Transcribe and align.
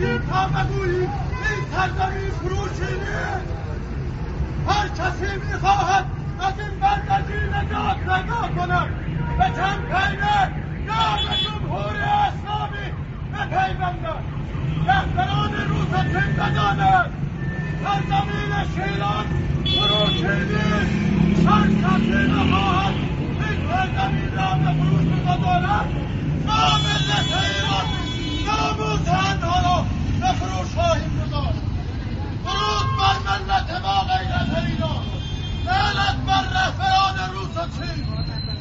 راستی 0.00 0.26
تا 0.30 0.46
بگویید 0.46 1.10
این 1.50 1.64
سرزمین 1.72 2.30
فروشینه 2.30 3.20
هر 4.68 4.88
کسی 4.88 5.36
می‌خواهد 5.52 6.06
از 6.40 6.54
این 6.58 6.80
بندگی 6.80 7.38
نجات 7.52 7.96
پیدا 7.96 8.40
کند. 8.56 8.88
به 9.38 9.44
کمپین 9.44 10.20
یا 10.86 11.16
به 11.22 11.36
جمهوری 11.44 12.02
اسلامی 12.02 12.86
بپیوندد. 13.32 14.24
رهبران 14.86 15.52
روز 15.68 15.86
بداند 16.38 17.10
سرزمین 17.84 18.52
شیران 18.74 19.26
فروشینی 19.64 20.70
هر 21.46 21.66
کسی 21.66 22.32
نخواهد 22.32 22.94
این 23.40 23.68
سرزمین 23.68 24.32
را 24.36 24.54
به 24.54 24.70
فروش 24.78 25.06
بگذارد 25.06 25.88
ما 26.46 26.78
ملت 26.84 27.30
ایران 27.42 27.99
ناموس 28.60 29.08
آنها 29.08 29.56
را 29.66 29.86
به 30.20 30.32
فروش 30.32 30.74
خواهیم 30.74 31.10
گذاشت. 31.20 31.60
درود 32.44 32.88
بر 32.98 33.18
ملت 33.26 33.82
ما 33.82 34.00
غیرت 34.00 34.64
ایران. 34.66 35.04
لعنت 35.66 36.16
بر 36.26 36.42
رهبران 36.56 37.34
روس 37.34 37.56
و 37.56 37.60
چین. 37.76 38.04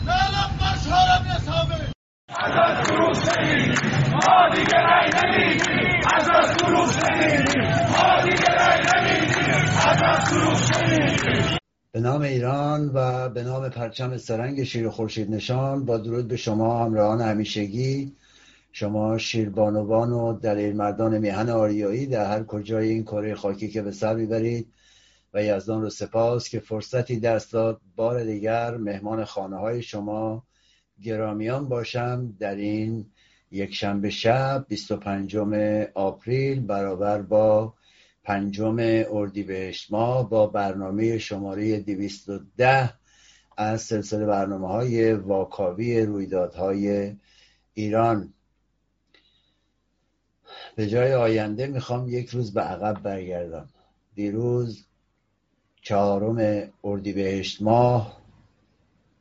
لعنت 0.08 0.52
بر 0.60 0.76
شاه 0.86 1.16
ابن 1.16 1.38
ثابت 1.40 1.94
از 2.38 2.88
فروشی 2.88 3.72
ما 4.12 4.56
دیگه 4.56 4.78
رای 4.78 5.10
نمیدیم 5.24 6.02
از 6.16 6.28
فروشی 6.58 7.38
ما 7.92 8.24
دیگه 8.24 8.50
رای 8.56 8.82
نمیدیم 8.96 9.54
از 9.88 10.34
به 11.92 12.00
نام 12.00 12.22
ایران 12.22 12.92
و 12.94 13.30
به 13.30 13.44
نام 13.44 13.70
پرچم 13.70 14.18
سرنگ 14.18 14.64
شیر 14.64 14.90
خورشید 14.90 15.32
نشان 15.32 15.86
با 15.86 15.98
درود 15.98 16.28
به 16.28 16.38
شما 16.38 16.86
همراهان 16.86 17.22
همیشگی. 17.22 18.16
شما 18.80 19.18
شیربانوان 19.18 20.12
و 20.12 20.34
دلیل 20.34 20.76
مردان 20.76 21.18
میهن 21.18 21.50
آریایی 21.50 22.06
در 22.06 22.26
هر 22.26 22.44
کجای 22.44 22.90
این 22.90 23.04
کره 23.04 23.36
خاکی 23.36 23.68
که 23.70 23.82
به 23.82 23.92
سر 23.92 24.16
می‌برید 24.16 24.74
و 25.34 25.44
یزدان 25.44 25.82
رو 25.82 25.90
سپاس 25.90 26.50
که 26.50 26.60
فرصتی 26.60 27.20
دست 27.20 27.54
داد 27.54 27.82
بار 27.96 28.24
دیگر 28.24 28.78
مهمان 28.78 29.26
خانه 29.26 29.58
های 29.58 29.82
شما 29.82 30.44
گرامیان 31.04 31.70
باشم 31.70 32.36
در 32.40 32.56
این 32.56 33.06
یک 33.52 33.76
شنبه 33.76 34.10
شب 34.10 34.66
25 34.68 35.38
آپریل 35.94 36.60
برابر 36.60 37.22
با 37.22 37.74
پنجم 38.24 38.78
اردیبهشت 39.12 39.92
ماه 39.92 40.30
با 40.30 40.48
برنامه 40.48 41.18
شماره 41.18 41.80
210 41.80 42.94
از 43.58 43.82
سلسله 43.82 44.26
برنامه 44.26 44.68
های 44.68 45.14
واکاوی 45.14 46.02
رویدادهای 46.02 47.16
ایران. 47.74 48.34
به 50.80 50.88
جای 50.88 51.14
آینده 51.14 51.68
می‌خوام 51.68 52.10
یک 52.10 52.30
روز 52.30 52.54
به 52.54 52.62
عقب 52.62 53.04
برگردم. 53.04 53.70
دیروز 54.16 54.86
چهارم 55.82 56.70
اردیبهشت 56.84 57.62
ماه 57.62 58.22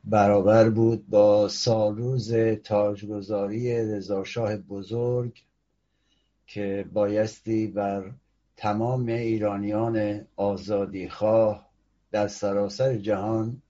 برابر 0.04 0.70
بود 0.70 1.08
با 1.08 1.48
سالروز 1.48 2.34
تاجگذاری 2.64 3.78
رضاشاه 3.78 4.56
بزرگ 4.56 5.42
که 6.46 6.84
بایستی 6.92 7.66
بر 7.66 8.10
تمام 8.56 9.06
ایرانیان 9.06 10.26
آزادیخواه 10.36 11.68
در 12.10 12.28
سراسر 12.28 12.96
جهان 12.96 13.62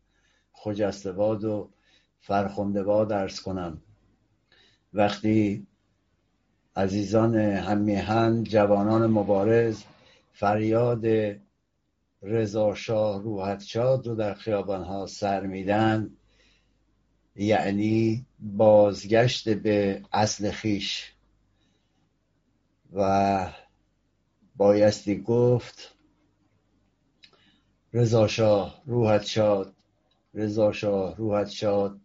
خجستباد 0.52 1.44
و 1.44 1.68
فرخندباد 2.20 3.12
ارز 3.12 3.40
کنم. 3.40 3.80
وقتی 4.94 5.66
عزیزان 6.78 7.36
همیهن 7.36 8.44
جوانان 8.44 9.06
مبارز 9.06 9.82
فریاد 10.32 11.06
رضا 12.22 12.74
شاه 12.74 13.22
روحت 13.22 13.62
شاد 13.62 14.06
رو 14.06 14.14
در 14.14 14.34
خیابانها 14.34 15.06
سر 15.06 15.46
میدن. 15.46 16.10
یعنی 17.36 18.26
بازگشت 18.40 19.48
به 19.48 20.02
اصل 20.12 20.50
خیش. 20.50 21.12
و 22.92 23.52
بایستی 24.56 25.22
گفت 25.22 25.94
رضا 27.92 28.26
شاه 28.26 28.82
روحت 28.86 29.24
شاد 29.24 29.74
رضا 30.34 30.72
شاه 30.72 31.16
روحت 31.16 31.48
شاد 31.48 32.00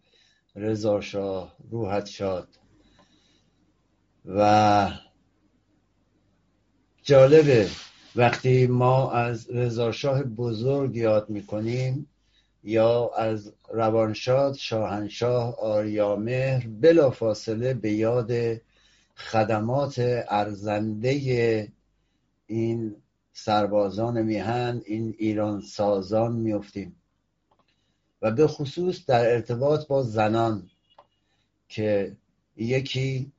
رضا 0.56 1.00
شاه 1.00 1.56
روحت 1.70 2.06
شاد 2.06 2.48
و 4.24 4.90
جالبه. 7.02 7.68
وقتی 8.16 8.66
ما 8.66 9.12
از 9.12 9.50
رضاشاه 9.50 10.22
بزرگ 10.22 10.96
یاد 10.96 11.30
می‌کنیم 11.30 12.08
یا 12.64 13.10
از 13.16 13.52
روانشاد 13.68 14.54
شاهنشاه 14.54 15.58
آریامهر 15.58 16.66
بلا 16.80 17.10
فاصله 17.10 17.74
به 17.74 17.92
یاد 17.92 18.60
خدمات 19.16 20.24
ارزنده 20.28 21.72
این 22.46 22.96
سربازان 23.32 24.22
میهن 24.22 24.82
این 24.86 25.14
ایران 25.18 25.60
سازان 25.60 26.32
میفتیم 26.32 26.96
و 28.22 28.30
به 28.30 28.46
خصوص 28.46 29.06
در 29.06 29.30
ارتباط 29.30 29.86
با 29.86 30.02
زنان 30.02 30.70
که 31.68 32.16
یکی 32.56 33.32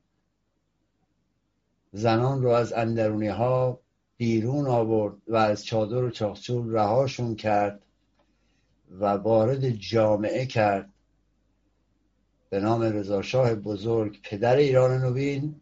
زنان 1.96 2.42
رو 2.42 2.48
از 2.48 2.72
اندرونی 2.72 3.28
ها 3.28 3.80
بیرون 4.16 4.66
آورد 4.66 5.14
و 5.28 5.36
از 5.36 5.64
چادر 5.64 6.04
و 6.04 6.10
چاخچول 6.10 6.72
رهاشون 6.72 7.36
کرد 7.36 7.82
و 8.90 9.04
وارد 9.04 9.68
جامعه 9.68 10.46
کرد. 10.46 10.92
به 12.50 12.60
نام 12.60 12.82
رضاشاه 12.82 13.54
بزرگ 13.54 14.20
پدر 14.22 14.56
ایران 14.56 15.00
نوین 15.00 15.60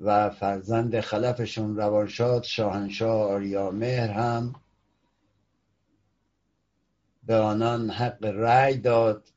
و 0.00 0.30
فرزند 0.30 1.00
خلفشون 1.00 1.76
روانشاد 1.76 2.42
شاهنشاه 2.42 3.30
آریامهر 3.30 4.10
هم 4.10 4.54
به 7.22 7.36
آنان 7.36 7.90
حق 7.90 8.24
رأی 8.24 8.76
داد. 8.76 9.28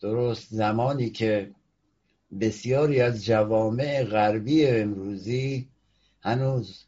درست 0.00 0.54
زمانی 0.54 1.10
که 1.10 1.55
بسیاری 2.40 3.00
از 3.00 3.24
جوامع 3.24 4.04
غربی 4.04 4.66
امروزی 4.66 5.68
هنوز 6.20 6.84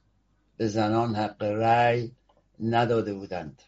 به 0.57 0.69
زنان 0.69 1.15
حق 1.15 1.43
رأی 1.43 2.13
نداده 2.61 3.15
بودند. 3.15 3.63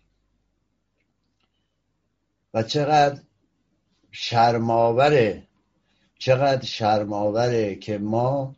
و 2.55 2.63
چقدر 2.63 3.21
شرماوره 4.11 5.47
چقدر 6.19 6.65
شرماوره 6.65 7.75
که 7.75 7.99
ما 7.99 8.57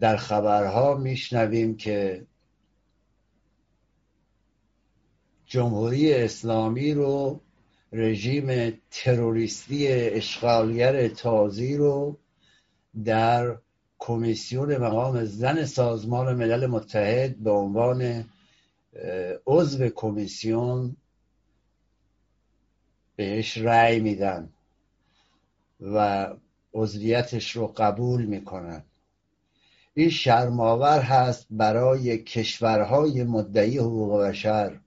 در 0.00 0.16
خبرها 0.16 0.94
میشنویم 0.94 1.76
که 1.76 2.26
جمهوری 5.46 6.14
اسلامی 6.14 6.94
رو 6.94 7.40
رژیم 7.92 8.78
تروریستی 8.90 9.88
اشغالگر 9.88 11.08
تازی 11.08 11.76
رو 11.76 12.18
در 13.04 13.56
کمیسیون 13.98 14.76
مقام 14.76 15.24
زن 15.24 15.64
سازمان 15.64 16.34
ملل 16.34 16.66
متحد 16.66 17.36
به 17.36 17.50
عنوان 17.50 18.24
عضو 19.46 19.88
کمیسیون 19.88 20.96
بهش 23.16 23.58
رأی 23.58 24.00
میدن 24.00 24.48
و 25.80 26.28
عضویتش 26.74 27.56
رو 27.56 27.66
قبول 27.66 28.24
می‌کنن. 28.24 28.82
این 29.94 30.10
شرماور 30.10 31.00
هست 31.00 31.46
برای 31.50 32.18
کشورهای 32.18 33.24
مدعی 33.24 33.78
حقوق 33.78 34.22
بشر. 34.22 34.80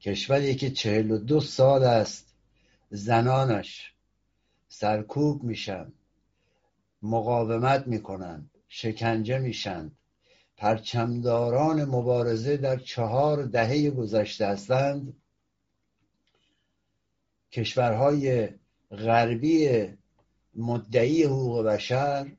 کشوری 0.00 0.54
که 0.54 0.70
چهل 0.70 1.10
و 1.10 1.18
دو 1.18 1.40
سال 1.40 1.84
است. 1.84 2.34
زنانش 2.90 3.92
سرکوب 4.68 5.42
میشن. 5.42 5.92
مقاومت 7.02 7.86
می‌کنند 7.86 8.50
شکنجه 8.68 9.38
میشند 9.38 9.96
پرچمداران 10.56 11.84
مبارزه 11.84 12.56
در 12.56 12.76
چهار 12.76 13.42
دهه 13.44 13.90
گذشته 13.90 14.46
هستند. 14.46 15.16
کشورهای 17.52 18.48
غربی 18.90 19.88
مدعی 20.54 21.24
حقوق 21.24 21.62
بشر 21.66 22.32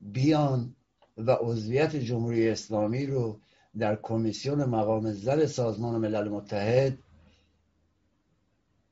بیان 0.00 0.76
و 1.16 1.30
عضویت 1.40 1.96
جمهوری 1.96 2.48
اسلامی 2.48 3.06
رو 3.06 3.40
در 3.78 3.98
کمیسیون 4.02 4.64
مقام 4.64 5.12
زن 5.12 5.46
سازمان 5.46 6.00
ملل 6.00 6.28
متحد 6.28 6.98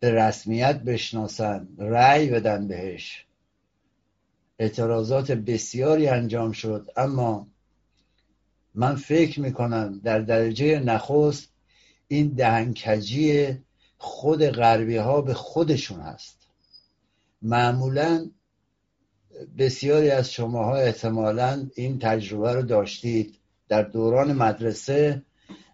به 0.01 0.11
رسمیت 0.11 0.81
بشناسن 0.83 1.69
رأی 1.79 2.31
بدن 2.31 2.69
بهش. 2.69 3.27
اعتراضات 4.59 5.33
بسیاری 5.33 6.09
انجام 6.09 6.53
شد 6.53 6.91
اما 6.97 7.47
من 8.75 8.95
فکر 8.95 9.41
می‌کنم 9.41 10.01
در 10.05 10.19
درجه 10.19 10.79
نخست 10.79 11.49
این 12.09 12.29
دهنکجی 12.29 13.59
خود 13.99 14.47
غربی 14.47 14.97
ها 14.97 15.21
به 15.21 15.35
خودشون 15.35 16.01
هست. 16.01 16.49
معمولا 17.43 18.31
بسیاری 19.59 20.11
از 20.11 20.33
شماها 20.33 20.77
احتمالا 20.77 21.67
این 21.75 21.99
تجربه 21.99 22.53
رو 22.53 22.63
داشتید. 22.63 23.40
در 23.71 23.83
دوران 23.83 24.33
مدرسه 24.33 25.23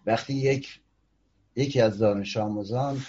وقتی 0.05 0.33
یک 0.33 0.79
یکی 1.55 1.81
از 1.81 1.97
دانش 1.97 2.37
آموزان 2.37 3.01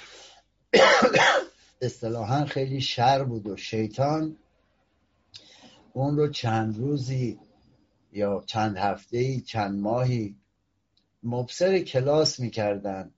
اصطلاحا 1.82 2.44
خیلی 2.44 2.80
شر 2.80 3.24
بود 3.24 3.46
و 3.46 3.56
شیطان 3.56 4.36
اون 5.92 6.16
رو 6.16 6.28
چند 6.28 6.78
روزی 6.78 7.38
یا 8.12 8.44
چند 8.46 8.76
هفته 8.76 9.40
چند 9.40 9.80
ماهی 9.80 10.36
مبصر 11.22 11.78
کلاس 11.78 12.40
می‌کردن 12.40 13.10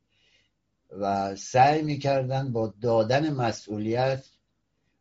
و 0.91 1.37
سعی 1.37 1.83
می‌کردن 1.83 2.53
با 2.53 2.75
دادن 2.81 3.33
مسئولیت 3.33 4.25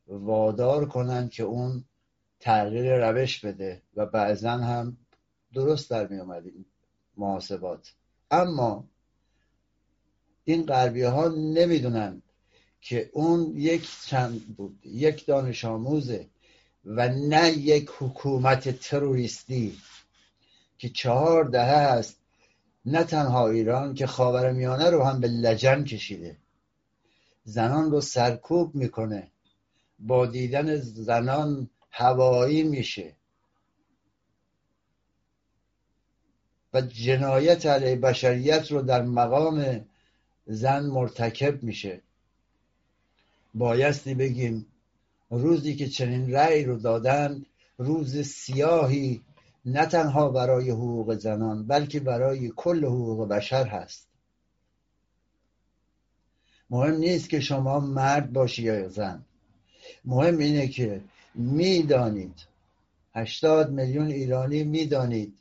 وادار 0.08 0.88
کنن 0.88 1.30
که 1.30 1.44
اون 1.44 1.86
تغییر 2.40 3.10
روش 3.10 3.46
بده 3.46 3.82
و 3.96 4.06
بعضا 4.06 4.52
هم 4.52 4.98
درست 5.54 5.90
در 5.90 6.08
می 6.08 6.20
آمد 6.20 6.46
این 6.46 6.66
محاسبات. 7.18 7.94
اما 8.32 8.88
این 10.44 10.66
غربی 10.66 11.02
ها 11.02 11.30
که 12.82 13.10
اون 13.14 13.54
یک 13.56 13.90
چند 14.06 14.56
بود 14.56 14.80
یک 14.86 15.26
دانش 15.26 15.66
آموزه 15.66 16.28
و 16.86 17.10
نه 17.10 17.52
یک 17.52 17.90
حکومت 18.00 18.80
تروریستی 18.80 19.78
که 20.78 20.90
چهار 20.90 21.44
دهه 21.44 21.78
است 21.78 22.20
نه 22.86 23.04
تنها 23.04 23.50
ایران 23.50 23.94
که 23.94 24.08
خاورمیانه 24.08 24.90
رو 24.90 25.04
هم 25.04 25.20
به 25.20 25.28
لجن 25.28 25.84
کشیده. 25.84 26.38
زنان 27.44 27.92
رو 27.92 28.02
سرکوب 28.02 28.76
می‌کنه. 28.76 29.32
با 30.00 30.26
دیدن 30.26 30.76
زنان 30.76 31.70
هوایی 31.92 32.64
میشه. 32.64 33.16
و 36.74 36.82
جنایت 36.82 37.66
علیه 37.66 37.96
بشریت 37.96 38.72
رو 38.72 38.82
در 38.82 39.02
مقام 39.02 39.86
زن 40.46 40.86
مرتکب 40.86 41.64
میشه. 41.64 42.02
بایستی 43.54 44.14
بگیم 44.14 44.66
روزی 45.30 45.76
که 45.76 45.88
چنین 45.88 46.32
رأی 46.32 46.64
رو 46.64 46.78
دادند 46.78 47.46
روز 47.78 48.22
سیاهی 48.22 49.22
نه 49.66 49.86
تنها 49.86 50.30
برای 50.30 50.70
حقوق 50.70 51.16
زنان 51.16 51.68
بلکه 51.68 52.00
برای 52.00 52.52
کل 52.56 52.86
حقوق 52.86 53.28
بشر 53.28 53.68
هست. 53.68 54.08
مهم 56.70 56.96
نیست 56.96 57.30
که 57.30 57.40
شما 57.40 57.80
مرد 57.80 58.34
باشی 58.34 58.64
یا 58.64 58.90
زن. 58.90 59.26
مهم 60.06 60.38
اینه 60.38 60.68
که 60.68 61.02
می‌دانید. 61.36 62.36
هشتاد 63.14 63.72
میلیون 63.72 64.08
ایرانی 64.08 64.64
می‌دانید 64.64 65.34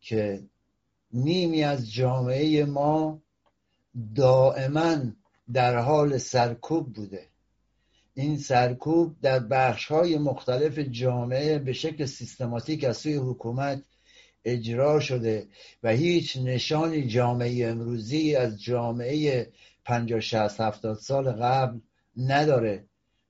که 0.00 0.42
نیمی 1.12 1.62
از 1.62 1.92
جامعه 1.92 2.64
ما 2.64 3.22
دائما 4.14 4.96
در 5.52 5.78
حال 5.78 6.18
سرکوب 6.18 6.92
بوده. 6.92 7.28
این 8.14 8.38
سرکوب 8.38 9.16
در 9.22 9.38
بخش 9.38 9.86
های 9.86 10.18
مختلف 10.18 10.78
جامعه 10.78 11.58
به 11.58 11.72
شکل 11.72 12.04
سیستماتیک 12.04 12.84
از 12.84 12.96
سوی 12.96 13.14
حکومت 13.14 13.82
اجرا 14.44 15.00
شده 15.00 15.48
و 15.82 15.88
هیچ 15.90 16.36
نشانی 16.36 17.06
جامعه 17.06 17.66
امروزی 17.66 18.36
از 18.36 18.62
جامعه 18.62 19.52
50 19.84 20.20
60 20.20 20.60
70 20.60 20.98
سال 20.98 21.32
قبل 21.32 21.78
نداره. 22.16 22.84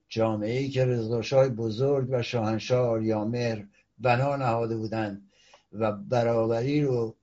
جامعه 0.09 0.59
ای 0.59 0.69
که 0.69 0.85
رضاشاه 0.85 1.49
بزرگ 1.49 2.09
و 2.11 2.23
شاهنشاه 2.23 2.89
آریامر 2.89 3.63
بنا 3.99 4.37
نهاده 4.37 4.77
بودند 4.77 5.31
و 5.73 5.93
برابری 5.93 6.83
رو 6.83 7.17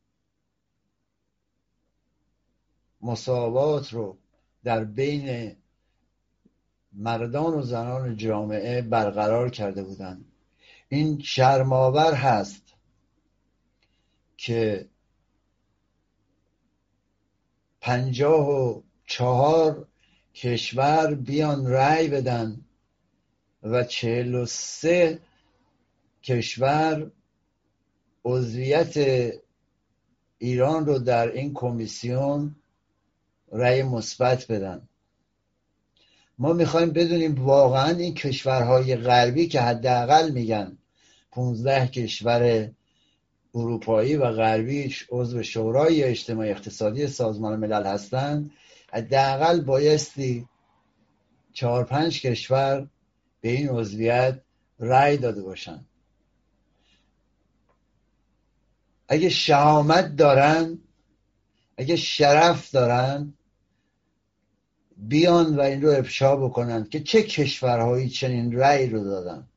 مساوات 3.03 3.93
رو 3.93 4.17
در 4.63 4.83
بین 4.83 5.55
مردان 6.93 7.53
و 7.53 7.61
زنان 7.61 8.15
جامعه 8.15 8.81
برقرار 8.81 9.49
کرده 9.49 9.83
بودند 9.83 10.25
این 10.89 11.19
شرماور 11.19 12.13
هست 12.13 12.63
که 14.37 14.87
پنجاه 17.81 18.49
و 18.49 18.81
چهار 19.05 19.87
کشور 20.35 21.15
بیان 21.15 21.67
رأی 21.67 22.07
بدن 22.07 22.61
و 23.63 23.83
چهل 23.83 24.35
و 24.35 24.45
سه 24.45 25.19
کشور 26.23 27.11
عضویت 28.25 28.97
ایران 30.37 30.85
رو 30.85 30.99
در 30.99 31.31
این 31.31 31.53
کمیسیون 31.53 32.55
رأی 33.53 33.83
مثبت 33.83 34.47
بدن. 34.47 34.89
ما 36.37 36.53
می‌خوایم 36.53 36.91
بدونیم 36.91 37.45
واقعا 37.45 37.89
این 37.89 38.13
کشورهای 38.13 38.95
غربی 38.95 39.47
که 39.47 39.61
حداقل 39.61 40.31
میگن 40.31 40.77
15 41.31 41.87
کشور 41.87 42.71
اروپایی 43.55 44.15
و 44.15 44.31
غربی 44.31 44.95
عضو 45.09 45.43
شورای 45.43 46.03
اجتماعی 46.03 46.51
اقتصادی 46.51 47.07
سازمان 47.07 47.59
ملل 47.59 47.85
هستند 47.85 48.51
حداقل 48.93 49.61
بایستی 49.61 50.47
چهار 51.53 51.83
پنج 51.83 52.21
کشور 52.21 52.87
به 53.41 53.49
این 53.49 53.69
عضویت 53.69 54.41
رأی 54.79 55.17
داده 55.17 55.43
باشن. 55.43 55.85
اگه 59.07 59.29
شهامت 59.29 60.15
دارن 60.15 60.79
اگه 61.77 61.95
شرف 61.95 62.71
دارن 62.71 63.33
بیان 64.97 65.55
و 65.55 65.61
این 65.61 65.81
رو 65.81 65.89
افشا 65.89 66.35
بکنن 66.35 66.83
که 66.83 66.99
چه 66.99 67.23
کشورهایی 67.23 68.09
چنین 68.09 68.51
رأی 68.51 68.89
رو 68.89 69.03
دادن. 69.03 69.47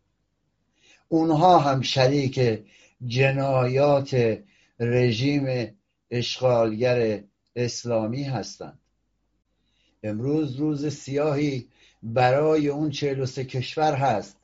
اونها 1.08 1.58
هم 1.58 1.80
شریک 1.82 2.64
جنایات 3.06 4.38
رژیم 4.80 5.76
اشغالگر 6.10 7.22
اسلامی 7.56 8.22
هستند. 8.22 8.78
امروز 10.02 10.56
روز 10.56 10.94
سیاهی 10.94 11.68
برای 12.02 12.68
اون 12.68 12.90
چهل 12.90 13.20
و 13.20 13.26
سه 13.26 13.44
کشور 13.44 13.94
هست 13.94 14.36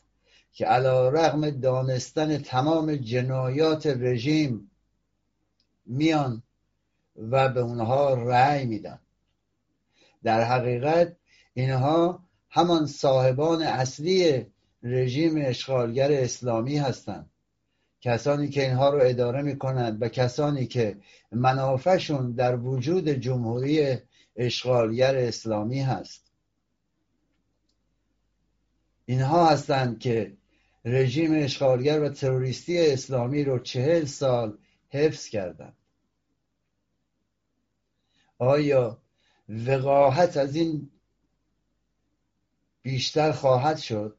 که 0.53 0.67
علا 0.67 1.09
رغم 1.09 1.51
دانستن 1.51 2.39
تمام 2.39 2.97
جنایات 2.97 3.87
رژیم 3.87 4.71
میان 5.87 6.43
و 7.17 7.49
به 7.49 7.61
اونها 7.61 8.15
رأی 8.15 8.67
میدن. 8.67 8.99
در 10.25 10.45
حقیقت 10.45 11.17
اینها 11.55 12.25
همان 12.51 12.87
صاحبان 12.87 13.63
اصلی 13.63 14.47
رژیم 14.83 15.35
اشغالگر 15.37 16.13
اسلامی 16.13 16.79
هستند. 16.79 17.31
کسانی 18.01 18.49
که 18.49 18.63
اینها 18.63 18.91
رو 18.91 19.01
اداره 19.03 19.43
می‌کنند 19.43 20.03
و 20.03 20.09
کسانی 20.09 20.67
که 20.67 20.99
منافعشون 21.33 22.33
در 22.33 22.57
وجود 22.57 23.09
جمهوری 23.09 23.97
اشغالگر 24.37 25.17
اسلامی 25.17 25.81
هست. 25.81 26.33
اینها 29.05 29.49
هستند 29.49 29.99
که 29.99 30.37
رژیم 30.85 31.33
اشغالگر 31.35 32.01
و 32.01 32.09
تروریستی 32.09 32.93
اسلامی 32.93 33.45
رو 33.45 33.59
چهل 33.59 34.05
سال 34.05 34.59
حفظ 34.89 35.29
کردند. 35.29 35.77
آیا 38.39 39.02
وقاحت 39.53 40.37
از 40.37 40.57
این 40.57 40.91
بیشتر 42.83 43.33
خواهد 43.33 43.79
شد. 43.79 44.17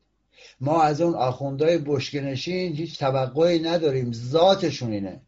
ما 0.61 0.81
از 0.83 1.01
اون 1.01 1.15
آخوندهای 1.15 1.77
بشکنشین 1.77 2.75
هیچ 2.75 2.99
توقعی 2.99 3.59
نداریم. 3.59 4.11
ذاتشون 4.13 4.91
اینه. 4.91 5.21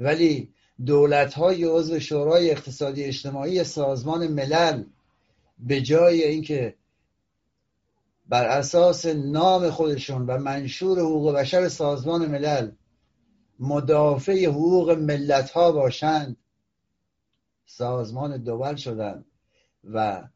ولی 0.00 0.54
دولت 0.86 1.34
های 1.34 1.64
عضو 1.64 2.00
شورای 2.00 2.50
اقتصادی 2.50 3.04
اجتماعی 3.04 3.64
سازمان 3.64 4.26
ملل 4.26 4.84
به 5.58 5.80
جای 5.80 6.24
اینکه 6.24 6.74
بر 8.28 8.44
اساس 8.48 9.06
نام 9.06 9.70
خودشون 9.70 10.26
و 10.26 10.38
منشور 10.38 11.00
حقوق 11.00 11.34
بشر 11.34 11.68
سازمان 11.68 12.26
ملل 12.26 12.70
مدافع 13.60 14.44
حقوق 14.44 14.90
ملت 14.90 15.50
ها 15.50 15.72
باشند 15.72 16.36
سازمان 17.66 18.36
دول 18.36 18.76
شدند. 18.76 19.24
و 19.92 20.28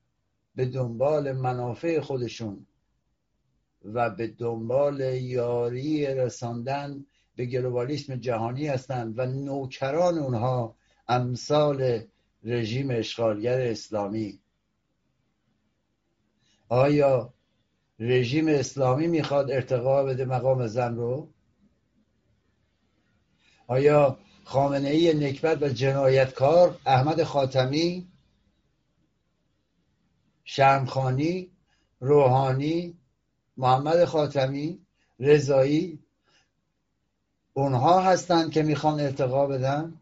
به 0.54 0.66
دنبال 0.66 1.32
منافع 1.32 2.00
خودشون 2.00 2.66
و 3.84 4.10
به 4.10 4.26
دنبال 4.26 5.00
یاری 5.14 6.06
رساندن 6.06 7.06
به 7.36 7.46
گلوبالیسم 7.46 8.16
جهانی 8.16 8.66
هستند 8.66 9.18
و 9.18 9.26
نوکران 9.26 10.18
اونها 10.18 10.76
امثال 11.08 12.00
رژیم 12.44 12.90
اشغالگر 12.90 13.60
اسلامی. 13.60 14.40
آیا 16.68 17.34
رژیم 17.98 18.48
اسلامی 18.48 19.06
می‌خواد 19.06 19.50
ارتقا 19.50 20.04
بده 20.04 20.24
مقام 20.24 20.66
زن 20.66 20.96
رو؟ 20.96 21.28
آیا 23.66 24.18
خامنه 24.44 24.88
ای 24.88 25.14
نکبت 25.14 25.62
و 25.62 25.68
جنایتکار 25.68 26.78
احمد 26.86 27.22
خاتمی 27.22 28.09
شرمخانی 30.52 31.50
روحانی 32.00 32.98
محمد 33.56 34.04
خاتمی 34.04 34.78
رضایی 35.20 35.98
اونها 37.52 38.00
هستند 38.00 38.52
که 38.52 38.62
می‌خوان 38.62 39.00
ارتقا 39.00 39.46
بدن. 39.46 40.00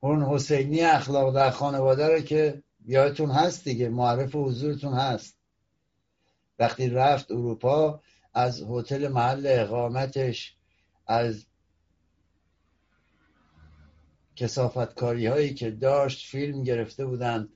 اون 0.00 0.22
حسینی 0.22 0.80
اخلاق 0.80 1.34
در 1.34 1.50
خانواده 1.50 2.08
رو 2.08 2.20
که 2.20 2.62
یادتون 2.86 3.30
هست 3.30 3.64
دیگه 3.64 3.88
معرف 3.88 4.34
حضورتون 4.34 4.94
هست. 4.94 5.36
وقتی 6.58 6.88
رفت 6.88 7.30
اروپا 7.30 8.00
از 8.34 8.62
هتل 8.70 9.08
محل 9.08 9.46
اقامتش 9.46 10.56
از 11.06 11.46
کسافتکاری 14.36 15.26
هایی 15.26 15.54
که 15.54 15.70
داشت 15.70 16.26
فیلم 16.26 16.62
گرفته 16.62 17.06
بودند. 17.06 17.48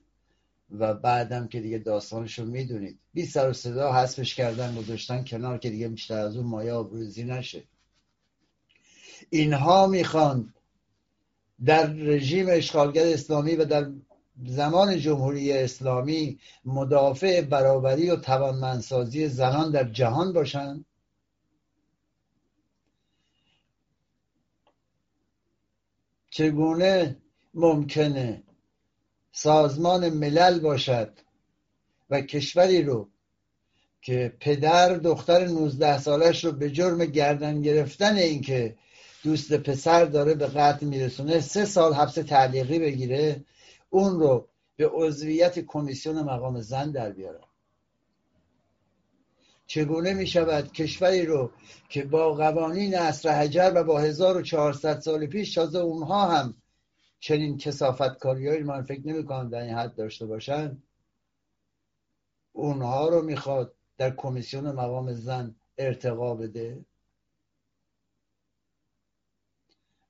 و 0.71 0.93
بعدم 0.93 1.47
که 1.47 1.61
دیگه 1.61 1.77
داستانش 1.77 2.39
رو 2.39 2.45
می‌دونید. 2.45 2.99
بی 3.13 3.25
سر 3.25 3.49
و 3.49 3.53
صدا 3.53 3.93
حذفش 3.93 4.35
کردن 4.35 4.75
گذاشتن 4.75 5.23
کنار 5.23 5.57
که 5.57 5.69
دیگه 5.69 5.87
بیشتر 5.87 6.19
از 6.19 6.37
اون 6.37 6.45
مایه 6.45 6.71
آبروزی 6.71 7.23
نشه. 7.23 7.63
اینها 9.29 9.87
می‌خوان 9.87 10.53
در 11.65 11.93
رژیم 11.93 12.45
اشغالگر 12.49 13.05
اسلامی 13.05 13.55
و 13.55 13.65
در 13.65 13.91
زمان 14.45 14.99
جمهوری 14.99 15.53
اسلامی 15.53 16.39
مدافع 16.65 17.41
برابری 17.41 18.09
و 18.09 18.15
توانمندسازی 18.15 19.27
زنان 19.27 19.71
در 19.71 19.83
جهان 19.91 20.33
باشند 20.33 20.85
چگونه 26.29 27.17
ممکنه 27.53 28.43
سازمان 29.39 30.09
ملل 30.09 30.59
باشد 30.59 31.13
و 32.09 32.21
کشوری 32.21 32.83
رو 32.83 33.07
که 34.01 34.33
پدر 34.39 34.93
دختر 34.93 35.45
19 35.45 35.99
سالش 35.99 36.45
رو 36.45 36.51
به 36.51 36.71
جرم 36.71 37.05
گردن 37.05 37.61
گرفتن 37.61 38.15
اینکه 38.15 38.75
دوست 39.23 39.53
پسر 39.53 40.05
داره 40.05 40.33
به 40.33 40.47
قتل 40.47 40.85
میرسونه 40.85 41.39
سه 41.39 41.65
سال 41.65 41.93
حبس 41.93 42.13
تعلیقی 42.13 42.79
بگیره 42.79 43.43
اون 43.89 44.19
رو 44.19 44.47
به 44.75 44.89
عضویت 44.93 45.59
کمیسیون 45.59 46.21
مقام 46.21 46.61
زن 46.61 46.91
در 46.91 47.11
بیاره. 47.11 47.41
چگونه 49.67 50.13
می 50.13 50.27
شود 50.27 50.71
کشوری 50.71 51.25
رو 51.25 51.51
که 51.89 52.03
با 52.03 52.33
قوانین 52.33 52.97
اصر 52.97 53.29
حجر 53.29 53.71
و 53.75 53.83
با 53.83 53.99
1400 53.99 54.99
سال 54.99 55.25
پیش 55.25 55.53
تازه 55.53 55.79
اونها 55.79 56.27
هم 56.27 56.53
چنین 57.19 57.57
کسافت 57.57 58.17
کاری 58.17 58.63
من 58.63 58.83
فکر 58.83 59.07
نمی 59.07 59.25
کنم 59.25 59.49
در 59.49 59.61
این 59.61 59.75
حد 59.75 59.95
داشته 59.95 60.25
باشن. 60.25 60.77
اونها 62.51 63.09
رو 63.09 63.21
می‌خواد 63.21 63.73
در 63.97 64.15
کمیسیون 64.15 64.71
مقام 64.71 65.13
زن 65.13 65.55
ارتقا 65.77 66.35
بده. 66.35 66.85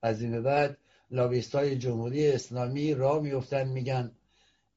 از 0.02 0.22
این 0.22 0.44
بعد 0.44 0.78
لابیست 1.12 1.56
های 1.56 1.78
جمهوری 1.78 2.32
اسلامی 2.32 2.94
را 2.94 3.20
میفتن 3.20 3.68
میگن 3.68 4.12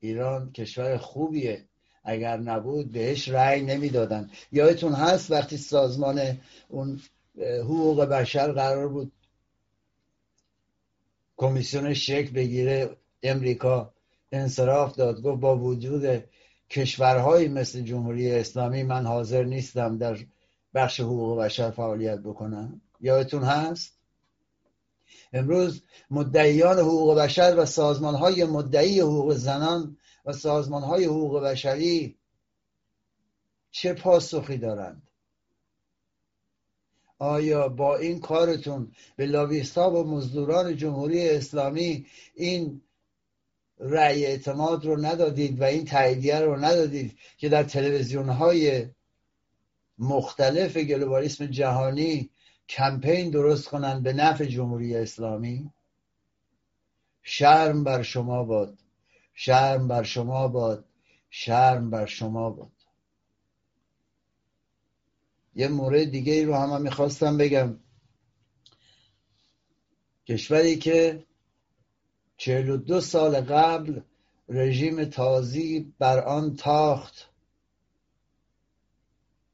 ایران 0.00 0.52
کشور 0.52 0.96
خوبیه. 0.96 1.64
اگر 2.04 2.36
نبود 2.36 2.92
بهش 2.92 3.28
رأی 3.28 3.62
نمی‌دادن. 3.62 4.30
یادتون 4.52 4.92
هست 4.92 5.30
وقتی 5.30 5.56
سازمان 5.56 6.38
اون 6.68 7.00
حقوق 7.38 8.04
بشر 8.04 8.52
قرار 8.52 8.88
بود 8.88 9.12
کمیسیون 11.40 11.94
شکل 11.94 12.32
بگیره 12.32 12.96
امریکا 13.22 13.94
انصراف 14.32 14.96
داد 14.96 15.22
گفت 15.22 15.40
با 15.40 15.56
وجود 15.56 16.24
کشورهایی 16.70 17.48
مثل 17.48 17.80
جمهوری 17.80 18.32
اسلامی 18.32 18.82
من 18.82 19.06
حاضر 19.06 19.44
نیستم 19.44 19.98
در 19.98 20.18
بخش 20.74 21.00
حقوق 21.00 21.38
بشر 21.38 21.70
فعالیت 21.70 22.18
بکنم. 22.18 22.80
یادتون 23.00 23.42
هست؟ 23.42 23.92
امروز 25.32 25.82
مدعیان 26.10 26.78
حقوق 26.78 27.18
بشر 27.18 27.54
و 27.58 27.64
سازمان 27.66 28.14
های 28.14 28.44
مدعی 28.44 29.00
حقوق 29.00 29.34
زنان 29.34 29.96
و 30.24 30.32
سازمان 30.32 30.82
های 30.82 31.04
حقوق 31.04 31.42
بشری 31.44 32.18
چه 33.70 33.92
پاسخی 33.92 34.58
دارند؟ 34.58 35.09
آیا 37.20 37.68
با 37.68 37.96
این 37.96 38.20
کارتون 38.20 38.92
به 39.16 39.26
لاویستا 39.26 39.90
و 39.90 40.04
مزدوران 40.04 40.76
جمهوری 40.76 41.30
اسلامی 41.30 42.06
این 42.34 42.82
رأی 43.78 44.26
اعتماد 44.26 44.84
رو 44.84 45.06
ندادید 45.06 45.60
و 45.60 45.64
این 45.64 45.84
تاییدیه 45.84 46.40
رو 46.40 46.56
ندادید 46.56 47.18
که 47.38 47.48
در 47.48 47.62
تلویزیون 47.62 48.28
های 48.28 48.86
مختلف 49.98 50.76
گلوبالیسم 50.76 51.46
جهانی 51.46 52.30
کمپین 52.68 53.30
درست 53.30 53.68
کنند 53.68 54.02
به 54.02 54.12
نفع 54.12 54.44
جمهوری 54.44 54.96
اسلامی؟ 54.96 55.70
شرم 57.22 57.84
بر 57.84 58.02
شما 58.02 58.44
باد. 58.44 58.78
شرم 59.34 59.88
بر 59.88 60.02
شما 60.02 60.48
باد. 60.48 60.84
شرم 61.30 61.90
بر 61.90 62.06
شما 62.06 62.50
باد. 62.50 62.79
یه 65.54 65.68
مورد 65.68 66.04
دیگه 66.04 66.44
رو 66.44 66.54
هم 66.54 66.82
می‌خواستم 66.82 67.36
بگم. 67.36 67.76
کشوری 70.26 70.76
که 70.76 71.26
چهل 72.36 72.70
و 72.70 72.76
دو 72.76 73.00
سال 73.00 73.40
قبل 73.40 74.00
رژیم 74.48 75.04
تازی 75.04 75.94
بر 75.98 76.24
آن 76.24 76.56
تاخت 76.56 77.30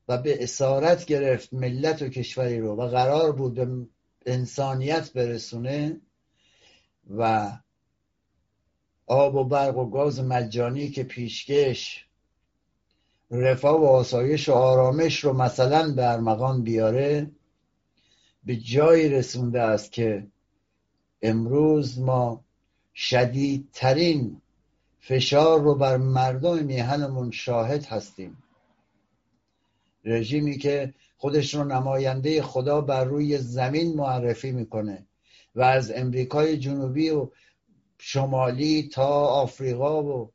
و 0.08 0.18
به 0.18 0.42
اسارت 0.42 1.06
گرفت 1.06 1.54
ملت 1.54 2.02
و 2.02 2.08
کشوری 2.08 2.58
رو 2.58 2.76
و 2.76 2.88
قرار 2.88 3.32
بود 3.32 3.54
به 3.54 3.86
انسانیت 4.26 5.12
برسونه 5.12 6.00
و 7.10 7.52
آب 9.06 9.34
و 9.34 9.44
برق 9.44 9.78
و 9.78 9.90
گاز 9.90 10.20
مجانی 10.20 10.90
که 10.90 11.04
پیشکش 11.04 12.05
رفاه 13.30 13.80
و 13.80 13.84
آسایش 13.84 14.48
و 14.48 14.52
آرامش 14.52 15.24
رو 15.24 15.32
مثلا 15.32 15.92
به 15.92 16.12
ارمغان 16.12 16.62
بیاره 16.62 17.30
به 18.44 18.56
جایی 18.56 19.08
رسونده 19.08 19.62
است 19.62 19.92
که 19.92 20.26
امروز 21.22 22.00
ما 22.00 22.44
شدیدترین 22.94 24.40
فشار 25.00 25.60
رو 25.60 25.74
بر 25.74 25.96
مردم 25.96 26.64
میهنمون 26.64 27.30
شاهد 27.30 27.84
هستیم. 27.84 28.42
رژیمی 30.04 30.58
که 30.58 30.94
خودش 31.16 31.54
رو 31.54 31.64
نماینده 31.64 32.42
خدا 32.42 32.80
بر 32.80 33.04
روی 33.04 33.38
زمین 33.38 33.96
معرفی 33.96 34.52
می‌کنه 34.52 35.06
و 35.54 35.62
از 35.62 35.92
امریکای 35.92 36.56
جنوبی 36.56 37.10
و 37.10 37.30
شمالی 37.98 38.88
تا 38.88 39.08
آفریقا 39.26 40.02
و 40.04 40.32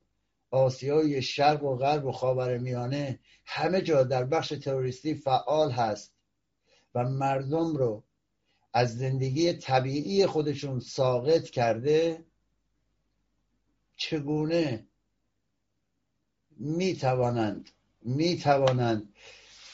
آسیای 0.51 1.21
شرق 1.21 1.63
و 1.63 1.75
غرب 1.75 2.05
و 2.05 2.11
خاور 2.11 2.57
میانه 2.57 3.19
همه 3.45 3.81
جا 3.81 4.03
در 4.03 4.23
بخش 4.23 4.49
تروریستی 4.49 5.15
فعال 5.15 5.71
هست 5.71 6.13
و 6.95 7.03
مردم 7.03 7.75
رو 7.75 8.03
از 8.73 8.97
زندگی 8.97 9.53
طبیعی 9.53 10.25
خودشون 10.25 10.79
ساقط 10.79 11.43
کرده 11.43 12.25
چگونه 13.97 14.87
می‌توانند 16.57 17.69
می‌توانند 18.01 19.13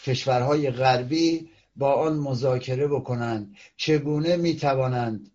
کشورهای 0.03 0.71
غربی 0.71 1.49
با 1.75 1.93
آن 1.93 2.17
مذاکره 2.17 2.87
بکنند؟ 2.87 3.55
چگونه 3.77 4.37
می‌توانند 4.37 5.31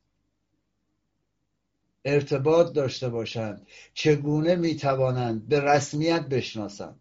ارتباط 2.05 2.73
داشته 2.73 3.09
باشند. 3.09 3.67
چگونه 3.95 4.57
می‌توانند 4.57 5.49
به 5.49 5.61
رسمیت 5.61 6.23
بشناسند؟ 6.23 7.01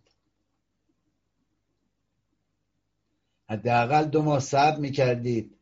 حداقل 3.50 4.06
دو 4.06 4.22
ماه 4.22 4.40
صبر 4.40 4.80
می‌کردید 4.80 5.58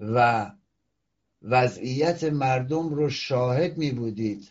و 0.00 0.50
وضعیت 1.42 2.24
مردم 2.24 2.88
رو 2.88 3.10
شاهد 3.10 3.78
می 3.78 3.90
بودید 3.90 4.50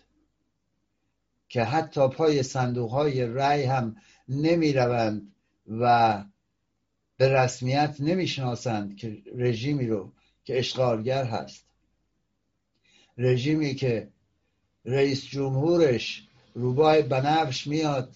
که 1.49 1.63
حتی 1.63 2.07
پای 2.09 2.43
صندوق 2.43 2.91
های 2.91 3.25
رأی 3.25 3.63
هم 3.63 3.95
نمی 4.29 4.73
روند 4.73 5.35
و 5.67 6.23
به 7.17 7.33
رسمیت 7.33 7.95
نمی‌شناسند 7.99 8.97
که 8.97 9.23
رژیمی 9.35 9.87
رو 9.87 10.13
که 10.43 10.59
اشغالگر 10.59 11.25
هست. 11.25 11.65
رژیمی 13.17 13.75
که 13.75 14.09
رئیس 14.85 15.25
جمهورش 15.25 16.27
روبای 16.53 17.01
بنفش 17.01 17.67
میاد 17.67 18.15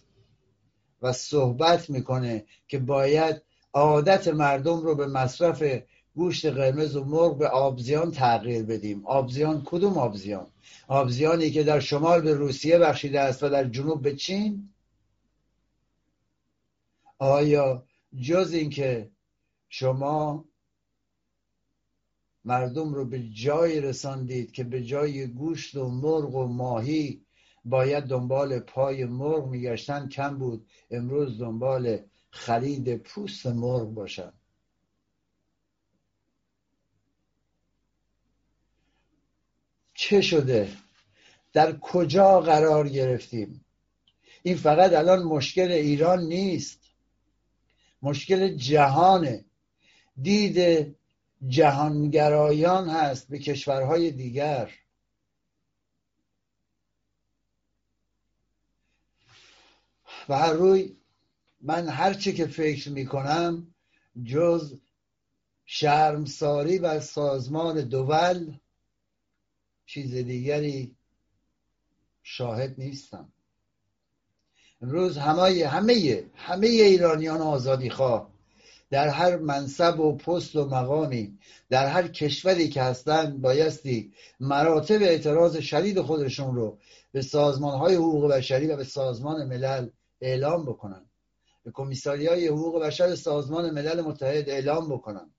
و 1.02 1.14
صحبت 1.14 1.90
می‌کنه 1.90 2.46
که 2.68 2.80
باید 2.80 3.42
عادت 3.74 4.28
مردم 4.28 4.80
رو 4.80 4.96
به 4.96 5.08
مصرف 5.08 5.64
گوشت 6.16 6.46
قرمز 6.46 6.96
و 6.96 7.04
مرغ 7.04 7.38
به 7.38 7.48
آبزیان 7.48 8.12
تغییر 8.12 8.64
بدیم. 8.64 9.06
آبزیان 9.06 9.62
کدوم 9.66 9.98
آبزیان؟ 9.98 10.48
آبزیانی 10.88 11.52
که 11.52 11.64
در 11.64 11.80
شمال 11.80 12.22
به 12.22 12.34
روسیه 12.34 12.78
بخشیده 12.78 13.20
است 13.20 13.44
و 13.44 13.50
در 13.50 13.64
جنوب 13.64 14.02
به 14.02 14.16
چین؟ 14.16 14.70
آیا 17.18 17.84
جز 18.22 18.54
اینکه 18.54 19.10
شما 19.70 20.46
مردم 22.50 22.94
رو 22.94 23.06
به 23.06 23.24
جایی 23.30 23.82
رساندید 23.82 24.52
که 24.52 24.64
به 24.64 24.84
جای 24.84 25.28
گوشت 25.28 25.76
و 25.76 25.90
مرغ 25.90 26.36
و 26.36 26.48
ماهی 26.48 27.26
باید 27.66 28.04
دنبال 28.04 28.60
پای 28.60 29.06
مرغ 29.06 29.48
میگشتن 29.48 30.08
کم 30.08 30.38
بود. 30.38 30.68
امروز 30.92 31.40
دنبال 31.40 31.98
خرید 32.30 32.96
پوست 32.98 33.48
مرغ 33.48 33.94
باشن. 33.94 34.34
چه 39.94 40.22
شده؟ 40.22 40.72
در 41.54 41.78
کجا 41.80 42.42
قرار 42.42 42.90
گرفتیم؟ 42.90 43.66
این 44.44 44.58
فقط 44.58 44.94
الان 44.94 45.24
مشکل 45.24 45.72
ایران 45.72 46.24
نیست. 46.24 46.80
مشکل 48.02 48.56
جهانه. 48.56 49.46
دید 50.22 50.99
جهانگرایان 51.48 52.90
هست 52.90 53.28
به 53.28 53.40
کشورهای 53.40 54.12
دیگر. 54.12 54.72
و 60.30 60.38
هر 60.38 60.54
روی 60.54 60.96
من 61.62 61.88
هرچی 61.88 62.34
که 62.34 62.48
فکر 62.48 62.90
می‌کنم 62.90 63.76
جز 64.24 64.80
شرمساری 65.66 66.78
و 66.78 67.00
سازمان 67.00 67.82
دول 67.82 68.54
چیز 69.86 70.16
دیگری 70.16 70.96
شاهد 72.24 72.76
نیستم. 72.78 73.34
امروز 74.82 75.18
همه 75.18 75.68
همه 75.68 76.24
همه 76.36 76.68
ایرانیان 76.68 77.42
آزادی 77.42 77.90
خواه. 77.90 78.39
در 78.92 79.08
هر 79.08 79.38
منصب 79.38 80.00
و 80.00 80.18
پست 80.18 80.56
و 80.56 80.66
مقامی 80.66 81.38
در 81.70 81.88
هر 81.88 82.08
کشوری 82.08 82.70
که 82.70 82.82
هستند 82.82 83.42
بایستی 83.42 84.14
مراتب 84.40 85.02
اعتراض 85.02 85.58
شدید 85.58 86.02
خودشون 86.02 86.56
رو 86.56 86.78
به 87.12 87.22
سازمان 87.22 87.80
های 87.80 87.96
حقوق 87.96 88.32
بشری 88.32 88.68
و 88.68 88.78
به 88.78 88.84
سازمان 88.84 89.48
ملل 89.48 89.90
اعلام 90.22 90.66
بکنن. 90.66 91.06
به 91.64 91.72
کمیساری 91.72 92.48
حقوق 92.48 92.84
بشر 92.84 93.16
سازمان 93.16 93.70
ملل 93.70 94.02
متحد 94.02 94.50
اعلام 94.50 94.90
بکنن. 94.90 95.34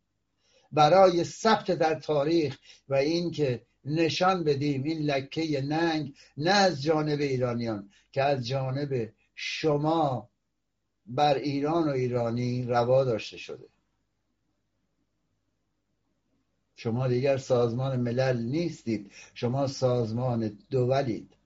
برای 0.72 1.24
ثبت 1.24 1.70
در 1.70 2.00
تاریخ 2.00 2.58
و 2.88 2.94
اینکه 2.94 3.66
نشان 3.84 4.44
بدیم 4.44 4.82
این 4.82 4.98
لکه 4.98 5.62
ننگ 5.62 6.14
نه 6.36 6.50
از 6.50 6.82
جانب 6.82 7.20
ایرانیان 7.20 7.90
که 8.12 8.22
از 8.22 8.46
جانب 8.46 9.12
شما 9.34 10.29
بر 11.10 11.34
ایران 11.34 11.88
و 11.88 11.90
ایرانی 11.90 12.64
روا 12.66 13.04
داشته 13.04 13.36
شده. 13.36 13.68
شما 16.76 17.08
دیگر 17.08 17.36
سازمان 17.36 18.00
ملل 18.00 18.42
نیستید. 18.42 19.12
شما 19.34 19.66
سازمان 19.66 20.58
دولید 20.70 21.36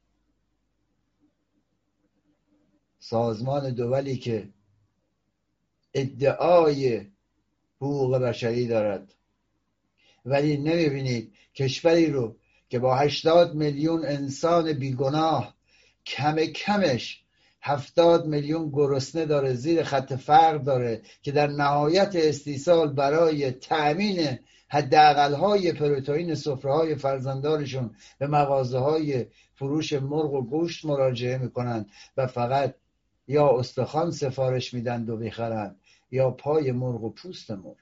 سازمان 2.98 3.70
دولی 3.70 4.16
که 4.16 4.48
ادعای 5.94 7.06
حقوق 7.76 8.16
بشری 8.16 8.66
دارد. 8.66 9.14
ولی 10.24 10.56
نمی‌بینید 10.56 11.34
کشوری 11.54 12.06
رو 12.06 12.36
که 12.68 12.78
با 12.78 12.96
هشتاد 12.96 13.54
میلیون 13.54 14.06
انسان 14.06 14.72
بیگناه 14.72 15.54
کم 16.06 16.44
کمش 16.44 17.23
هفتاد 17.66 18.26
میلیون 18.26 18.70
گرسنه 18.70 19.26
داره 19.26 19.54
زیر 19.54 19.82
خط 19.82 20.12
فقر 20.12 20.58
داره 20.58 21.02
که 21.22 21.32
در 21.32 21.46
نهایت 21.46 22.16
استیصال 22.16 22.92
برای 22.92 23.50
تأمین 23.50 24.38
حداقل 24.68 25.34
های 25.34 25.72
پروتئین 25.72 26.34
سفره 26.34 26.72
های 26.72 26.94
فرزندانشون 26.94 27.96
به 28.18 28.26
مغازه 28.26 28.78
های 28.78 29.26
فروش 29.54 29.92
مرغ 29.92 30.32
و 30.32 30.42
گوشت 30.42 30.84
مراجعه 30.84 31.38
می‌کنند 31.38 31.90
و 32.16 32.26
فقط 32.26 32.74
یا 33.28 33.58
استخوان 33.58 34.10
سفارش 34.10 34.74
میدن 34.74 35.08
و 35.08 35.16
می‌خرند 35.16 35.80
یا 36.10 36.30
پای 36.30 36.72
مرغ 36.72 37.04
و 37.04 37.10
پوست 37.10 37.50
مرغ. 37.50 37.76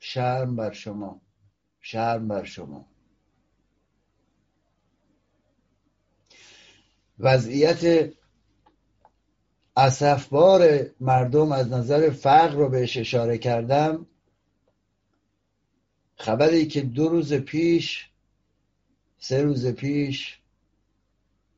شرم 0.00 0.56
بر 0.56 0.72
شما 0.72 1.20
شرم 1.80 2.28
بر 2.28 2.44
شما. 2.44 2.86
وضعیت 7.20 8.12
اصفبار 9.76 10.86
مردم 11.00 11.52
از 11.52 11.68
نظر 11.68 12.10
فقر 12.10 12.54
رو 12.54 12.68
بهش 12.68 12.96
اشاره 12.96 13.38
کردم. 13.38 14.06
خبری 16.16 16.66
که 16.66 16.80
دو 16.80 17.08
روز 17.08 17.34
پیش 17.34 18.10
سه 19.18 19.42
روز 19.42 19.66
پیش 19.66 20.38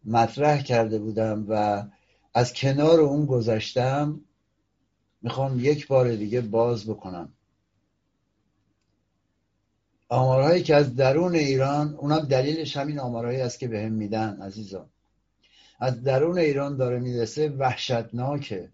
مطرح 0.04 0.62
کرده 0.62 0.98
بودم 0.98 1.46
و 1.48 1.84
از 2.34 2.52
کنار 2.52 3.00
اون 3.00 3.26
گذشتم 3.26 4.20
می‌خوام 5.22 5.60
یک 5.60 5.86
بار 5.86 6.16
دیگه 6.16 6.40
باز 6.40 6.86
بکنم. 6.86 7.32
آمارهایی 10.08 10.62
که 10.62 10.74
از 10.74 10.96
درون 10.96 11.34
ایران 11.34 11.94
اونا 11.94 12.18
دلیلش 12.18 12.76
همین 12.76 12.98
آمارهایی 12.98 13.40
است 13.40 13.58
که 13.58 13.68
بهم 13.68 13.92
میدن 13.92 14.42
عزیزان 14.42 14.88
از 15.82 16.02
درون 16.02 16.38
ایران 16.38 16.76
داره 16.76 16.98
می‌رسه 16.98 17.48
وحشتناکه. 17.48 18.68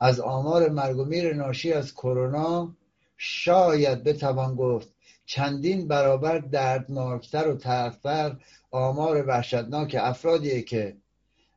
از 0.00 0.20
آمار 0.20 0.68
مرگ 0.68 0.98
و 0.98 1.04
میر 1.04 1.34
ناشی 1.34 1.72
از 1.72 1.94
کرونا 1.94 2.76
شاید 3.16 4.04
بتوان 4.04 4.54
گفت 4.54 4.88
چندین 5.26 5.88
برابر 5.88 6.38
دردناکتر 6.38 7.48
و 7.48 7.56
ترفتر 7.56 8.36
آمار 8.70 9.26
وحشتناک 9.26 9.96
افرادیه 10.00 10.62
که 10.62 10.96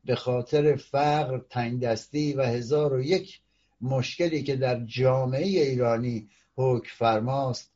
به 0.06 0.16
خاطر 0.16 0.76
فقر 0.76 1.40
تنگدستی 1.50 2.34
و 2.34 2.42
هزار 2.42 2.94
و 2.94 3.02
یک 3.02 3.40
مشکلی 3.82 4.44
که 4.44 4.56
در 4.56 4.86
جامعه 4.86 5.48
ایرانی 5.48 6.30
حکم 6.56 6.90
فرماست 6.98 7.72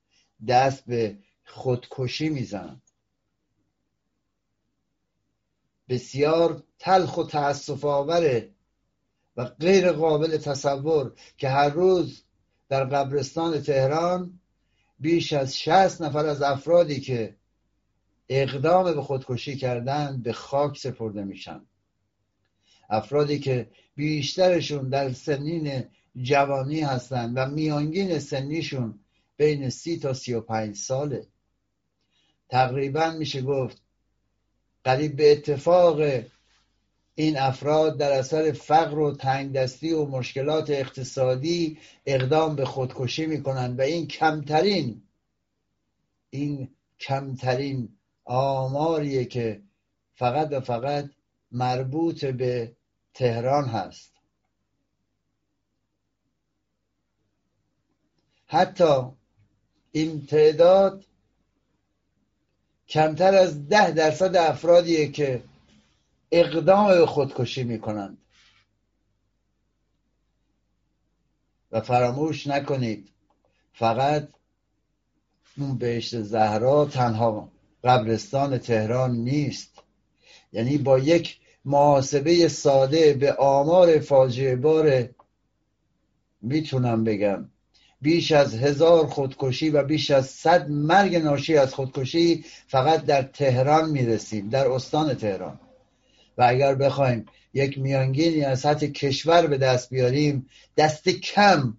دست 0.47 0.85
به 0.85 1.17
خودکشی 1.45 2.29
می‌زنند 2.29 2.82
بسیار 5.93 6.63
تلخ 6.79 7.17
و 7.17 7.23
تأصف 7.23 7.85
آوره 7.85 8.49
و 9.37 9.45
غیر 9.45 9.91
قابل 9.91 10.37
تصور 10.37 11.13
که 11.37 11.49
هر 11.49 11.69
روز 11.69 12.23
در 12.69 12.83
قبرستان 12.83 13.61
تهران 13.61 14.39
بیش 14.99 15.33
از 15.33 15.59
شست 15.59 16.01
نفر 16.01 16.25
از 16.25 16.41
افرادی 16.41 16.99
که 16.99 17.35
اقدام 18.29 18.95
به 18.95 19.01
خودکشی 19.01 19.57
کردن 19.57 20.21
به 20.21 20.33
خاک 20.33 20.77
سپرده 20.77 21.23
میشن. 21.23 21.65
افرادی 22.89 23.39
که 23.39 23.69
بیشترشون 23.95 24.89
در 24.89 25.13
سنین 25.13 25.83
جوانی 26.21 26.81
هستند 26.81 27.33
و 27.35 27.45
میانگین 27.45 28.19
سنیشون 28.19 28.99
بین 29.37 29.69
سی 29.69 29.99
تا 29.99 30.13
سی 30.13 30.33
و 30.33 30.41
پنج 30.41 30.75
ساله. 30.75 31.27
تقریبا 32.49 33.11
میشه 33.11 33.41
گفت 33.41 33.82
قریب 34.83 35.15
به 35.15 35.31
اتفاق 35.31 36.01
این 37.15 37.37
افراد 37.37 37.97
در 37.97 38.11
اثر 38.11 38.51
فقر 38.51 38.99
و 38.99 39.15
تنگدستی 39.15 39.91
و 39.91 40.05
مشکلات 40.05 40.69
اقتصادی 40.69 41.77
اقدام 42.05 42.55
به 42.55 42.65
خودکشی 42.65 43.25
می‌کنند 43.25 43.79
و 43.79 43.81
این 43.81 44.07
کمترین 44.07 45.01
این 46.29 46.69
کمترین 46.99 47.97
آماریه 48.25 49.25
که 49.25 49.61
فقط 50.15 50.47
و 50.51 50.59
فقط 50.59 51.09
مربوط 51.51 52.25
به 52.25 52.75
تهران 53.13 53.65
هست. 53.65 54.13
حتی 58.47 59.01
این 59.91 60.25
تعداد 60.25 61.05
کمتر 62.87 63.35
از 63.35 63.67
ده 63.67 63.91
درصد 63.91 64.35
افرادیه 64.35 65.11
که 65.11 65.43
اقدام 66.31 66.87
به 66.87 67.05
خودکشی 67.05 67.63
می‌کنند. 67.63 68.17
و 71.71 71.81
فراموش 71.81 72.47
نکنید 72.47 73.09
فقط 73.73 74.29
اون 75.57 75.77
بهشت 75.77 76.21
زهرا 76.21 76.85
تنها 76.85 77.51
قبرستان 77.83 78.57
تهران 78.57 79.11
نیست. 79.11 79.83
یعنی 80.53 80.77
با 80.77 80.99
یک 80.99 81.39
محاسبه 81.65 82.47
ساده 82.47 83.13
به 83.13 83.33
آمار 83.33 83.99
فاجعه 83.99 84.55
بار 84.55 85.09
می‌تونم 86.41 87.03
بگم. 87.03 87.49
بیش 88.03 88.31
از 88.31 88.55
هزار 88.55 89.07
خودکشی 89.07 89.69
و 89.69 89.83
بیش 89.83 90.11
از 90.11 90.25
صد 90.25 90.69
مرگ 90.69 91.15
ناشی 91.15 91.57
از 91.57 91.73
خودکشی 91.73 92.45
فقط 92.67 93.05
در 93.05 93.21
تهران 93.21 93.89
می‌رسیم 93.89 94.49
در 94.49 94.67
استان 94.67 95.13
تهران. 95.13 95.59
و 96.37 96.45
اگر 96.47 96.75
بخوایم 96.75 97.25
یک 97.53 97.77
میانگینی 97.77 98.43
از 98.43 98.59
سطح 98.59 98.87
کشور 98.87 99.47
به 99.47 99.57
دست 99.57 99.89
بیاریم 99.89 100.49
دست 100.77 101.09
کم 101.09 101.77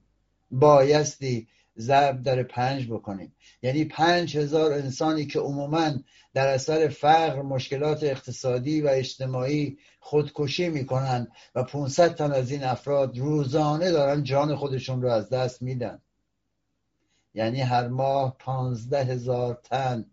بایستی 0.51 1.47
ضرب 1.79 2.23
در 2.23 2.43
پنج 2.43 2.87
بکنیم. 2.87 3.33
یعنی 3.63 3.85
پنج 3.85 4.37
هزار 4.37 4.73
انسانی 4.73 5.27
که 5.27 5.39
عموما 5.39 5.91
در 6.35 6.49
اثر 6.49 6.89
فقر 6.89 7.43
مشکلات 7.43 8.03
اقتصادی 8.03 8.81
و 8.81 8.89
اجتماعی 8.89 9.79
خودکشی 10.01 10.69
می‌کنن 10.69 11.29
و 11.55 11.63
500 11.63 12.15
تن 12.15 12.33
از 12.33 12.51
این 12.51 12.65
افراد 12.65 13.19
روزانه 13.19 13.91
دارن 13.91 14.23
جان 14.23 14.57
خودشون 14.57 15.03
رو 15.03 15.09
از 15.11 15.29
دست 15.29 15.63
میدن. 15.63 15.99
یعنی 17.35 17.61
هر 17.61 17.89
ماه 17.89 18.37
پانزده 18.39 19.05
هزار 19.05 19.61
تن. 19.65 20.07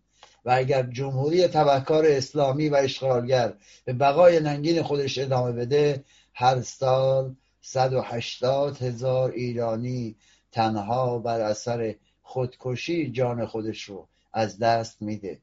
و 0.44 0.50
اگر 0.50 0.82
جمهوری 0.82 1.46
تبهکار 1.46 2.06
اسلامی 2.06 2.68
و 2.68 2.74
اشغالگر 2.74 3.54
به 3.84 3.92
بقای 3.92 4.40
ننگین 4.40 4.82
خودش 4.82 5.18
ادامه 5.18 5.52
بده 5.52 6.04
هر 6.34 6.60
سال 6.60 7.34
180 7.60 8.82
هزار 8.82 9.30
ایرانی 9.30 10.16
تنها 10.52 11.18
بر 11.18 11.40
اثر 11.40 11.94
خودکشی 12.22 13.10
جان 13.10 13.46
خودش 13.46 13.82
رو 13.82 14.08
از 14.32 14.58
دست 14.58 15.02
میده. 15.02 15.40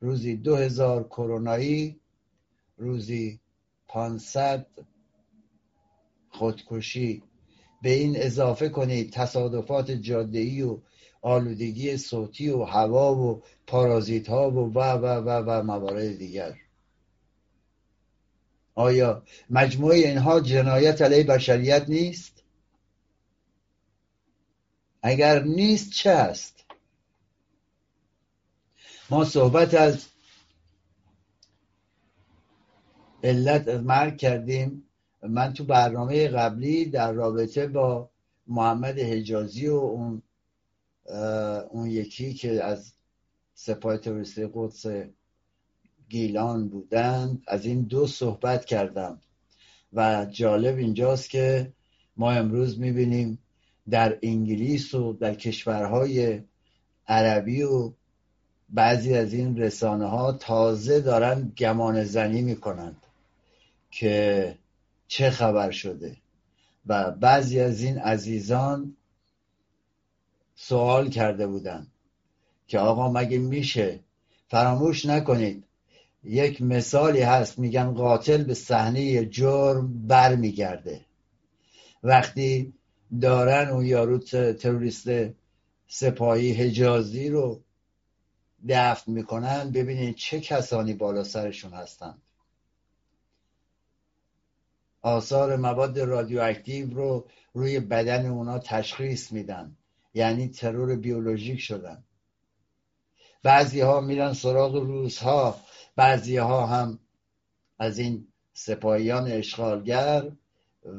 روزی 0.00 0.36
دو 0.36 0.56
هزار 0.56 1.04
کرونایی 1.04 2.00
روزی 2.76 3.40
پانصد 3.88 4.66
خودکشی. 6.30 7.22
به 7.82 7.90
این 7.90 8.16
اضافه 8.16 8.68
کنید 8.68 9.12
تصادفات 9.12 9.90
جادهی 9.90 10.62
و 10.62 10.78
آلودگی 11.24 11.96
صوتی 11.96 12.48
و 12.48 12.64
هوا 12.64 13.14
و 13.14 13.42
پارازیت 13.66 14.28
ها 14.28 14.50
و 14.50 14.72
و 14.74 14.78
و 14.78 15.06
و 15.06 15.30
و 15.30 15.62
موارد 15.62 16.18
دیگر 16.18 16.54
آیا 18.74 19.22
مجموعه 19.50 19.96
اینها 19.96 20.40
جنایت 20.40 21.02
علیه 21.02 21.24
بشریت 21.24 21.88
نیست؟ 21.88 22.42
اگر 25.02 25.42
نیست 25.42 25.92
چه 25.92 26.10
است؟ 26.10 26.64
ما 29.10 29.24
صحبت 29.24 29.74
از 29.74 30.06
علت 33.22 33.68
مرگ 33.68 34.16
کردیم 34.16 34.88
من 35.22 35.52
تو 35.52 35.64
برنامه 35.64 36.28
قبلی 36.28 36.84
در 36.84 37.12
رابطه 37.12 37.66
با 37.66 38.10
محمد 38.46 38.98
حجازی 38.98 39.68
و 39.68 39.74
اون 39.74 40.22
اون 41.70 41.86
یکی 41.86 42.34
که 42.34 42.64
از 42.64 42.92
سپاه 43.54 43.98
تروریستی 43.98 44.48
قدس 44.54 44.86
گیلان 46.08 46.68
بودند 46.68 47.42
از 47.46 47.66
این 47.66 47.82
دو 47.82 48.06
صحبت 48.06 48.64
کردم. 48.64 49.20
و 49.92 50.26
جالب 50.30 50.76
اینجاست 50.76 51.30
که 51.30 51.72
ما 52.16 52.32
امروز 52.32 52.78
می‌بینیم 52.78 53.38
در 53.90 54.18
انگلیس 54.22 54.94
و 54.94 55.12
در 55.12 55.34
کشورهای 55.34 56.42
عربی 57.08 57.62
و 57.62 57.92
بعضی 58.68 59.14
از 59.14 59.32
این 59.32 59.56
رسانه 59.56 60.06
ها 60.06 60.32
تازه 60.32 61.00
دارن 61.00 61.52
گمان 61.58 62.04
زنی 62.04 62.42
می‌کنند 62.42 62.96
که 63.90 64.58
چه 65.08 65.30
خبر 65.30 65.70
شده. 65.70 66.16
و 66.86 67.10
بعضی 67.10 67.60
از 67.60 67.82
این 67.82 67.98
عزیزان 67.98 68.96
سوال 70.54 71.10
کرده 71.10 71.46
بودن 71.46 71.86
که 72.66 72.78
آقا 72.78 73.12
مگه 73.12 73.38
میشه 73.38 74.00
فراموش 74.48 75.06
نکنید؟ 75.06 75.64
یک 76.24 76.62
مثالی 76.62 77.20
هست 77.20 77.58
میگن 77.58 77.94
قاتل 77.94 78.44
به 78.44 78.54
صحنه 78.54 79.26
جرم 79.26 80.06
برمیگرده. 80.06 81.00
وقتی 82.02 82.74
دارن 83.20 83.68
اون 83.68 83.86
یارو 83.86 84.18
تروریست 84.52 85.08
سپاهی 85.86 86.52
حجازی 86.52 87.28
رو 87.28 87.62
دفن 88.68 89.12
می‌کنن 89.12 89.70
ببینید 89.70 90.14
چه 90.14 90.40
کسانی 90.40 90.94
بالا 90.94 91.24
سرشون 91.24 91.72
هستن 91.72 92.18
آثار 95.02 95.56
مواد 95.56 95.98
رادیواکتیو 95.98 96.94
رو 96.94 97.26
روی 97.52 97.80
بدن 97.80 98.26
اونا 98.26 98.58
تشخیص 98.58 99.32
میدن. 99.32 99.76
یعنی 100.14 100.48
ترور 100.48 100.96
بیولوژیک 100.96 101.60
شدن. 101.60 102.04
بعضی 103.42 103.80
ها 103.80 104.00
میرن 104.00 104.32
سراغ 104.32 104.74
روس 104.74 105.18
ها 105.18 105.60
بعضی 105.96 106.36
ها 106.36 106.66
هم 106.66 106.98
از 107.78 107.98
این 107.98 108.28
سپاهیان 108.52 109.28
اشغالگر 109.28 110.30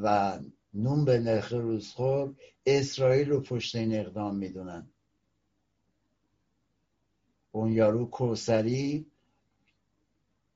و 0.02 0.38
نون 0.74 1.04
به 1.04 1.18
نرخ 1.18 1.52
روزخور 1.52 2.34
اسرائیل 2.66 3.28
رو 3.28 3.40
پشت 3.40 3.76
این 3.76 3.94
اقدام 3.94 4.36
می‌دونن. 4.36 4.86
اون 7.52 7.72
یارو 7.72 8.06
کوسری 8.06 9.06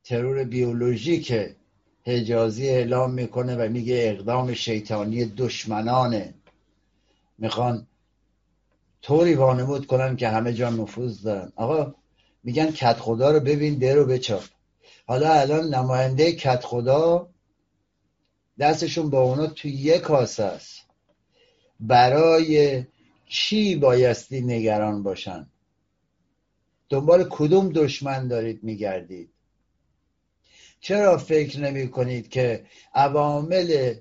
ترور 0.04 0.44
بیولوژیک 0.44 1.32
حجازی 2.06 2.68
اعلام 2.68 3.14
می‌کنه 3.14 3.56
و 3.56 3.68
میگه 3.68 3.94
اقدام 4.06 4.54
شیطانی 4.54 5.24
دشمنانه. 5.24 6.34
می‌خوان 7.38 7.86
طوری 9.02 9.34
وانمود 9.34 9.86
کنن 9.86 10.16
که 10.16 10.28
همه 10.28 10.52
جا 10.52 10.70
نفوذ 10.70 11.22
دارن. 11.22 11.52
آقا 11.56 11.94
میگن 12.44 12.70
کت 12.70 12.98
خدا 12.98 13.30
رو 13.30 13.40
ببین 13.40 13.78
در 13.78 13.94
رو 13.94 14.04
بچاپ. 14.04 14.44
حالا 15.06 15.32
الان 15.32 15.74
نماینده 15.74 16.32
کت 16.32 16.64
خدا 16.64 17.28
دستشون 18.58 19.10
با 19.10 19.20
اونا 19.20 19.46
تو 19.46 19.68
یک 19.68 20.00
کاسه 20.00 20.42
است. 20.42 20.80
برای 21.80 22.84
چی 23.28 23.76
بایستی 23.76 24.40
نگران 24.40 25.02
باشن؟ 25.02 25.46
دنبال 26.88 27.26
کدوم 27.30 27.68
دشمن 27.68 28.28
دارید 28.28 28.64
میگردید؟ 28.64 29.30
چرا 30.80 31.18
فکر 31.18 31.60
نمی 31.60 31.90
کنید 31.90 32.28
که 32.28 32.66
عوامل 32.94 33.94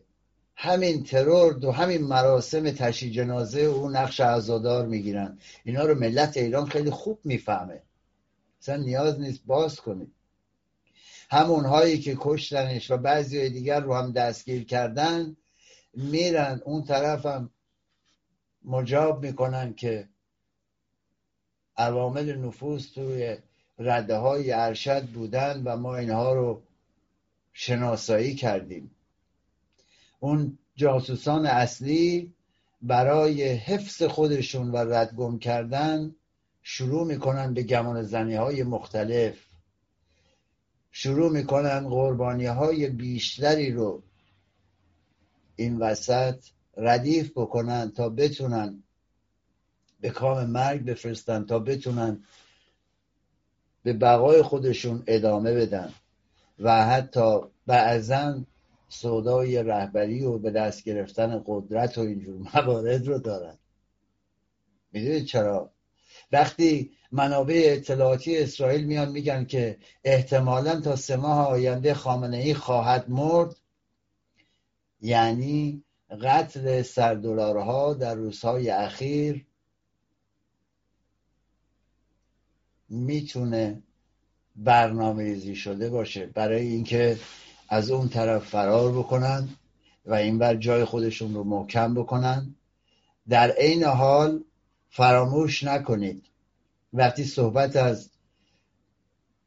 همین 0.62 1.04
ترور 1.04 1.66
و 1.66 1.72
همین 1.72 2.02
مراسم 2.02 2.72
تشی 2.72 3.12
جنازه 3.12 3.62
او 3.62 3.90
نقش 3.90 4.20
عزادار 4.20 4.86
می‌گیرن. 4.86 5.38
اینا 5.64 5.84
رو 5.84 6.00
ملت 6.00 6.38
ایران 6.38 6.66
خیلی 6.66 6.90
خوب 6.90 7.20
می‌فهمه. 7.24 7.82
مثلا 8.62 8.76
نیاز 8.76 9.20
نیست 9.20 9.42
باز 9.46 9.76
کنید 9.76 10.12
همون 11.30 11.66
هایی 11.66 12.00
که 12.00 12.18
کشتنش 12.20 12.92
و 12.92 12.98
بعضی 12.98 13.50
دیگر 13.50 13.80
رو 13.80 13.94
هم 13.94 14.12
دستگیر 14.12 14.66
کردن 14.66 15.38
میرن 15.94 16.62
اون 16.66 16.84
طرف 16.84 17.26
هم 17.26 17.50
مجاب 18.66 19.26
می‌کنن 19.26 19.74
که 19.74 20.10
عوامل 21.78 22.36
نفوذ 22.36 22.88
توی 22.96 23.38
رده 23.78 24.16
های 24.16 24.52
ارشد 24.52 25.06
بودن 25.06 25.62
و 25.66 25.78
ما 25.78 25.96
اینها 25.96 26.34
رو 26.34 26.62
شناسایی 27.54 28.36
کردیم. 28.36 28.92
اون 30.20 30.58
جاسوسان 30.76 31.46
اصلی 31.46 32.34
برای 32.82 33.44
حفظ 33.44 34.04
خودشون 34.04 34.72
و 34.72 34.78
ردگم 34.78 35.40
کردن 35.40 36.16
شروع 36.64 37.08
می‌کنن 37.08 37.54
به 37.54 37.64
گمان 37.64 38.04
زنی 38.04 38.36
های 38.36 38.64
مختلف. 38.64 39.36
شروع 40.92 41.32
می‌کنن 41.32 41.80
قربانی 41.90 42.46
های 42.46 42.90
بیشتری 42.90 43.72
رو 43.72 44.04
این 45.56 45.78
وسط 45.78 46.46
ردیف 46.78 47.32
بکنن 47.36 47.92
تا 47.92 48.10
بتونن 48.10 48.84
به 50.02 50.10
کام 50.10 50.46
مرگ 50.46 50.86
بفرستن 50.86 51.46
تا 51.46 51.60
بتونن 51.60 52.24
به 53.84 53.94
بقای 53.94 54.42
خودشون 54.42 55.04
ادامه 55.08 55.54
بدن. 55.54 55.94
و 56.60 56.86
حتی 56.86 57.40
بعضا 57.68 58.42
سودای 58.90 59.64
رهبری 59.64 60.24
و 60.24 60.38
به 60.38 60.52
دست 60.52 60.84
گرفتن 60.84 61.44
قدرت 61.46 61.98
و 61.98 62.02
اینجور 62.02 62.38
موارد 62.56 63.08
رو 63.08 63.20
دارن. 63.20 63.58
می‌دونید 64.92 65.26
چرا؟ 65.26 65.72
وقتی 66.32 66.92
منابع 67.12 67.64
اطلاعاتی 67.66 68.38
اسرائیل 68.38 68.86
میان 68.86 69.10
میگن 69.12 69.46
که 69.46 69.78
احتمالا 70.04 70.82
تا 70.82 70.96
سه 70.96 71.16
ماه 71.16 71.48
آینده 71.48 71.94
خامنه 71.94 72.38
ای 72.38 72.54
خواهد 72.54 73.10
مرد 73.10 73.56
یعنی 75.02 75.84
قتل 76.24 76.82
سردلارها 76.82 77.94
در 77.94 78.16
روزهای 78.16 78.70
اخیر 78.70 79.46
می‌تونه 82.90 83.84
برنامه 84.56 85.24
ریزی 85.24 85.56
شده 85.56 85.90
باشه. 85.90 86.26
برای 86.26 86.68
اینکه 86.68 87.18
از 87.70 87.92
اون 87.92 88.10
طرف 88.10 88.46
فرار 88.46 88.92
بکنن 88.92 89.50
و 90.06 90.14
این 90.14 90.38
بر 90.38 90.56
جای 90.56 90.86
خودشون 90.86 91.34
رو 91.34 91.44
محکم 91.44 91.94
بکنن. 91.94 92.56
در 93.30 93.52
عین 93.52 93.84
حال 93.84 94.44
فراموش 94.90 95.64
نکنید. 95.64 96.26
وقتی 96.94 97.24
صحبت 97.24 97.76
از 97.76 98.10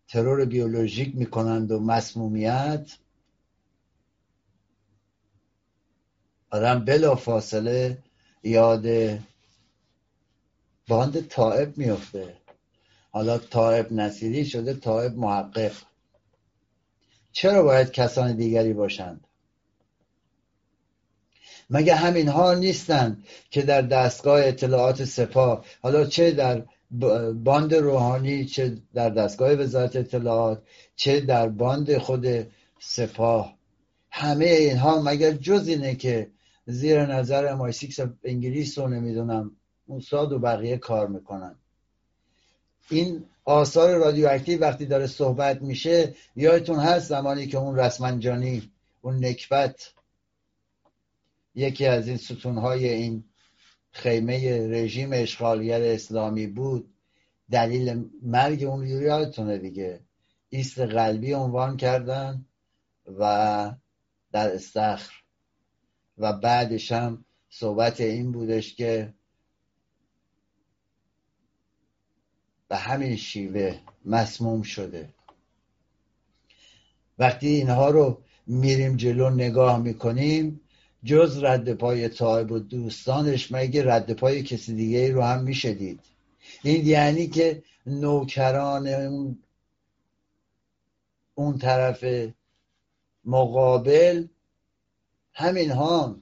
ترور 0.09 0.45
بیولوژیک 0.45 1.17
می‌کنند 1.17 1.71
و 1.71 1.81
مسمومیت 1.81 2.91
آدم 6.51 6.85
بلا 6.85 7.15
فاصله 7.15 7.99
یاد 8.43 8.87
باند 10.89 11.29
طائب 11.29 11.79
میفته 11.79 12.37
حالا 13.11 13.39
طائب 13.39 13.93
نصیری 13.93 14.45
شده 14.45 14.75
طائب 14.75 15.17
محقق. 15.17 15.73
چرا 17.33 17.63
باید 17.63 17.91
کسان 17.91 18.37
دیگری 18.37 18.73
باشند؟ 18.73 19.27
مگه 21.71 21.95
همین 21.95 22.29
ها 22.29 22.55
نیستند 22.55 23.25
که 23.51 23.63
در 23.63 23.83
دستگاه 23.83 24.47
اطلاعات 24.47 25.05
سپاه 25.05 25.65
حالا 25.83 26.05
چه 26.05 26.31
در 26.31 26.63
باند 27.33 27.75
روحانی 27.75 28.45
چه 28.45 28.77
در 28.95 29.11
دستگاه 29.11 29.53
وزارت 29.53 29.97
اطلاعات 29.97 30.63
چه 30.97 31.21
در 31.21 31.49
باند 31.49 31.99
خود 31.99 32.27
سپاه؟ 32.81 33.57
همه 34.11 34.45
اینها 34.45 35.03
مگر 35.03 35.33
جز 35.33 35.69
اینه 35.69 35.95
که 35.95 36.31
زیر 36.67 37.07
نظر 37.07 37.55
MI6 37.55 38.01
انگلیس 38.25 38.79
رو 38.79 38.89
نمی‌دونم 38.89 39.51
موساد 39.89 40.33
و 40.33 40.39
بقیه 40.39 40.79
کار 40.79 41.07
می‌کنن؟ 41.09 41.55
این 42.91 43.25
آثار 43.45 43.97
رادیواکتیو 43.97 44.61
وقتی 44.61 44.87
داره 44.87 45.07
صحبت 45.07 45.63
میشه 45.63 46.15
یادتون 46.37 46.79
هست 46.79 47.09
زمانی 47.09 47.47
که 47.47 47.59
اون 47.59 47.77
رسمنجانی 47.77 48.71
اون 49.03 49.25
نکبت 49.25 49.93
یکی 51.55 51.87
از 51.87 52.09
این 52.09 52.17
ستونهای 52.17 52.89
این 52.89 53.25
خیمه 53.93 54.69
رژیم 54.69 55.11
اشغالگر 55.13 55.83
اسلامی 55.83 56.47
بود. 56.47 56.95
دلیل 57.51 58.05
مرگ 58.23 58.65
اون 58.65 58.87
یادتونه 58.87 59.59
دیگه. 59.59 60.01
ایست 60.49 60.79
قلبی 60.79 61.33
عنوان 61.33 61.77
کردن 61.77 62.45
و 63.19 63.75
در 64.33 64.55
استخر. 64.55 65.13
و 66.19 66.33
بعدش 66.33 66.93
هم 66.93 67.25
صحبت 67.51 68.01
این 68.01 68.33
بودش 68.33 68.75
که 68.75 69.15
به 72.73 72.79
همین 72.79 73.17
شیوه 73.17 73.79
مسموم 74.05 74.63
شده. 74.63 75.09
وقتی 77.19 77.49
اینها 77.49 77.91
رو 77.91 78.23
میریم 78.47 78.97
جلو 78.97 79.31
نگاه 79.31 79.79
می‌کنیم 79.79 80.61
جز 81.05 81.43
رد 81.43 81.73
پای 81.73 82.09
و 82.21 82.59
دوستانش 82.59 83.53
مگه 83.53 83.95
رد 83.95 84.13
پای 84.13 84.43
کسی 84.43 84.75
دیگه 84.75 84.99
ای 84.99 85.11
رو 85.11 85.23
هم 85.23 85.43
می‌شدید 85.43 86.01
این 86.63 86.87
یعنی 86.87 87.27
که 87.27 87.63
نوکران 87.87 88.89
اون, 88.89 89.39
اون 91.35 91.59
طرف 91.59 92.05
مقابل 93.25 94.27
همین 95.33 95.71
ها 95.71 96.17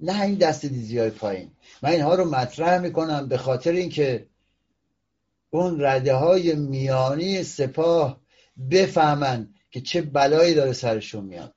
نه 0.00 0.22
این 0.22 0.34
دست 0.34 0.66
دیزی 0.66 0.98
های 0.98 1.10
پایین. 1.10 1.50
من 1.82 1.90
اینها 1.90 2.14
رو 2.14 2.24
مطرح 2.24 2.78
می‌کنم 2.78 3.28
به 3.28 3.38
خاطر 3.38 3.72
اینکه 3.72 4.29
اون 5.50 5.80
رده 5.80 6.14
های 6.14 6.54
میانی 6.54 7.42
سپاه 7.42 8.20
بفهمن 8.70 9.54
که 9.70 9.80
چه 9.80 10.02
بلایی 10.02 10.54
داره 10.54 10.72
سرشون 10.72 11.24
میاد. 11.24 11.54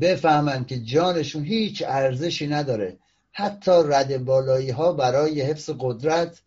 بفهمن 0.00 0.64
که 0.64 0.78
جانشون 0.78 1.44
هیچ 1.44 1.82
ارزشی 1.86 2.46
نداره. 2.46 2.98
حتی 3.32 3.70
رد 3.70 4.24
بالایی 4.24 4.70
ها 4.70 4.92
برای 4.92 5.40
حفظ 5.40 5.70
قدرت 5.78 6.42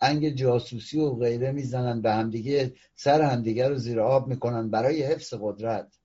انگ 0.00 0.34
جاسوسی 0.34 0.98
و 0.98 1.14
غیره 1.14 1.52
می‌زنن 1.52 2.02
به 2.02 2.12
همدیگه 2.12 2.74
سر 2.94 3.22
همدیگه 3.22 3.68
رو 3.68 3.76
زیر 3.76 4.00
آب 4.00 4.28
می‌کنن 4.28 4.70
برای 4.70 5.02
حفظ 5.02 5.34
قدرت. 5.40 5.98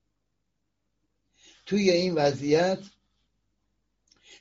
توی 1.65 1.89
این 1.89 2.15
وضعیت 2.15 2.79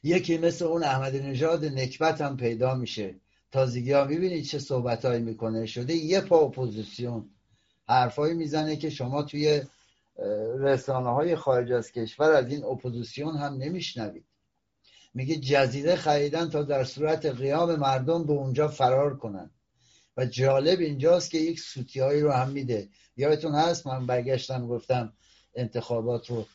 یکی 0.02 0.38
مثل 0.38 0.64
اون 0.64 0.84
احمد 0.84 1.16
نژاد 1.16 1.64
نکبت 1.64 2.20
هم 2.20 2.36
پیدا 2.36 2.74
میشه. 2.74 3.21
تازگی 3.52 3.92
ها 3.92 4.04
می‌بینید 4.04 4.44
چه 4.44 4.58
صحبت 4.58 5.04
هایی 5.04 5.22
می‌کنه. 5.22 5.66
شده 5.66 5.94
یه 5.94 6.20
پا 6.20 6.38
اپوزیسیون. 6.38 7.30
حرفایی 7.88 8.34
می‌زنه 8.34 8.76
که 8.76 8.90
شما 8.90 9.22
توی 9.22 9.62
رسانه 10.58 11.08
های 11.08 11.36
خارج 11.36 11.72
از 11.72 11.92
کشور 11.92 12.32
از 12.32 12.48
این 12.48 12.64
اپوزیسیون 12.64 13.36
هم 13.36 13.54
نمیشنوید. 13.54 14.24
میگه 15.14 15.36
جزیره 15.36 15.96
خریدن 15.96 16.48
تا 16.48 16.62
در 16.62 16.84
صورت 16.84 17.26
قیام 17.26 17.76
مردم 17.76 18.24
به 18.24 18.32
اونجا 18.32 18.68
فرار 18.68 19.16
کنن. 19.16 19.50
و 20.16 20.26
جالب 20.26 20.80
اینجاست 20.80 21.30
که 21.30 21.38
یک 21.38 21.60
سوتیهایی 21.60 22.20
رو 22.20 22.30
هم 22.30 22.50
میده. 22.50 22.88
یادتون 23.16 23.54
هست؟ 23.54 23.86
من 23.86 24.06
برگشتم 24.06 24.66
گفتم 24.66 25.12
انتخابات 25.54 26.30
رو 26.30 26.46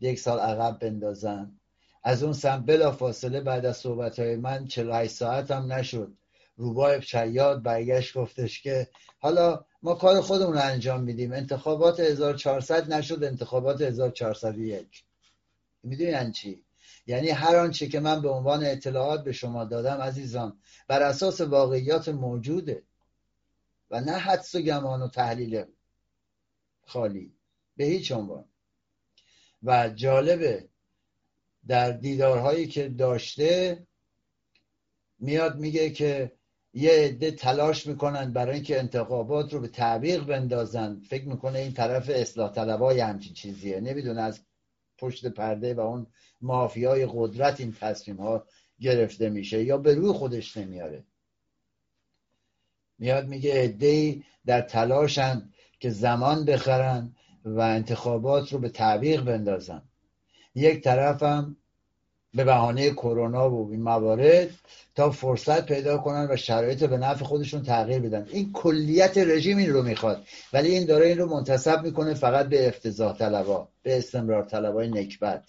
یک 0.00 0.18
سال 0.18 0.38
عقب 0.38 0.78
بندازن. 0.78 1.57
از 2.02 2.22
اون 2.22 2.32
سم 2.32 2.64
بلا 2.64 2.92
فاصله 2.92 3.40
بعد 3.40 3.66
از 3.66 3.76
صحبت 3.76 4.18
های 4.18 4.36
من 4.36 4.66
48 4.66 5.12
ساعت 5.12 5.50
هم 5.50 5.72
نشد. 5.72 6.12
روبای 6.56 7.02
شیاد 7.02 7.62
برگشت 7.62 8.18
گفتش 8.18 8.62
که 8.62 8.88
حالا 9.18 9.64
ما 9.82 9.94
کار 9.94 10.20
خودمون 10.20 10.52
رو 10.52 10.62
انجام 10.62 11.02
میدیم. 11.02 11.32
انتخابات 11.32 12.00
1400 12.00 12.92
نشد 12.92 13.24
انتخابات 13.24 13.80
1401 13.80 15.04
می‌دونین 15.82 16.12
یعنی 16.12 16.32
چی؟ 16.32 16.64
یعنی 17.06 17.28
هر 17.28 17.56
آنچه 17.56 17.88
که 17.88 18.00
من 18.00 18.22
به 18.22 18.28
عنوان 18.28 18.64
اطلاعات 18.64 19.24
به 19.24 19.32
شما 19.32 19.64
دادم 19.64 20.00
عزیزان 20.00 20.60
بر 20.88 21.02
اساس 21.02 21.40
واقعیات 21.40 22.08
موجوده 22.08 22.82
و 23.90 24.00
نه 24.00 24.12
حدس 24.12 24.54
و 24.54 24.60
گمان 24.60 25.02
و 25.02 25.08
تحلیل 25.08 25.64
خالی 26.86 27.34
به 27.76 27.84
هیچ 27.84 28.12
عنوان. 28.12 28.44
و 29.62 29.88
جالبه 29.88 30.68
در 31.68 31.92
دیدارهایی 31.92 32.66
که 32.66 32.88
داشته 32.88 33.86
میاد 35.18 35.58
میگه 35.58 35.90
که 35.90 36.32
یه 36.74 36.90
عده 36.90 37.30
تلاش 37.30 37.86
می‌کنن 37.86 38.32
برای 38.32 38.54
اینکه 38.54 38.78
انتخابات 38.78 39.52
رو 39.52 39.60
به 39.60 39.68
تعویق 39.68 40.24
بندازن. 40.24 41.00
فکر 41.00 41.24
می‌کنه 41.24 41.58
این 41.58 41.72
طرف 41.72 42.10
اصلاح 42.14 42.52
طلبای 42.52 43.00
همچین 43.00 43.34
چیزیه. 43.34 43.80
نمی‌دونه 43.80 44.20
از 44.20 44.40
پشت 44.98 45.26
پرده 45.26 45.74
و 45.74 45.80
اون 45.80 46.06
مافیای 46.40 47.08
قدرت 47.12 47.60
این 47.60 47.76
تصمیم 47.80 48.16
ها 48.16 48.46
گرفته 48.80 49.28
میشه 49.28 49.64
یا 49.64 49.78
به 49.78 49.94
روی 49.94 50.12
خودش 50.12 50.56
نمیاره. 50.56 51.04
میاد 52.98 53.26
میگه 53.26 53.62
عده 53.62 54.22
در 54.46 54.60
تلاشن 54.60 55.50
که 55.80 55.90
زمان 55.90 56.44
بخرن 56.44 57.14
و 57.44 57.60
انتخابات 57.60 58.52
رو 58.52 58.58
به 58.58 58.68
تعویق 58.68 59.20
بندازن. 59.22 59.87
یک 60.58 60.84
طرفم 60.84 61.56
به 62.34 62.44
بهانه 62.44 62.90
کرونا 62.90 63.50
و 63.50 63.70
این 63.70 63.82
موارد 63.82 64.48
تا 64.94 65.10
فرصت 65.10 65.66
پیدا 65.66 65.98
کنن 65.98 66.28
و 66.30 66.36
شرایط 66.36 66.84
به 66.84 66.96
نفع 66.96 67.24
خودشون 67.24 67.62
تغییر 67.62 67.98
بدن. 67.98 68.26
این 68.30 68.52
کلیت 68.52 69.18
رژیم 69.18 69.58
این 69.58 69.72
رو 69.72 69.82
می‌خواد 69.82 70.26
ولی 70.52 70.68
این 70.68 70.86
داره 70.86 71.06
این 71.06 71.18
رو 71.18 71.26
منتصب 71.26 71.82
می‌کنه 71.82 72.14
فقط 72.14 72.48
به 72.48 72.68
افتضاح 72.68 73.18
طلبا 73.18 73.68
به 73.82 73.98
استمرار 73.98 74.44
طلبای 74.44 74.88
نکبت. 74.88 75.44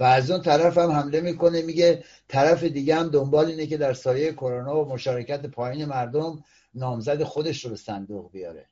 و 0.00 0.04
از 0.04 0.30
اون 0.30 0.42
طرف 0.42 0.78
هم 0.78 0.90
حمله 0.90 1.20
می‌کنه 1.20 1.62
میگه 1.62 2.04
طرف 2.28 2.64
دیگه 2.64 2.94
هم 2.94 3.08
دنبال 3.08 3.46
اینه 3.46 3.66
که 3.66 3.76
در 3.76 3.92
سایه 3.92 4.32
کرونا 4.32 4.84
و 4.84 4.88
مشارکت 4.88 5.46
پایین 5.46 5.84
مردم 5.84 6.44
نامزد 6.74 7.22
خودش 7.22 7.64
رو 7.64 7.70
به 7.70 7.76
صندوق 7.76 8.32
بیاره. 8.32 8.66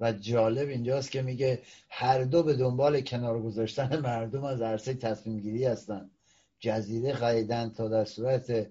و 0.00 0.12
جالب 0.12 0.68
اینجاست 0.68 1.10
که 1.10 1.22
میگه 1.22 1.62
هر 1.88 2.24
دو 2.24 2.42
به 2.42 2.54
دنبال 2.54 3.00
کنار 3.00 3.42
گذاشتن 3.42 4.00
مردم 4.00 4.44
از 4.44 4.60
عرصه 4.60 4.94
تصمیم 4.94 5.40
گیری 5.40 5.64
هستن. 5.64 6.10
جزیره 6.58 7.12
خریدن 7.12 7.70
تا 7.70 7.88
در 7.88 8.04
صورت 8.04 8.66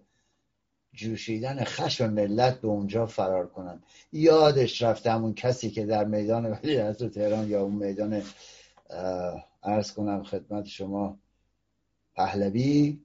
جوشیدن 0.94 1.64
خشم 1.64 2.14
ملت 2.14 2.62
به 2.62 2.68
اونجا 2.68 3.06
فرار 3.06 3.48
کنن. 3.48 3.84
یادش 4.12 4.82
رفته 4.82 5.12
همون 5.12 5.34
کسی 5.34 5.70
که 5.70 5.86
در 5.86 6.06
میدان 6.06 6.46
ولی 6.46 6.78
از 6.78 6.98
تهران 6.98 7.50
یا 7.50 7.62
اون 7.62 7.76
میدان 7.76 8.24
ارز 9.64 9.94
کنم 9.94 10.24
خدمت 10.24 10.66
شما 10.66 11.20
پهلوی 12.16 13.00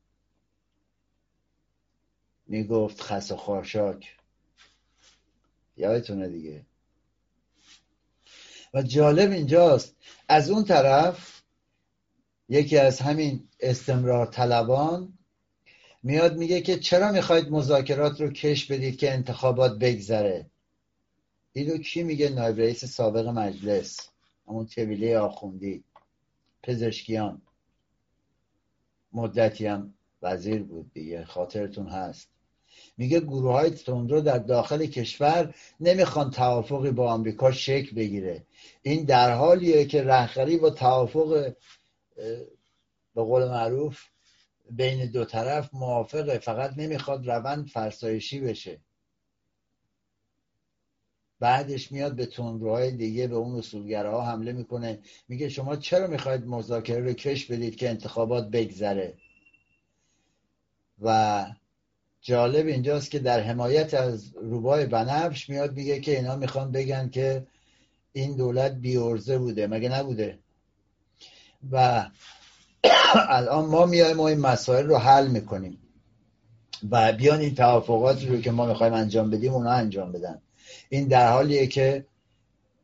می‌گفت 2.47 3.01
خس 3.01 3.33
و 3.33 3.37
خاشاک. 3.37 4.17
یادتونه 5.77 6.29
دیگه؟ 6.29 6.67
و 8.75 8.83
جالب 8.83 9.31
اینجاست. 9.31 9.97
از 10.29 10.51
اون 10.51 10.65
طرف 10.65 11.43
یکی 12.49 12.79
از 12.79 13.01
همین 13.01 13.49
استمرار 13.61 14.27
طلبان 14.27 15.19
میاد 16.03 16.37
میگه 16.37 16.61
که 16.61 16.79
چرا 16.79 17.13
می‌خواید 17.13 17.51
مذاکرات 17.51 18.21
رو 18.21 18.31
کش 18.31 18.67
بدید 18.67 18.99
که 18.99 19.13
انتخابات 19.13 19.79
بگذره؟ 19.79 20.51
اینو 21.53 21.79
کی 21.79 22.03
میگه؟ 22.03 22.29
نایب 22.29 22.59
رئیس 22.59 22.85
سابق 22.85 23.27
مجلس. 23.27 24.09
همون 24.49 24.67
طویله 24.67 25.19
آخوندی. 25.19 25.85
پزشکیان. 26.63 27.43
مدتی 29.13 29.67
هم 29.67 29.95
وزیر 30.23 30.63
بود 30.63 30.93
دیگه. 30.93 31.25
خاطرتون 31.25 31.87
هست. 31.87 32.29
میگه 32.97 33.21
گروه 33.21 33.53
های 33.53 33.71
تندرو 33.71 34.21
در 34.21 34.39
داخل 34.39 34.87
کشور 34.87 35.55
نمی‌خوان 35.81 36.31
توافقی 36.31 36.91
با 36.91 37.13
آمریکا 37.13 37.53
شکل 37.53 37.97
بگیره. 37.97 38.47
این 38.83 39.05
در 39.05 39.35
حالیه 39.35 39.85
که 39.85 40.03
رهخری 40.03 40.57
با 40.57 40.71
توافق 40.71 41.55
به 43.15 43.23
قول 43.23 43.49
معروف 43.49 44.01
بین 44.71 45.07
دو 45.07 45.25
طرف 45.25 45.75
موافقه 45.75 46.39
فقط 46.39 46.79
نمی‌خواد 46.79 47.31
روند 47.31 47.67
فرسایشی 47.67 48.41
بشه. 48.41 48.81
بعدش 51.41 51.93
میاد 51.93 52.17
به 52.17 52.27
تندروهای 52.27 52.91
دیگه 52.91 53.27
به 53.27 53.35
اون 53.37 53.59
اصولگراها 53.59 54.27
حمله 54.27 54.53
می‌کنه. 54.53 54.99
میگه 55.29 55.49
شما 55.49 55.77
چرا 55.77 56.07
می‌خواید 56.07 56.47
مذاکره 56.47 57.01
رو 57.01 57.13
کش 57.13 57.47
بدید 57.47 57.77
که 57.77 57.89
انتخابات 57.91 58.49
بگذره؟ 58.51 59.15
و 61.03 61.47
جالب 62.23 62.67
اینجاست 62.67 63.11
که 63.11 63.19
در 63.19 63.41
حمایت 63.41 63.95
از 63.95 64.35
روبای 64.37 64.87
بنفش 64.87 65.49
میاد 65.49 65.77
میگه 65.77 66.01
که 66.01 66.17
اینا 66.17 66.37
می‌خوان 66.37 66.73
بگن 66.73 67.09
که 67.09 67.47
این 68.13 68.37
دولت 68.37 68.73
بیورزه 68.73 69.39
بوده. 69.39 69.67
مگه 69.67 69.89
نبوده؟ 69.89 70.39
و 71.71 72.07
الان 73.29 73.67
ما 73.67 73.87
میایم 73.87 74.21
و 74.21 74.23
این 74.23 74.39
مسائل 74.41 74.87
رو 74.87 74.97
حل 74.97 75.27
می‌کنیم. 75.27 75.79
و 76.91 77.13
بیان 77.13 77.41
این 77.41 77.55
توافقات 77.55 78.25
رو 78.25 78.41
که 78.41 78.51
ما 78.51 78.67
می‌خوایم 78.67 78.93
انجام 78.93 79.31
بدیم 79.31 79.53
اونا 79.53 79.71
انجام 79.71 80.13
بدن. 80.13 80.43
این 80.89 81.09
در 81.09 81.33
حالیه 81.33 81.67
که 81.67 82.05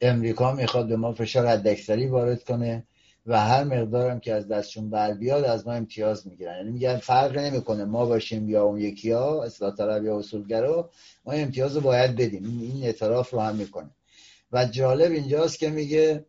امریکا 0.00 0.52
می‌خواد 0.52 0.88
به 0.88 0.96
ما 0.96 1.12
فشار 1.12 1.46
حداکثری 1.46 2.06
وارد 2.06 2.44
کنه. 2.44 2.84
و 3.26 3.40
هر 3.40 3.64
مقدارم 3.64 4.20
که 4.20 4.34
از 4.34 4.48
دستشون 4.48 4.90
بر 4.90 5.14
بیاد 5.14 5.44
از 5.44 5.66
ما 5.66 5.72
امتیاز 5.72 6.26
می‌گیرن. 6.26 6.56
یعنی 6.56 6.70
میگن 6.70 6.96
فرق 6.96 7.38
نمی‌کنه 7.38 7.84
ما 7.84 8.06
باشیم 8.06 8.48
یا 8.48 8.64
اون 8.64 8.80
یکی 8.80 9.10
ها 9.10 9.44
اصلاح 9.44 9.74
طلب 9.74 10.04
یا 10.04 10.18
اصولگرا 10.18 10.90
ما 11.24 11.32
امتیاز 11.32 11.76
رو 11.76 11.80
باید 11.80 12.16
بدیم. 12.16 12.44
این 12.44 12.84
اعتراف 12.84 13.30
رو 13.30 13.40
هم 13.40 13.56
می‌کنه. 13.56 13.90
و 14.52 14.64
جالب 14.64 15.12
اینجاست 15.12 15.58
که 15.58 15.70
میگه 15.70 16.24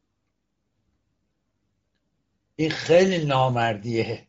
این 2.55 2.69
خیلی 2.69 3.25
نامردیه. 3.25 4.27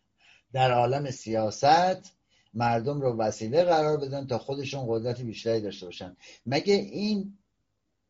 در 0.53 0.73
عالم 0.73 1.11
سیاست 1.11 2.13
مردم 2.55 3.01
رو 3.01 3.17
وسیله 3.17 3.65
قرار 3.65 3.97
بدن 3.97 4.27
تا 4.27 4.39
خودشون 4.39 4.85
قدرت 4.89 5.21
بیشتری 5.21 5.61
داشته 5.61 5.87
باشن. 5.87 6.17
مگه 6.47 6.75
این 6.75 7.39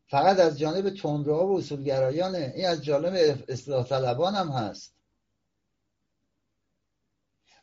فقط 0.08 0.38
از 0.38 0.58
جانب 0.58 0.90
تندروها 0.90 1.46
و 1.46 1.58
اصولگرایانه. 1.58 2.52
این 2.56 2.66
از 2.66 2.84
جانب 2.84 3.44
اصلاح 3.48 3.86
طلبان 3.86 4.34
هم 4.34 4.48
هست. 4.48 4.94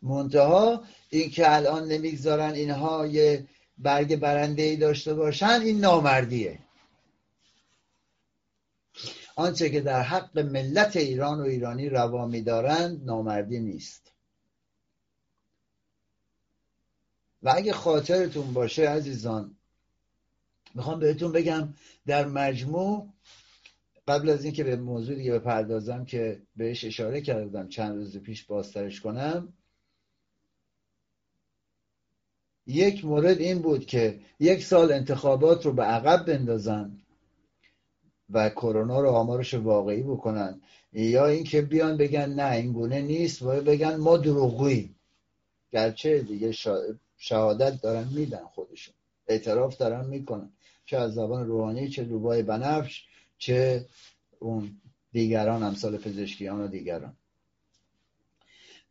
منتها 0.01 0.84
این 1.10 1.29
که 1.29 1.55
الان 1.55 1.88
نمی‌گذارن 1.88 2.53
اینها 2.53 3.08
یه 3.08 3.47
برگ 3.77 4.15
برنده 4.15 4.62
ای 4.63 4.75
داشته 4.75 5.13
باشن 5.13 5.62
این 5.62 5.79
نامردیه. 5.79 6.60
آنچه 9.36 9.69
که 9.69 9.81
در 9.81 10.01
حق 10.01 10.39
ملت 10.39 10.95
ایران 10.95 11.39
و 11.39 11.43
ایرانی 11.43 11.89
روا 11.89 12.25
میدارند 12.27 13.05
نامردی 13.05 13.60
نیست. 13.60 14.12
و 17.43 17.53
اگه 17.55 17.73
خاطرتون 17.73 18.53
باشه 18.53 18.89
عزیزان 18.89 19.58
می‌خوام 20.75 20.99
بهتون 20.99 21.31
بگم 21.31 21.73
در 22.07 22.27
مجموع 22.27 23.09
قبل 24.07 24.29
از 24.29 24.43
اینکه 24.43 24.63
به 24.63 24.75
موضوع 24.75 25.15
دیگه 25.15 25.31
بپردازم 25.31 26.05
که 26.05 26.41
بهش 26.55 26.85
اشاره 26.85 27.21
کردم 27.21 27.69
چند 27.69 27.95
روز 27.95 28.17
پیش 28.17 28.43
بازترش 28.43 29.01
کنم 29.01 29.53
یک 32.67 33.05
مورد 33.05 33.39
این 33.39 33.59
بود 33.59 33.85
که 33.85 34.19
یک 34.39 34.63
سال 34.63 34.91
انتخابات 34.91 35.65
رو 35.65 35.73
به 35.73 35.83
عقب 35.83 36.25
بندازن 36.25 36.97
و 38.29 38.49
کرونا 38.49 38.99
رو 38.99 39.09
آمارش 39.09 39.53
واقعی 39.53 40.03
بکنن. 40.03 40.61
یا 40.93 41.25
اینکه 41.25 41.61
بیان 41.61 41.97
بگن 41.97 42.29
نه 42.33 42.51
این 42.51 42.73
گونه 42.73 43.01
نیست 43.01 43.41
و 43.41 43.61
بگن 43.61 43.95
ما 43.95 44.17
دروغی 44.17 44.95
گرچه 45.71 46.19
دیگه 46.21 46.51
شهادت 47.17 47.81
دارن 47.81 48.07
میدن 48.07 48.45
خودشون. 48.45 48.95
اعتراف 49.27 49.77
دارن 49.77 50.05
می‌کنن. 50.05 50.51
چه 50.85 50.97
از 50.97 51.13
زبان 51.13 51.47
روحانی 51.47 51.89
چه 51.89 52.03
روبای 52.03 52.43
بنفش 52.43 53.03
چه 53.37 53.85
اون 54.39 54.81
دیگران 55.11 55.63
امثال 55.63 55.97
پزشکیان 55.97 56.61
و 56.61 56.67
دیگران. 56.67 57.17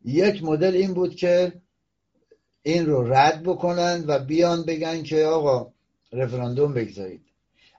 یک 0.04 0.44
مدل 0.44 0.74
این 0.74 0.94
بود 0.94 1.14
که 1.14 1.52
این 2.62 2.86
رو 2.86 3.12
رد 3.12 3.42
بکنن 3.42 4.04
و 4.06 4.18
بیان 4.18 4.62
بگن 4.62 5.02
که 5.02 5.24
آقا 5.24 5.72
رفراندوم 6.12 6.74
بگذارید. 6.74 7.20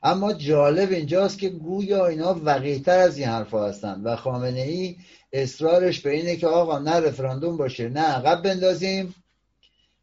اما 0.03 0.33
جالب 0.33 0.91
اینجاست 0.91 1.39
که 1.39 1.49
گویا 1.49 2.07
اینا 2.07 2.41
وقیتر 2.43 2.99
از 2.99 3.17
این 3.17 3.27
حرفا 3.27 3.67
هستن 3.67 4.01
و 4.03 4.15
خامنه 4.15 4.61
ای 4.61 4.97
اصرارش 5.33 6.01
به 6.01 6.11
اینه 6.11 6.35
که 6.35 6.47
آقا 6.47 6.79
نه 6.79 6.91
رفراندوم 6.91 7.57
باشه 7.57 7.89
نه 7.89 8.01
عقب 8.01 8.41
بندازیم. 8.41 9.15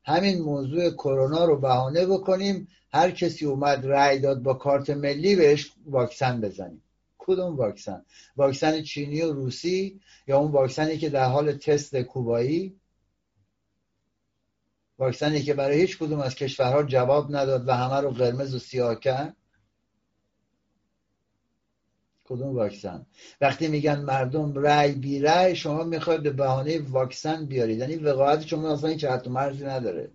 همین 0.05 0.43
موضوع 0.43 0.91
کرونا 0.91 1.45
رو 1.45 1.61
بهانه 1.61 2.07
بکنیم. 2.07 2.69
هر 2.93 3.11
کسی 3.11 3.47
اومد 3.47 3.87
رأی 3.87 4.19
داد 4.19 4.43
با 4.43 4.55
کارت 4.55 4.91
ملی 4.91 5.37
بهش 5.37 5.73
واکسن 5.87 6.41
بزنیم. 6.41 6.83
کدوم 7.19 7.57
واکسن؟ 7.57 8.05
واکسن 8.37 8.83
چینی 8.83 9.23
و 9.23 9.33
روسی 9.33 10.01
یا 10.27 10.39
اون 10.39 10.53
واکسنی 10.53 10.99
که 10.99 11.09
در 11.09 11.25
حال 11.25 11.53
تست 11.53 11.97
کوبایی؟ 11.97 12.81
واکسنی 14.99 15.43
که 15.43 15.55
برای 15.55 15.81
هیچ 15.81 15.99
کدوم 15.99 16.21
از 16.21 16.35
کشورها 16.35 16.83
جواب 16.83 17.37
نداد 17.37 17.69
و 17.69 17.73
همه 17.73 18.01
رو 18.01 18.11
قرمز 18.11 18.55
و 18.55 18.59
سیاه 18.59 19.01
کرد؟ 19.01 19.37
کدوم 22.25 22.55
واکسن؟ 22.55 23.07
وقتی 23.41 23.69
میگن 23.69 24.01
مردم 24.01 24.55
رأی 24.55 24.93
بی 24.93 25.21
رأی 25.21 25.57
شما 25.57 25.85
می‌خواید 25.85 26.23
به 26.23 26.31
بهانه 26.31 26.81
واکسن 26.81 27.47
بیارید. 27.47 27.79
یعنی 27.79 27.97
وقاعت 27.97 28.47
شما 28.47 28.73
اصلا 28.73 28.91
هیچ 28.91 29.05
حد 29.05 29.29
مرزی 29.29 29.65
نداره. 29.65 30.11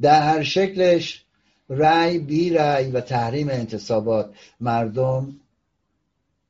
در 0.00 0.22
هر 0.22 0.42
شکلش 0.42 1.24
رأی 1.68 2.18
بی 2.18 2.50
رأی 2.50 2.90
و 2.90 3.00
تحریم 3.00 3.48
انتصابات. 3.48 4.34
مردم 4.60 5.40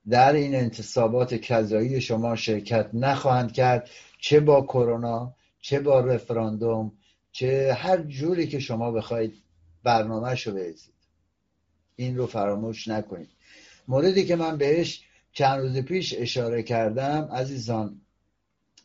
در 0.09 0.33
این 0.33 0.55
انتصابات 0.55 1.35
کذایی 1.35 2.00
شما 2.00 2.37
شرکت 2.37 2.90
نخواهند 2.94 3.53
کرد. 3.53 3.90
چه 4.20 4.40
با 4.40 4.62
کرونا 4.62 5.35
چه 5.61 5.81
با 5.81 6.00
رفراندوم 6.00 6.92
چه 7.33 7.76
هر 7.79 8.03
جوری 8.03 8.46
که 8.46 8.59
شما 8.59 8.90
بخواید 8.90 9.35
برنامه 9.82 10.34
رو 10.34 10.52
بریزید. 10.52 10.94
این 11.96 12.16
رو 12.16 12.26
فراموش 12.26 12.88
نکنید. 12.88 13.30
موردی 13.88 14.24
که 14.24 14.36
من 14.36 14.56
بهش 14.58 15.04
چند 15.32 15.60
روز 15.60 15.78
پیش 15.78 16.14
اشاره 16.18 16.62
کردم 16.62 17.28
عزیزان 17.32 18.00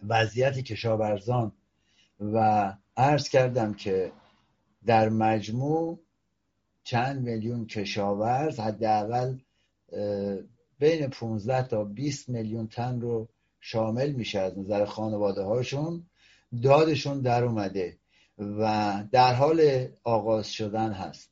وضعیت 0.08 0.60
کشاورزان 0.60 1.52
و 2.20 2.74
عرض 2.98 3.30
کردم 3.30 3.74
که 3.74 4.12
در 4.86 5.10
مجموع 5.10 6.00
چند 6.84 7.22
میلیون 7.22 7.68
کشاورز 7.68 8.60
حداقل 8.60 9.38
بین 10.80 11.08
15 11.08 11.68
تا 11.68 11.84
20 11.84 12.30
میلیون 12.30 12.68
تن 12.68 13.02
رو 13.02 13.30
شامل 13.60 14.12
میشه 14.12 14.40
از 14.40 14.60
نظر 14.60 14.86
خانواده 14.86 15.44
هاشون 15.44 16.06
دادشون 16.64 17.22
در 17.22 17.44
اومده. 17.44 17.98
و 18.40 19.04
در 19.12 19.34
حال 19.34 19.88
آغاز 20.04 20.52
شدن 20.52 20.92
هست. 20.92 21.32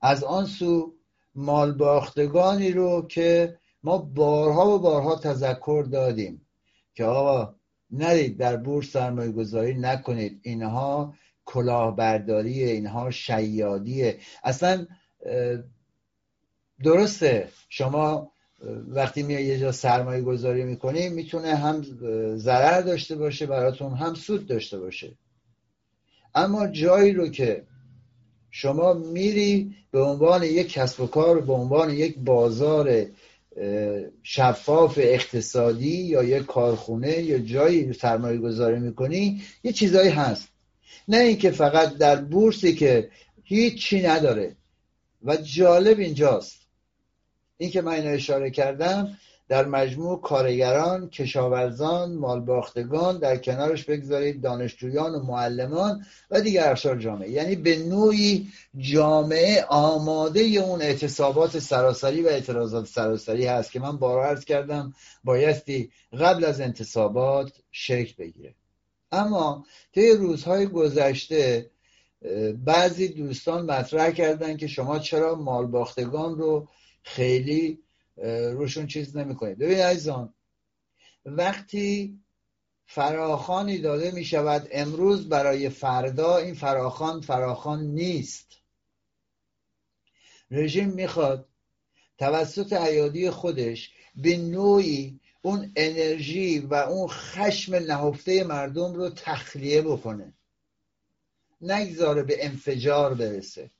از 0.00 0.24
آن 0.24 0.46
سو 0.46 0.94
مال 1.34 1.72
باختگانی 1.72 2.72
رو 2.72 3.06
که 3.08 3.58
ما 3.82 3.98
بارها 3.98 4.68
و 4.68 4.78
بارها 4.78 5.16
تذکر 5.16 5.86
دادیم 5.92 6.46
که 6.94 7.04
آقا 7.04 7.54
نرید 7.90 8.38
در 8.38 8.56
بورس 8.56 8.90
سرمایه 8.90 9.32
گذاری 9.32 9.74
نکنید. 9.74 10.40
اینها 10.42 11.14
کلاهبرداریه 11.44 12.70
اینها 12.70 13.10
شیادیه 13.10 14.18
اصلا 14.44 14.86
درسته. 16.84 17.48
شما 17.68 18.32
وقتی 18.88 19.22
میای 19.22 19.44
یه 19.44 19.58
جا 19.58 19.72
سرمایه 19.72 20.22
گذاری 20.22 20.64
می‌کنی 20.64 21.08
می‌تونه 21.08 21.54
هم 21.54 21.82
ضرر 22.36 22.80
داشته 22.80 23.16
باشه 23.16 23.46
براتون 23.46 23.94
هم 23.94 24.14
سود 24.14 24.46
داشته 24.46 24.78
باشه. 24.78 25.14
اما 26.36 26.66
جایی 26.66 27.12
رو 27.12 27.28
که 27.28 27.62
شما 28.50 28.92
میری 28.92 29.74
به 29.90 30.02
عنوان 30.02 30.42
یک 30.42 30.72
کسب 30.72 31.00
و 31.00 31.06
کار 31.06 31.40
به 31.40 31.52
عنوان 31.52 31.90
یک 31.90 32.18
بازار 32.18 33.06
شفاف 34.22 34.98
اقتصادی 35.02 35.96
یا 35.96 36.22
یک 36.22 36.46
کارخونه 36.46 37.22
یا 37.22 37.38
جایی 37.38 37.92
سرمایه 37.92 38.38
گذاری 38.38 38.80
می‌کنی 38.80 39.42
یه 39.64 39.72
چیزایی 39.72 40.10
هست. 40.10 40.48
نه 41.08 41.16
اینکه 41.16 41.50
فقط 41.50 41.94
در 41.94 42.16
بورسی 42.16 42.74
که 42.74 43.10
هیچی 43.44 44.02
نداره. 44.02 44.56
و 45.24 45.36
جالب 45.36 45.98
اینجاست. 45.98 46.60
این 47.56 47.70
که 47.70 47.82
من 47.82 47.92
اینو 47.92 48.10
اشاره 48.10 48.50
کردم 48.50 49.18
در 49.48 49.64
مجموع 49.64 50.20
کارگران 50.20 51.08
کشاورزان 51.08 52.14
مالباختگان 52.14 53.18
در 53.18 53.36
کنارش 53.36 53.84
بگذارید 53.84 54.40
دانشجویان 54.40 55.14
و 55.14 55.22
معلمان 55.22 56.06
و 56.30 56.40
دیگر 56.40 56.70
افشار 56.70 56.98
جامعه. 56.98 57.30
یعنی 57.30 57.56
به 57.56 57.76
نوعی 57.78 58.48
جامعه 58.78 59.64
آماده 59.68 60.40
اون 60.40 60.82
اعتصابات 60.82 61.58
سراسری 61.58 62.22
و 62.22 62.28
اعتراضات 62.28 62.86
سراسری 62.86 63.46
هست 63.46 63.72
که 63.72 63.80
من 63.80 63.96
بارا 63.96 64.26
عرض 64.26 64.44
کردم 64.44 64.94
بایستی 65.24 65.90
قبل 66.20 66.44
از 66.44 66.60
انتصابات 66.60 67.52
شکل 67.70 68.14
بگیره. 68.18 68.54
اما 69.12 69.66
طی 69.94 70.10
روزهای 70.12 70.66
گذشته 70.66 71.70
بعضی 72.64 73.08
دوستان 73.08 73.64
مطرح 73.70 74.10
کردن 74.10 74.56
که 74.56 74.66
شما 74.66 74.98
چرا 74.98 75.34
مالباختگان 75.34 76.38
رو 76.38 76.68
خیلی 77.02 77.78
روشون 78.52 78.86
چیز 78.86 79.16
نمی‌کنید 79.16 79.58
ببین 79.58 79.78
عزیزان 79.78 80.34
وقتی 81.24 82.18
فراخانی 82.86 83.78
داده 83.78 84.10
می 84.10 84.24
شود 84.24 84.68
امروز 84.72 85.28
برای 85.28 85.68
فردا 85.68 86.36
این 86.36 86.54
فراخان 86.54 87.20
فراخان 87.20 87.82
نیست. 87.84 88.46
رژیم 90.50 90.88
می‌خواد 90.88 91.48
توسط 92.18 92.72
عیادی 92.72 93.30
خودش 93.30 93.92
به 94.16 94.36
نوعی 94.36 95.20
اون 95.42 95.72
انرژی 95.76 96.58
و 96.58 96.74
اون 96.74 97.08
خشم 97.08 97.74
نهفته 97.74 98.44
مردم 98.44 98.94
رو 98.94 99.10
تخلیه 99.10 99.82
بکنه. 99.82 100.32
نگذاره 101.60 102.22
به 102.22 102.44
انفجار 102.46 103.14
برسه. 103.14 103.70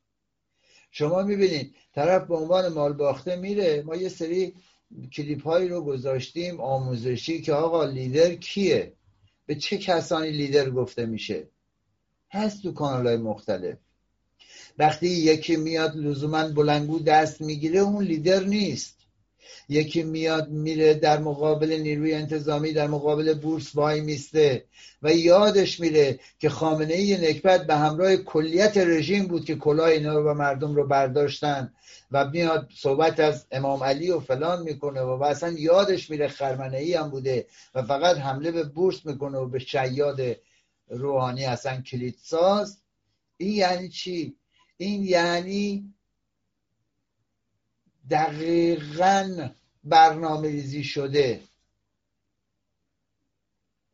شما 0.98 1.22
می‌بینید 1.22 1.74
طرف 1.94 2.26
به 2.28 2.36
عنوان 2.36 2.68
مال 2.68 2.92
باخته 2.92 3.36
میره 3.36 3.82
ما 3.82 3.96
یه 3.96 4.08
سری 4.08 4.54
کلیپ 5.12 5.42
هایی 5.42 5.68
رو 5.68 5.80
گذاشتیم 5.80 6.60
آموزشی 6.60 7.42
که 7.42 7.52
آقا 7.52 7.84
لیدر 7.84 8.34
کیه؟ 8.34 8.92
به 9.46 9.54
چه 9.54 9.78
کسانی 9.78 10.30
لیدر 10.30 10.70
گفته 10.70 11.06
میشه؟ 11.06 11.48
هست 12.30 12.62
تو 12.62 12.72
کانال 12.72 13.06
های 13.06 13.16
مختلف. 13.16 13.78
وقتی 14.78 15.08
یکی 15.08 15.56
میاد 15.56 15.96
لزوما 15.96 16.48
بلنگو 16.48 16.98
دست 16.98 17.40
می‌گیره 17.40 17.80
اون 17.80 18.04
لیدر 18.04 18.44
نیست. 18.44 18.95
یکی 19.68 20.02
میاد 20.02 20.48
میره 20.48 20.94
در 20.94 21.18
مقابل 21.18 21.72
نیروی 21.72 22.14
انتظامی 22.14 22.72
در 22.72 22.86
مقابل 22.86 23.34
بورس 23.34 23.76
وای 23.76 24.00
میسته. 24.00 24.64
و 25.02 25.12
یادش 25.12 25.80
میره 25.80 26.18
که 26.38 26.48
خامنه 26.48 26.94
ای 26.94 27.30
نکبت 27.30 27.66
به 27.66 27.74
همراه 27.74 28.16
کلیت 28.16 28.76
رژیم 28.76 29.26
بود 29.26 29.44
که 29.44 29.56
کلاه 29.56 29.88
اینا 29.88 30.14
رو 30.14 30.30
و 30.30 30.34
مردم 30.34 30.74
رو 30.74 30.86
برداشتن. 30.86 31.72
و 32.10 32.28
میاد 32.28 32.70
صحبت 32.76 33.20
از 33.20 33.46
امام 33.50 33.82
علی 33.82 34.10
و 34.10 34.20
فلان 34.20 34.62
می‌کنه 34.62 35.00
و, 35.00 35.22
اصلا 35.22 35.52
یادش 35.58 36.10
میره 36.10 36.28
خرمنه 36.28 36.78
ای 36.78 36.94
هم 36.94 37.10
بوده 37.10 37.46
و 37.74 37.82
فقط 37.82 38.16
حمله 38.16 38.50
به 38.50 38.62
بورس 38.62 39.06
می‌کنه 39.06 39.38
و 39.38 39.48
به 39.48 39.58
شیاد 39.58 40.20
روحانی 40.88 41.44
اصلا 41.44 41.80
کلید 41.80 42.16
ساز 42.22 42.78
این 43.36 43.52
یعنی 43.52 43.88
چی؟ 43.88 44.36
این 44.76 45.04
یعنی 45.04 45.94
دقیقا 48.10 49.48
برنامه 49.84 50.48
ریزی 50.48 50.84
شده. 50.84 51.40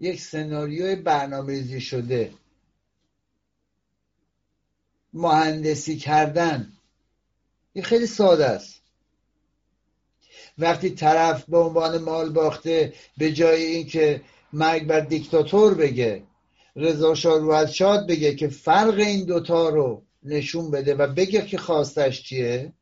یک 0.00 0.20
سناریوی 0.20 0.96
برنامه 0.96 1.52
ریزی 1.52 1.80
شده. 1.80 2.32
مهندسی 5.12 5.96
کردن. 5.96 6.72
این 7.72 7.84
خیلی 7.84 8.06
ساده 8.06 8.46
است. 8.46 8.82
وقتی 10.58 10.90
طرف 10.90 11.44
به 11.44 11.58
عنوان 11.58 11.98
مال 11.98 12.30
باخته 12.32 12.94
به 13.18 13.32
جای 13.32 13.62
اینکه 13.62 14.22
مرگ 14.52 14.86
بر 14.86 15.00
دیکتاتور 15.00 15.74
بگه 15.74 16.22
رضا 16.76 17.14
شاه 17.14 17.66
شاد 17.66 18.06
بگه 18.06 18.34
که 18.34 18.48
فرق 18.48 18.94
این 18.98 19.24
دوتا 19.24 19.68
رو 19.68 20.02
نشون 20.22 20.70
بده 20.70 20.94
و 20.94 21.06
بگه 21.06 21.46
که 21.46 21.58
خواستش 21.58 22.22
چیه 22.22 22.72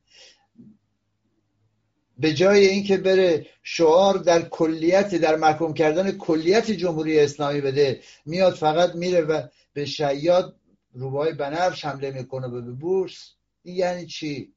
به 2.20 2.34
جای 2.34 2.66
اینکه 2.66 2.96
بره 2.96 3.46
شعار 3.62 4.18
در 4.18 4.42
کلیت 4.42 5.14
در 5.14 5.36
محکوم 5.36 5.74
کردن 5.74 6.12
کلیت 6.12 6.70
جمهوری 6.70 7.20
اسلامی 7.20 7.60
بده 7.60 8.00
میاد 8.26 8.54
فقط 8.54 8.94
میره 8.94 9.20
و 9.20 9.46
به 9.72 9.84
شیاد 9.84 10.56
روبای 10.92 11.32
بنفش 11.32 11.84
حمله 11.84 12.10
می‌کنه 12.10 12.48
به 12.48 12.60
بورس. 12.60 13.34
این 13.62 13.76
یعنی 13.76 14.06
چی؟ 14.06 14.54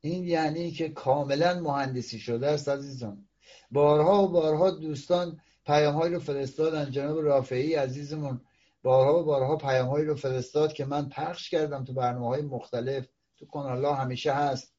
این 0.00 0.24
یعنی 0.24 0.70
که 0.70 0.88
کاملا 0.88 1.60
مهندسی 1.60 2.18
شده 2.18 2.46
است 2.46 2.68
عزیزان. 2.68 3.28
بارها 3.70 4.22
و 4.22 4.28
بارها 4.28 4.70
دوستان 4.70 5.40
پیام 5.66 6.00
رو 6.02 6.20
فرستادن. 6.20 6.90
جناب 6.90 7.18
رافعی 7.18 7.74
عزیزمون 7.74 8.40
بارها 8.82 9.20
و 9.20 9.24
بارها 9.24 9.56
پیام 9.56 9.94
رو 9.94 10.14
فرستاد 10.14 10.72
که 10.72 10.84
من 10.84 11.08
پخش 11.08 11.50
کردم 11.50 11.84
تو 11.84 11.92
برنامه 11.92 12.26
های 12.26 12.42
مختلف. 12.42 13.06
تو 13.36 13.46
کانال 13.46 13.84
همیشه 13.84 14.32
هست. 14.32 14.73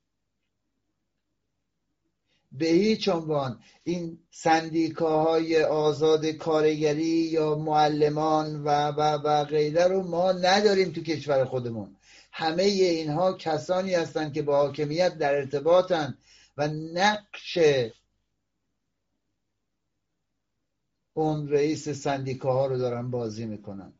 به 2.57 2.65
هیچ 2.65 3.09
عنوان 3.09 3.59
این 3.83 4.19
سندیکاهای 4.31 5.63
آزاد 5.63 6.25
کارگری 6.25 7.03
یا 7.03 7.55
معلمان 7.55 8.63
و 8.63 8.69
و 8.91 9.01
و 9.23 9.43
غیره 9.43 9.87
رو 9.87 10.03
ما 10.03 10.31
نداریم 10.31 10.91
تو 10.91 11.01
کشور 11.01 11.45
خودمون. 11.45 11.95
همه 12.31 12.63
اینها 12.63 13.33
کسانی 13.33 13.93
هستند 13.93 14.33
که 14.33 14.41
با 14.41 14.57
حاکمیت 14.57 15.17
در 15.17 15.35
ارتباطن 15.35 16.17
و 16.57 16.67
نقش 16.67 17.57
اون 21.13 21.49
رئیس 21.49 21.89
سندیکاها 21.89 22.65
رو 22.65 22.77
دارن 22.77 23.11
بازی 23.11 23.45
می‌کنن. 23.45 23.93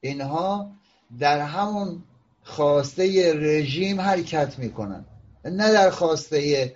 اینها 0.00 0.72
در 1.18 1.40
همون 1.40 2.02
خواسته 2.42 3.32
رژیم 3.34 4.00
حرکت 4.00 4.58
می‌کنن. 4.58 5.04
نه 5.44 5.72
در 5.72 5.90
خواسته 5.90 6.74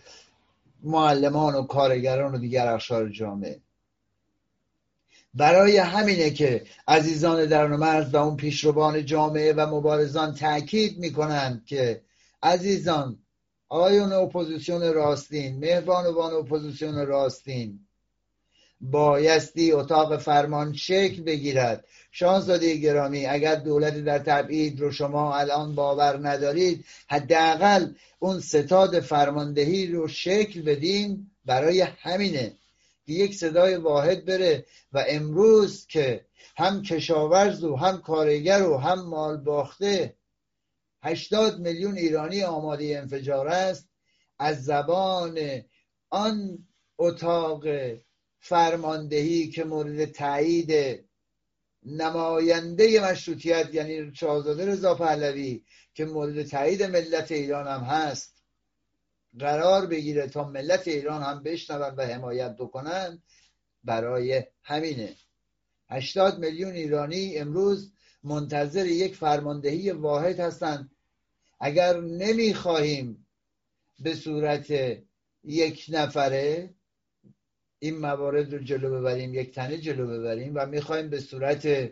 معلمان 0.85 1.55
و 1.55 1.63
کارگران 1.63 2.35
و 2.35 2.39
دیگر 2.39 2.69
اقشار 2.69 3.09
جامعه. 3.09 3.61
برای 5.35 5.77
همینه 5.77 6.31
که 6.31 6.65
عزیزان 6.89 7.47
در 7.47 7.67
مرز 7.67 8.15
و 8.15 8.17
اون 8.17 8.37
پیشروان 8.37 9.05
جامعه 9.05 9.53
و 9.53 9.67
مبارزان 9.77 10.35
تاکید 10.35 10.99
می‌کنند 10.99 11.65
که 11.67 12.03
عزیزان 12.43 13.19
آقایون 13.69 14.13
اپوزیسیون 14.13 14.95
راستین 14.95 15.59
مهربانوان 15.59 16.35
اپوزیسیون 16.35 17.07
راستین 17.07 17.81
بایستی 18.81 19.73
اتاق 19.73 20.17
فرمان 20.17 20.73
شکل 20.73 21.23
بگیرد. 21.23 21.85
شاهزاده 22.17 22.77
گرامی 22.77 23.27
اگر 23.27 23.55
دولت 23.55 24.05
در 24.05 24.19
تبعید 24.19 24.81
رو 24.81 24.91
شما 24.91 25.37
الان 25.37 25.75
باور 25.75 26.29
ندارید 26.29 26.85
حداقل 27.09 27.93
اون 28.19 28.41
ستاد 28.41 29.01
فرماندهی 29.01 29.87
رو 29.87 30.09
شکل 30.09 30.63
بدین 30.63 31.31
برای 31.45 31.81
همینه 31.81 32.53
یک 33.07 33.35
صدای 33.35 33.77
واحد 33.77 34.25
بره 34.25 34.67
و 34.93 35.05
امروز 35.09 35.87
که 35.87 36.25
هم 36.57 36.83
کشاورز 36.83 37.65
و 37.65 37.77
هم 37.77 38.03
کارگر 38.03 38.63
و 38.63 38.77
هم 38.77 39.01
مال 39.07 39.37
باخته 39.37 40.15
هشتاد 41.03 41.59
میلیون 41.59 41.97
ایرانی 41.97 42.43
آماده 42.43 42.99
انفجار 42.99 43.49
است 43.49 43.89
از 44.39 44.65
زبان 44.65 45.39
آن 46.11 46.59
اتاق 46.99 47.65
فرماندهی 48.39 49.51
که 49.51 49.65
مورد 49.65 50.05
تایید 50.05 51.04
نماینده 51.85 53.11
مشروطیت 53.11 53.75
یعنی 53.75 54.15
شاهزاده 54.15 54.67
رضا 54.67 54.95
پهلوی 54.95 55.65
که 55.95 56.05
مورد 56.05 56.43
تایید 56.43 56.83
ملت 56.83 57.33
ایران 57.33 57.67
هم 57.67 57.81
هست 57.81 58.35
قرار 59.39 59.87
بگیره 59.87 60.27
تا 60.29 60.49
ملت 60.49 60.89
ایران 60.89 61.23
هم 61.23 61.43
بشنون 61.43 61.95
و 61.97 62.03
حمایت 62.03 62.57
بکنن 62.57 63.23
برای 63.85 64.45
همینه. 64.63 65.17
هشتاد 65.89 66.39
میلیون 66.39 66.73
ایرانی 66.73 67.37
امروز 67.37 67.93
منتظر 68.23 68.87
یک 68.87 69.17
فرماندهی 69.17 69.91
واحد 69.91 70.41
هستند 70.41 70.91
اگر 71.61 72.01
نمی‌خواهیم 72.01 73.27
به 73.99 74.15
صورت 74.15 74.71
یک 75.45 75.87
نفره 75.89 76.75
این 77.85 77.99
موارد 77.99 78.55
رو 78.55 78.59
جلو 78.59 79.01
ببریم 79.01 79.35
یک 79.35 79.55
تنه 79.55 79.79
جلو 79.79 80.07
ببریم 80.07 80.53
و 80.55 80.67
می‌خوایم 80.67 81.11
به 81.11 81.21
صورت 81.21 81.91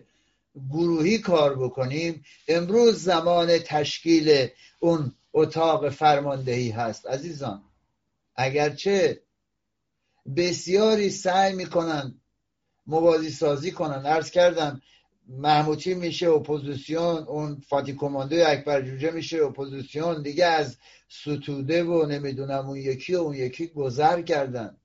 گروهی 0.71 1.19
کار 1.19 1.59
بکنیم. 1.59 2.25
امروز 2.49 3.03
زمان 3.03 3.59
تشکیل 3.59 4.49
اون 4.81 5.13
اتاق 5.33 5.89
فرماندهی 5.89 6.71
هست. 6.71 7.07
عزیزان 7.07 7.63
اگرچه 8.37 9.21
بسیاری 10.37 11.11
سعی 11.11 11.53
می‌کنن 11.53 12.21
موازی 12.87 13.31
سازی 13.31 13.71
کنن. 13.71 14.07
عرض 14.07 14.31
کردم 14.31 14.83
محموتی 15.29 15.95
میشه 15.95 16.31
اپوزیسیون 16.31 17.17
اون 17.17 17.61
فاتی 17.69 17.93
کماندوی 17.93 18.43
اکبر 18.43 18.83
جوجه 18.83 19.11
میشه 19.11 19.45
اپوزیسیون. 19.45 20.23
دیگه 20.23 20.47
از 20.47 20.77
ستوده 21.09 21.85
و 21.85 22.07
نمی‌دونم 22.07 22.69
اون 22.69 22.77
یکی 22.77 23.15
و 23.15 23.19
اون 23.19 23.35
یکی 23.35 23.67
گذر 23.67 24.23
کردن. 24.23 24.77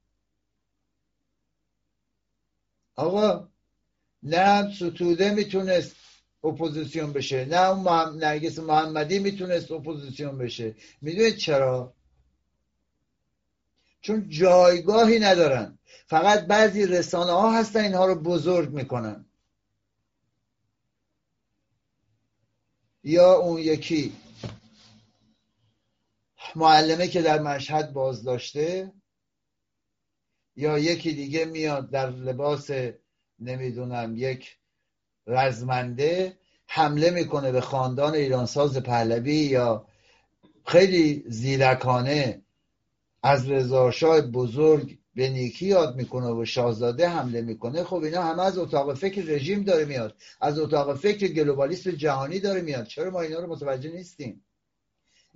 آقا 2.98 3.48
نه 4.24 4.74
ستوده 4.76 5.34
می‌تونست 5.34 5.96
اپوزیسیون 6.44 7.14
بشه 7.14 7.46
نه 7.46 7.70
اون 7.70 8.18
نرگس 8.24 8.60
محمدی 8.60 9.20
می‌تونست 9.20 9.72
اپوزیسیون 9.72 10.38
بشه. 10.38 10.76
می‌دونید 11.02 11.36
چرا؟ 11.36 11.94
چون 14.02 14.30
جایگاهی 14.30 15.20
ندارن. 15.20 15.80
فقط 16.08 16.48
بعضی 16.48 16.86
رسانه 16.86 17.32
ها 17.32 17.60
هستن 17.60 17.80
اینها 17.80 18.06
رو 18.06 18.16
بزرگ 18.16 18.70
می‌کنن. 18.70 19.26
یا 23.04 23.34
اون 23.34 23.60
یکی 23.60 24.14
معلمه 26.56 27.08
که 27.08 27.22
در 27.22 27.40
مشهد 27.40 27.94
بازداشته 27.94 28.94
یا 30.58 30.80
یکی 30.80 31.14
دیگه 31.14 31.46
میاد 31.46 31.90
در 31.90 32.10
لباس 32.10 32.70
نمی‌دونم 33.40 34.14
یک 34.16 34.58
رزمنده 35.28 36.38
حمله 36.68 37.10
می‌کنه 37.10 37.52
به 37.52 37.62
خاندان 37.62 38.14
ایرانساز 38.16 38.78
پهلوی 38.78 39.36
یا 39.36 39.88
خیلی 40.66 41.24
زیرکانه. 41.28 42.42
از 43.24 43.50
رضاشاه 43.50 44.22
بزرگ 44.22 44.98
به 45.16 45.30
نیکی 45.30 45.66
یاد 45.66 45.96
می‌کنه 45.96 46.28
به 46.28 46.46
شاهزاده 46.46 47.10
حمله 47.10 47.42
می‌کنه. 47.42 47.84
خب 47.84 48.04
اینا 48.04 48.24
همه 48.24 48.44
از 48.44 48.58
اتاق 48.58 48.94
فکر 48.94 49.22
رژیم 49.22 49.64
داره 49.64 49.86
میاد. 49.86 50.16
از 50.42 50.60
اتاق 50.60 50.98
فکر 50.98 51.28
گلوبالیست 51.28 51.88
جهانی 51.88 52.40
داره 52.40 52.62
میاد. 52.62 52.86
چرا 52.86 53.10
ما 53.12 53.22
اینا 53.22 53.40
رو 53.40 53.52
متوجه 53.52 53.92
نیستیم؟ 53.92 54.44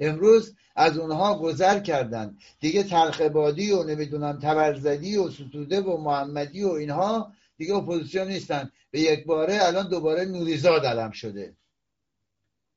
امروز 0.01 0.55
از 0.75 0.97
اونها 0.97 1.39
گذر 1.39 1.79
کردن 1.79 2.37
دیگه 2.59 2.83
تلخبادی 2.83 3.71
و 3.71 3.83
نمی‌دونم 3.83 4.39
تبرزدی 4.39 5.17
و 5.17 5.29
ستوده 5.29 5.81
و 5.81 5.97
محمدی 5.97 6.63
و 6.63 6.69
اینها 6.69 7.33
دیگه 7.57 7.75
اپوزیسیون 7.75 8.27
نیستن. 8.27 8.71
به 8.91 8.99
یک 8.99 9.25
باره 9.25 9.57
الان 9.61 9.89
دوباره 9.89 10.25
نوریزاد 10.25 10.85
علم 10.85 11.11
شده. 11.11 11.55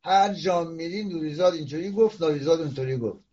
هر 0.05 0.35
جام 0.35 0.73
میری 0.73 1.05
نوریزاد 1.05 1.55
اینطوری 1.55 1.91
گفت 1.91 2.21
نوریزاد 2.23 2.61
اونطوری 2.61 2.97
گفت. 2.97 3.25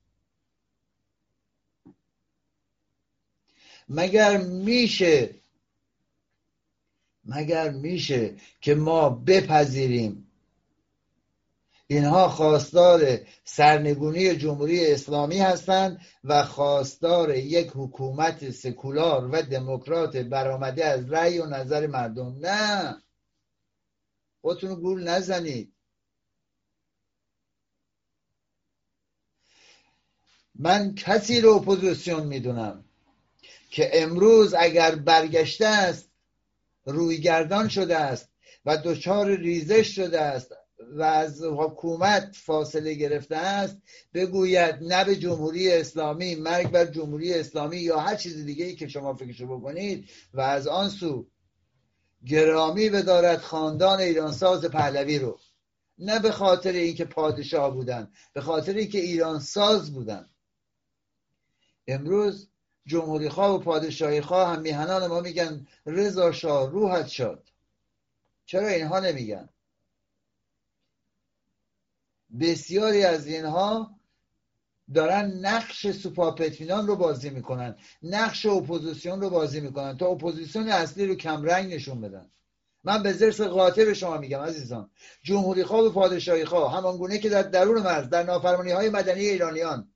مگر 3.90 4.38
میشه 4.38 5.36
مگر 7.26 7.70
میشه 7.70 8.36
که 8.62 8.76
ما 8.76 9.10
بپذیریم 9.10 10.31
اینها 11.92 12.30
خواستار 12.30 13.20
سرنگونی 13.44 14.36
جمهوری 14.36 14.92
اسلامی 14.92 15.40
هستند 15.40 16.02
و 16.24 16.44
خواستار 16.44 17.36
یک 17.36 17.72
حکومت 17.76 18.52
سکولار 18.52 19.30
و 19.32 19.42
دموکرات 19.42 20.18
برآمده 20.18 20.86
از 20.86 21.12
رأی 21.12 21.40
و 21.40 21.46
نظر 21.46 21.88
مردم. 21.88 22.38
نه. 22.40 23.02
خودتون 24.42 24.76
گول 24.76 25.04
نزنید. 25.04 25.74
من 30.56 30.96
کسی 30.96 31.42
رو 31.42 31.52
اپوزیسیون 31.52 32.28
می‌دونم 32.28 32.86
که 33.70 33.90
امروز 33.94 34.54
اگر 34.54 34.96
برگشته 34.96 35.68
است 35.68 36.10
رویگردان 36.86 37.68
شده 37.68 37.98
است 37.98 38.30
و 38.66 38.78
دچار 38.78 39.36
ریزش 39.36 39.96
شده 39.96 40.22
است 40.22 40.61
و 40.90 41.02
از 41.02 41.44
حکومت 41.44 42.36
فاصله 42.36 42.94
گرفته 42.94 43.38
است 43.38 43.78
بگوید 44.14 44.76
نه 44.82 45.06
به 45.06 45.16
جمهوری 45.16 45.72
اسلامی 45.72 46.36
مرگ 46.36 46.72
بر 46.72 46.86
جمهوری 46.86 47.34
اسلامی 47.34 47.78
یا 47.78 48.00
هر 48.00 48.16
چیز 48.16 48.46
دیگه 48.46 48.66
ای 48.66 48.76
که 48.76 48.88
شما 48.88 49.14
فکرشو 49.14 49.58
بکنید. 49.58 50.10
و 50.34 50.42
از 50.42 50.68
آن 50.68 50.90
سو 50.90 51.28
گرامی 52.26 52.90
بدارد 52.90 53.40
خاندان 53.40 54.00
ایرانساز 54.00 54.66
پهلوی 54.66 55.20
رو. 55.20 55.40
نه 55.98 56.20
به 56.20 56.32
خاطر 56.32 56.72
اینکه 56.72 57.06
پادشاه 57.06 57.74
بودن 57.74 58.12
به 58.34 58.42
خاطر 58.42 58.74
اینکه 58.74 58.98
ایرانساز 58.98 59.94
بودن. 59.94 60.26
امروز 61.88 62.50
جمهوری 62.86 63.30
خواه 63.30 63.56
و 63.56 63.60
پادشاهی 63.60 64.22
خواه 64.22 64.50
هم 64.56 64.62
میهنان 64.62 65.08
ما 65.08 65.22
میگن 65.22 65.68
رضا 65.86 66.32
شاه 66.32 66.70
روحت 66.70 67.08
شاد 67.08 67.48
چرا 68.46 68.68
اینها 68.68 69.00
نمیگن؟ 69.00 69.50
بسیاری 72.40 73.04
از 73.04 73.28
اینها 73.28 73.96
دارن 74.94 75.26
نقش 75.26 75.92
سوپاپ 75.92 76.35
اطمینان 76.35 76.88
رو 76.88 76.96
بازی 76.96 77.30
می‌کنن 77.30 77.76
نقش 78.04 78.46
اپوزیسیون 78.46 79.22
رو 79.22 79.30
بازی 79.30 79.60
می‌کنن 79.60 79.98
تا 79.98 80.06
اپوزیسیون 80.06 80.70
اصلی 80.70 81.06
رو 81.06 81.16
کمرنگ 81.16 81.74
نشون 81.74 82.02
بدن. 82.02 82.32
من 82.84 83.04
به 83.04 83.14
زرس 83.14 83.42
قاطع 83.42 83.86
به 83.86 83.94
شما 83.94 84.18
میگم 84.18 84.40
عزیزان 84.40 84.90
جمهوری 85.24 85.64
خواه 85.64 85.86
و 85.86 85.90
پادشاهی 85.90 86.46
خواه 86.46 86.78
همان 86.78 86.98
گونه 86.98 87.18
که 87.18 87.30
در 87.30 87.42
درون 87.42 87.82
مرز 87.82 88.10
در 88.10 88.24
نافرمانی 88.24 88.72
های 88.72 88.90
مدنی 88.90 89.20
ایرانیان 89.20 89.88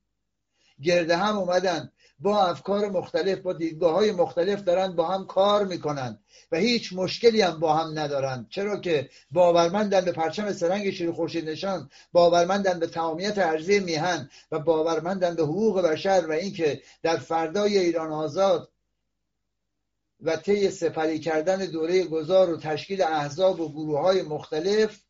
گرده 0.82 1.16
هم 1.16 1.38
اومدن 1.38 1.92
با 2.18 2.46
افکار 2.46 2.90
مختلف 2.90 3.38
با 3.38 3.52
دیدگاه 3.52 3.94
های 3.94 4.12
مختلف 4.12 4.62
دارن 4.62 4.96
با 4.96 5.08
هم 5.08 5.26
کار 5.26 5.64
می‌کنن 5.64 6.18
و 6.52 6.56
هیچ 6.56 6.92
مشکلی 6.92 7.40
هم 7.40 7.60
با 7.60 7.74
هم 7.74 7.98
ندارن. 7.98 8.46
چرا 8.50 8.80
که 8.80 9.10
باورمندن 9.30 10.00
به 10.00 10.12
پرچم 10.12 10.52
سرنگ 10.52 10.90
شیر 10.90 11.12
خورشید 11.12 11.48
نشان 11.48 11.90
باورمندن 12.12 12.78
به 12.78 12.86
تمامیت 12.86 13.38
ارزی 13.38 13.80
میهن 13.80 14.30
و 14.52 14.58
باورمندن 14.58 15.34
به 15.34 15.42
حقوق 15.42 15.80
بشر 15.80 16.24
و 16.28 16.32
اینکه 16.32 16.82
در 17.02 17.16
فردای 17.16 17.78
ایران 17.78 18.12
آزاد 18.12 18.72
و 20.20 20.36
طی 20.36 20.70
سپری 20.70 21.18
کردن 21.18 21.66
دوره 21.66 22.04
گذار 22.04 22.50
و 22.50 22.56
تشکیل 22.56 23.02
احزاب 23.02 23.60
و 23.60 23.68
گروه 23.68 24.00
های 24.00 24.22
مختلف 24.22 25.00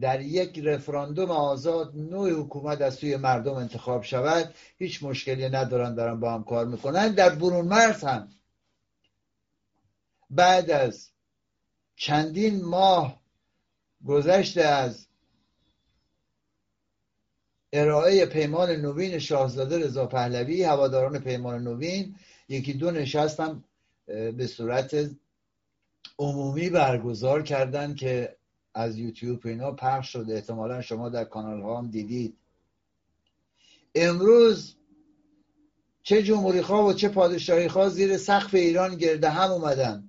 در 0.00 0.20
یک 0.20 0.58
رفراندوم 0.58 1.30
آزاد 1.30 1.96
نوع 1.96 2.30
حکومت 2.30 2.80
از 2.80 2.94
سوی 2.94 3.16
مردم 3.16 3.54
انتخاب 3.54 4.02
شود 4.02 4.54
هیچ 4.78 5.02
مشکلی 5.02 5.48
ندارن 5.48 5.94
دارن 5.94 6.20
با 6.20 6.34
هم 6.34 6.44
کار 6.44 6.66
می‌کنن. 6.66 7.08
در 7.14 7.34
برون 7.34 7.66
مرز 7.66 8.04
هم. 8.04 8.28
بعد 10.30 10.70
از 10.70 11.10
چندین 11.96 12.64
ماه 12.64 13.20
گذشته 14.06 14.62
از 14.62 15.06
ارائه 17.72 18.26
پیمان 18.26 18.70
نوین 18.70 19.18
شاهزاده 19.18 19.78
رضا 19.78 20.06
پهلوی 20.06 20.62
هواداران 20.62 21.18
پیمان 21.18 21.62
نوین 21.62 22.16
یکی 22.48 22.72
دو 22.72 22.90
نشستم 22.90 23.64
به 24.06 24.46
صورت 24.46 25.10
عمومی 26.18 26.70
برگزار 26.70 27.42
کردن 27.42 27.94
که 27.94 28.36
از 28.74 28.98
یوتیوب 28.98 29.46
اینا 29.46 29.72
پخش 29.72 30.12
شده. 30.12 30.34
احتمالا 30.34 30.80
شما 30.80 31.08
در 31.08 31.24
کانال 31.24 31.62
ها 31.62 31.78
هم 31.78 31.90
دیدید. 31.90 32.36
امروز 33.94 34.76
چه 36.02 36.22
جمهوری 36.22 36.62
خواه 36.62 36.86
و 36.86 36.92
چه 36.92 37.08
پادشاهی 37.08 37.68
خواه 37.68 37.88
زیر 37.88 38.16
سقف 38.16 38.54
ایران 38.54 38.96
گرده 38.96 39.30
هم 39.30 39.50
اومدن. 39.50 40.08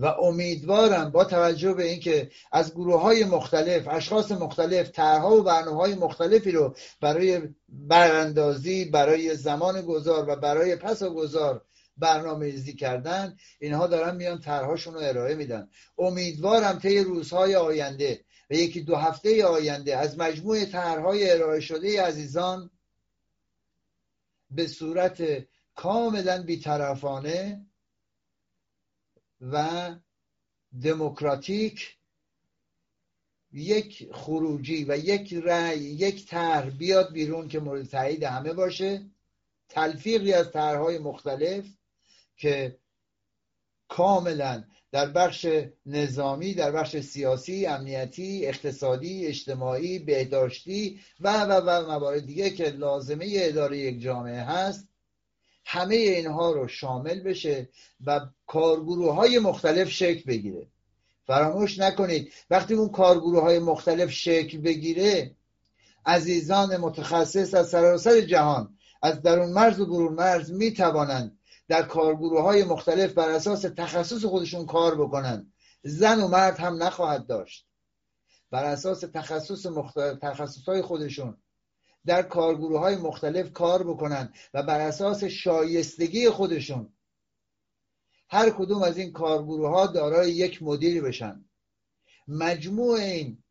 و 0.00 0.06
امیدوارم 0.06 1.10
با 1.10 1.24
توجه 1.24 1.74
به 1.74 1.84
اینکه 1.84 2.30
از 2.52 2.74
گروه 2.74 3.00
های 3.00 3.24
مختلف 3.24 3.88
اشخاص 3.88 4.32
مختلف 4.32 4.90
طرحها 4.90 5.36
و 5.36 5.42
برنامه 5.42 5.76
های 5.76 5.94
مختلفی 5.94 6.50
رو 6.50 6.74
برای 7.00 7.40
براندازی 7.68 8.84
برای 8.84 9.36
زمان 9.36 9.82
گذار 9.82 10.28
و 10.28 10.36
برای 10.36 10.76
پس 10.76 11.02
و 11.02 11.14
گذار 11.14 11.62
برنامه 12.00 12.46
ریزی 12.46 12.72
کردن 12.74 13.36
اینها 13.60 13.86
دارن 13.86 14.16
میان 14.16 14.40
طرحهاشون 14.40 14.94
رو 14.94 15.00
ارائه 15.00 15.34
میدن. 15.34 15.68
امیدوارم 15.98 16.78
طی 16.78 17.04
روزهای 17.04 17.54
آینده 17.54 18.24
و 18.50 18.54
یکی 18.54 18.80
دو 18.80 18.96
هفته 18.96 19.44
آینده 19.44 19.96
از 19.96 20.18
مجموع 20.18 20.64
طرحهای 20.64 21.30
ارائه 21.30 21.60
شده 21.60 22.02
عزیزان 22.02 22.70
به 24.50 24.66
صورت 24.66 25.46
کاملا 25.74 26.42
بیطرفانه 26.42 27.66
و 29.40 29.90
دموکراتیک 30.82 31.96
یک 33.52 34.08
خروجی 34.12 34.84
و 34.88 34.96
یک 34.96 35.34
رأی 35.34 35.78
یک 35.78 36.26
طرح 36.26 36.70
بیاد 36.70 37.12
بیرون 37.12 37.48
که 37.48 37.60
مورد 37.60 37.86
تایید 37.86 38.22
همه 38.22 38.52
باشه. 38.52 39.06
تلفیقی 39.68 40.32
از 40.32 40.50
طرحهای 40.50 40.98
مختلف 40.98 41.64
که 42.40 42.78
کاملا 43.88 44.64
در 44.92 45.06
بخش 45.06 45.46
نظامی 45.86 46.54
در 46.54 46.72
بخش 46.72 46.96
سیاسی 46.96 47.66
امنیتی 47.66 48.46
اقتصادی 48.46 49.26
اجتماعی 49.26 49.98
بهداشتی 49.98 51.00
و 51.20 51.44
و 51.44 51.52
و 51.52 51.86
موارد 51.86 52.26
دیگه 52.26 52.50
که 52.50 52.64
لازمه 52.64 53.26
اداره 53.34 53.78
یک 53.78 54.00
جامعه 54.00 54.40
هست 54.40 54.88
همه 55.64 55.94
اینها 55.94 56.52
رو 56.52 56.68
شامل 56.68 57.20
بشه 57.20 57.68
و 58.06 58.20
کارگروه 58.46 59.14
های 59.14 59.38
مختلف 59.38 59.90
شکل 59.90 60.22
بگیره. 60.26 60.66
فراموش 61.26 61.78
نکنید 61.78 62.32
وقتی 62.50 62.74
اون 62.74 62.88
کارگروه 62.88 63.42
های 63.42 63.58
مختلف 63.58 64.10
شکل 64.10 64.58
بگیره 64.58 65.36
عزیزان 66.06 66.76
متخصص 66.76 67.54
از 67.54 67.68
سراسر 67.68 68.20
جهان 68.20 68.78
از 69.02 69.22
درون 69.22 69.52
مرز 69.52 69.80
و 69.80 69.86
برون 69.86 70.12
مرز 70.12 70.52
می 70.52 70.72
توانند 70.72 71.38
در 71.70 71.82
کارگروه 71.82 72.42
های 72.42 72.64
مختلف 72.64 73.12
بر 73.12 73.28
اساس 73.28 73.60
تخصص 73.60 74.24
خودشون 74.24 74.66
کار 74.66 75.00
بکنن. 75.00 75.52
زن 75.82 76.20
و 76.20 76.28
مرد 76.28 76.58
هم 76.58 76.82
نخواهد 76.82 77.26
داشت. 77.26 77.66
بر 78.50 78.64
اساس 78.64 79.00
تخصص 79.00 79.66
مختلف 79.66 80.18
تخصص 80.18 80.68
های 80.68 80.82
خودشون 80.82 81.36
در 82.06 82.22
کارگروه 82.22 82.80
های 82.80 82.96
مختلف 82.96 83.52
کار 83.52 83.82
بکنن 83.82 84.32
و 84.54 84.62
بر 84.62 84.80
اساس 84.80 85.24
شایستگی 85.24 86.30
خودشون 86.30 86.92
هر 88.28 88.50
کدوم 88.50 88.82
از 88.82 88.98
این 88.98 89.12
کارگروه 89.12 89.68
ها 89.68 89.86
دارای 89.86 90.32
یک 90.32 90.62
مدیر 90.62 91.02
بشن. 91.02 91.44
مجموع 92.28 92.98
این 92.98 93.44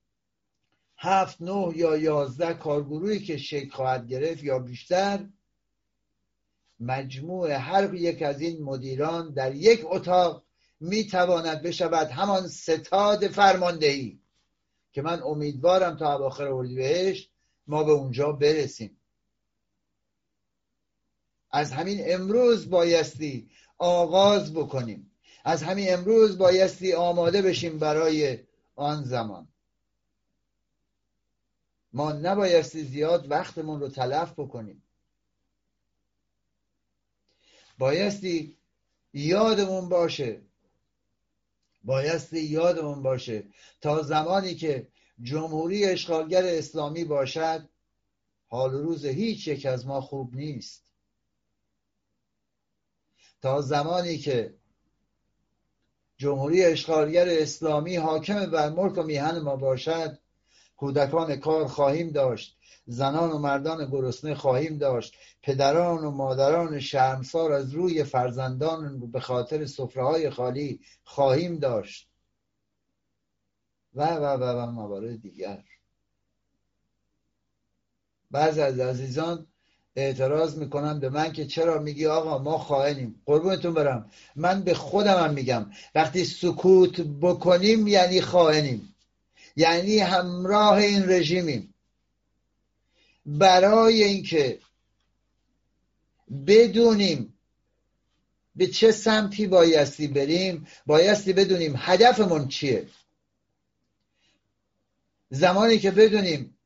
هفت 0.98 1.42
نه 1.42 1.72
یا 1.76 1.98
یازده 1.98 2.54
کارگروهی 2.54 3.20
که 3.20 3.38
شکل 3.38 3.70
خواهد 3.70 4.08
گرفت 4.08 4.44
یا 4.44 4.60
بیشتر 4.60 5.30
مجموع 6.80 7.52
هر 7.52 7.94
یک 7.94 8.22
از 8.22 8.42
این 8.42 8.64
مدیران 8.64 9.34
در 9.34 9.56
یک 9.56 9.82
اتاق 9.84 10.44
می‌تواند 10.80 11.62
بشود 11.62 12.08
همان 12.08 12.48
ستاد 12.48 13.28
فرماندهی 13.28 14.20
که 14.92 15.02
من 15.02 15.22
امیدوارم 15.24 15.98
تا 15.98 16.16
اواخر 16.16 16.48
اردیبهشت 16.48 17.32
ما 17.68 17.84
به 17.84 17.92
اونجا 17.92 18.32
برسیم. 18.32 18.98
از 21.52 21.72
همین 21.72 22.00
امروز 22.04 22.70
بایستی 22.70 23.50
آغاز 23.78 24.54
بکنیم. 24.54 25.12
از 25.46 25.64
همین 25.64 25.94
امروز 25.94 26.38
بایستی 26.38 26.94
آماده 26.94 27.42
بشیم 27.42 27.80
برای 27.80 28.40
آن 28.76 29.04
زمان. 29.04 29.48
ما 31.94 32.12
نبایستی 32.12 32.84
زیاد 32.84 33.32
وقتمون 33.32 33.80
رو 33.80 33.90
تلف 33.90 34.34
بکنیم. 34.38 34.84
بایستی 37.80 38.58
یادمون 39.14 39.90
باشه. 39.90 40.42
بایستی 41.84 42.40
یادمون 42.40 43.04
باشه. 43.04 43.44
تا 43.82 44.04
زمانی 44.04 44.56
که 44.56 44.88
جمهوری 45.22 45.86
اشغالگر 45.86 46.44
اسلامی 46.46 47.04
باشد 47.04 47.70
حال 48.48 48.72
روز 48.72 49.06
هیچ 49.06 49.48
یک 49.48 49.66
از 49.66 49.88
ما 49.88 50.02
خوب 50.02 50.36
نیست. 50.36 50.84
تا 53.42 53.62
زمانی 53.62 54.18
که 54.18 54.56
جمهوری 56.18 56.66
اشغالگر 56.66 57.26
اسلامی 57.30 57.96
حاکم 57.96 58.46
بر 58.46 58.70
ملک 58.70 58.98
و 58.98 59.04
میهن 59.04 59.40
ما 59.40 59.56
باشد 59.56 60.20
کودکان 60.80 61.36
کار 61.36 61.68
خواهیم 61.68 62.10
داشت 62.10 62.58
زنان 62.86 63.32
و 63.32 63.38
مردان 63.38 63.90
گرسنه 63.92 64.36
خواهیم 64.36 64.78
داشت 64.78 65.14
پدران 65.44 66.06
و 66.06 66.12
مادران 66.12 66.80
شرمسار 66.80 67.52
از 67.52 67.74
روی 67.74 68.04
فرزندان 68.04 69.12
به 69.12 69.20
خاطر 69.20 69.68
های 69.96 70.30
خالی 70.30 70.80
خواهیم 71.04 71.60
داشت. 71.60 72.10
و 73.96 74.16
و 74.16 74.24
و 74.24 74.44
و 74.44 74.72
موارد 74.72 75.22
دیگر. 75.22 75.64
بعض 78.32 78.58
از 78.58 78.80
عزیزان 78.80 79.48
اعتراض 79.96 80.58
می‌کنن 80.58 81.00
به 81.00 81.10
من 81.10 81.32
که 81.32 81.46
چرا 81.46 81.80
میگی 81.80 82.06
آقا 82.06 82.38
ما 82.38 82.58
خواهنیم 82.58 83.22
قربونتون 83.26 83.74
برم. 83.74 84.12
من 84.36 84.62
به 84.62 84.74
خودم 84.74 85.24
هم 85.24 85.34
میگم. 85.34 85.72
وقتی 85.96 86.26
سکوت 86.26 87.02
بکنیم 87.02 87.88
یعنی 87.88 88.22
خواهنیم 88.22 88.96
یعنی 89.56 90.00
همراه 90.00 90.78
این 90.78 91.10
رژیمیم. 91.10 91.74
برای 93.26 94.04
اینکه 94.04 94.60
بدونیم 96.48 97.34
به 98.56 98.68
چه 98.68 98.92
سمتی 98.92 99.48
بایستی 99.48 100.08
بریم 100.08 100.68
بایستی 100.86 101.34
بدونیم 101.34 101.74
هدفمون 101.78 102.48
چیه. 102.48 102.88
زمانی 105.30 105.80
که 105.80 105.92
بدونیم 105.92 106.58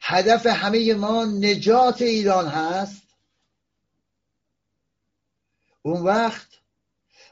هدف 0.00 0.46
همه 0.46 0.94
ما 0.94 1.24
نجات 1.24 2.02
ایران 2.02 2.48
هست 2.48 3.02
اون 5.82 6.02
وقت 6.02 6.48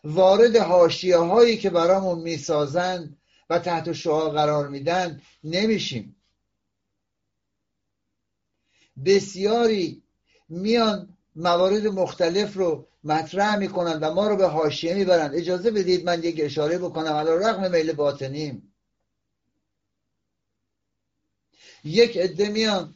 وارد 0.04 0.56
حاشیه 0.56 1.16
هایی 1.16 1.56
که 1.56 1.70
برامون 1.70 2.18
می‌سازند 2.18 3.16
و 3.50 3.58
تحت 3.58 3.92
شعا 3.92 4.30
قرار 4.30 4.68
میدن 4.68 5.22
نمیشیم. 5.44 6.16
بسیاری 9.04 10.02
میان 10.48 11.16
موارد 11.36 11.86
مختلف 11.86 12.54
رو 12.54 12.88
مطرح 13.04 13.56
می‌کنن 13.56 13.98
و 14.00 14.14
ما 14.14 14.28
رو 14.28 14.36
به 14.36 14.46
حاشیه 14.46 14.94
می‌برن. 14.94 15.30
اجازه 15.34 15.70
بدید 15.70 16.04
من 16.04 16.22
یک 16.22 16.36
اشاره 16.40 16.78
بکنم. 16.78 17.12
علی 17.12 17.30
رغم 17.30 17.70
میل 17.70 17.92
باطنیم. 17.92 18.74
یک 21.84 22.16
عده 22.16 22.48
میان 22.48 22.94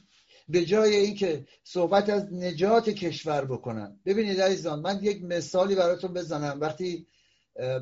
به 0.49 0.65
جای 0.65 0.97
اینکه 0.97 1.47
صحبت 1.65 2.09
از 2.09 2.33
نجات 2.33 2.91
کشور 2.91 3.45
بکنن. 3.45 4.01
ببینید 4.05 4.41
عزیزان 4.41 4.81
من 4.81 4.99
یک 5.03 5.23
مثالی 5.25 5.75
براتون 5.75 6.15
بزنم. 6.15 6.61
وقتی 6.61 7.07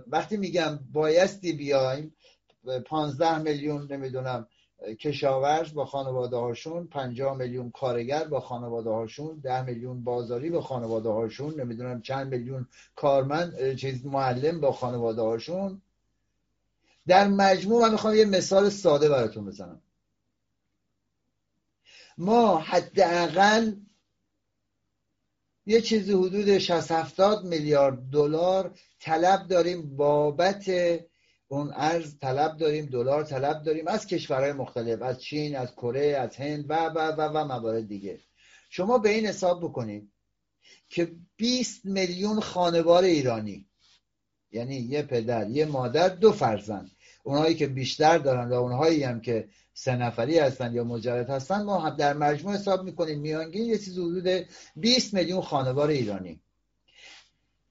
وقتی 0.07 0.37
میگم 0.37 0.79
بایستی 0.93 1.53
بیایم 1.53 2.15
پانزده 2.87 3.39
میلیون 3.39 3.93
نمی‌دونم 3.93 4.49
کشاورز 5.01 5.75
با 5.75 5.85
خانواده 5.85 6.37
هاشون 6.37 6.87
50 6.87 7.37
میلیون 7.37 7.71
کارگر 7.71 8.25
با 8.25 8.41
خانواده 8.41 8.91
هاشون 8.91 9.41
10 9.41 9.63
میلیون 9.63 10.05
بازاری 10.05 10.51
با 10.51 10.61
خانواده 10.61 11.09
هاشون 11.09 11.61
نمی‌دونم 11.61 12.03
چند 12.03 12.35
میلیون 12.35 12.69
کارمند 12.97 13.75
چیز 13.75 14.07
معلم 14.07 14.61
با 14.61 14.73
خانواده 14.73 15.23
هاشون. 15.23 15.83
در 17.07 17.29
مجموع 17.29 17.83
من 17.83 17.93
می‌خوام 17.93 18.15
یه 18.15 18.25
مثال 18.25 18.69
ساده 18.69 19.09
براتون 19.09 19.47
بزنم. 19.47 19.83
ما 22.19 22.59
حداقل 22.59 23.73
یه 25.67 25.81
چیزی 25.81 26.13
حدود 26.13 26.59
60 26.59 26.93
70 26.93 27.45
میلیارد 27.45 28.11
دلار 28.11 28.79
طلب 29.01 29.47
داریم 29.49 29.97
بابت 29.97 30.71
اون 31.49 31.73
ارز 31.77 32.19
طلب 32.19 32.57
داریم 32.57 32.87
دلار 32.87 33.25
طلب 33.25 33.63
داریم 33.63 33.89
از 33.89 34.07
کشورهای 34.07 34.53
مختلف 34.53 35.03
از 35.03 35.23
چین 35.23 35.57
از 35.57 35.73
کره 35.73 36.07
از 36.07 36.37
هند 36.37 36.71
و 36.71 36.75
و 36.75 36.99
و 36.99 37.21
و 37.21 37.45
موارد 37.45 37.89
دیگه. 37.89 38.21
شما 38.71 38.99
به 38.99 39.09
این 39.09 39.27
حساب 39.27 39.61
بکنید 39.65 40.13
که 40.89 41.13
20 41.37 41.85
میلیون 41.85 42.41
خانوار 42.41 43.05
ایرانی 43.05 43.67
یعنی 44.53 44.77
یه 44.77 45.03
پدر 45.03 45.51
یه 45.51 45.65
مادر 45.65 46.09
دو 46.09 46.33
فرزند 46.33 46.91
اونهایی 47.23 47.55
که 47.55 47.67
بیشتر 47.67 48.19
دارن 48.19 48.49
و 48.49 48.55
اونهایی 48.55 49.03
هم 49.03 49.21
که 49.21 49.49
سه 49.75 49.97
نفری 49.97 50.39
هستن 50.39 50.75
یا 50.75 50.85
مجرد 50.85 51.31
هستن 51.31 51.63
ما 51.63 51.79
هم 51.79 51.97
در 51.97 52.13
مجموع 52.13 52.55
حساب 52.55 52.85
می‌کنیم 52.85 53.21
میانگین 53.21 53.65
یه 53.65 53.79
چیز 53.79 53.99
حدود 53.99 54.47
20 54.77 55.15
میلیون 55.15 55.41
خانوار 55.41 55.89
ایرانی. 55.89 56.41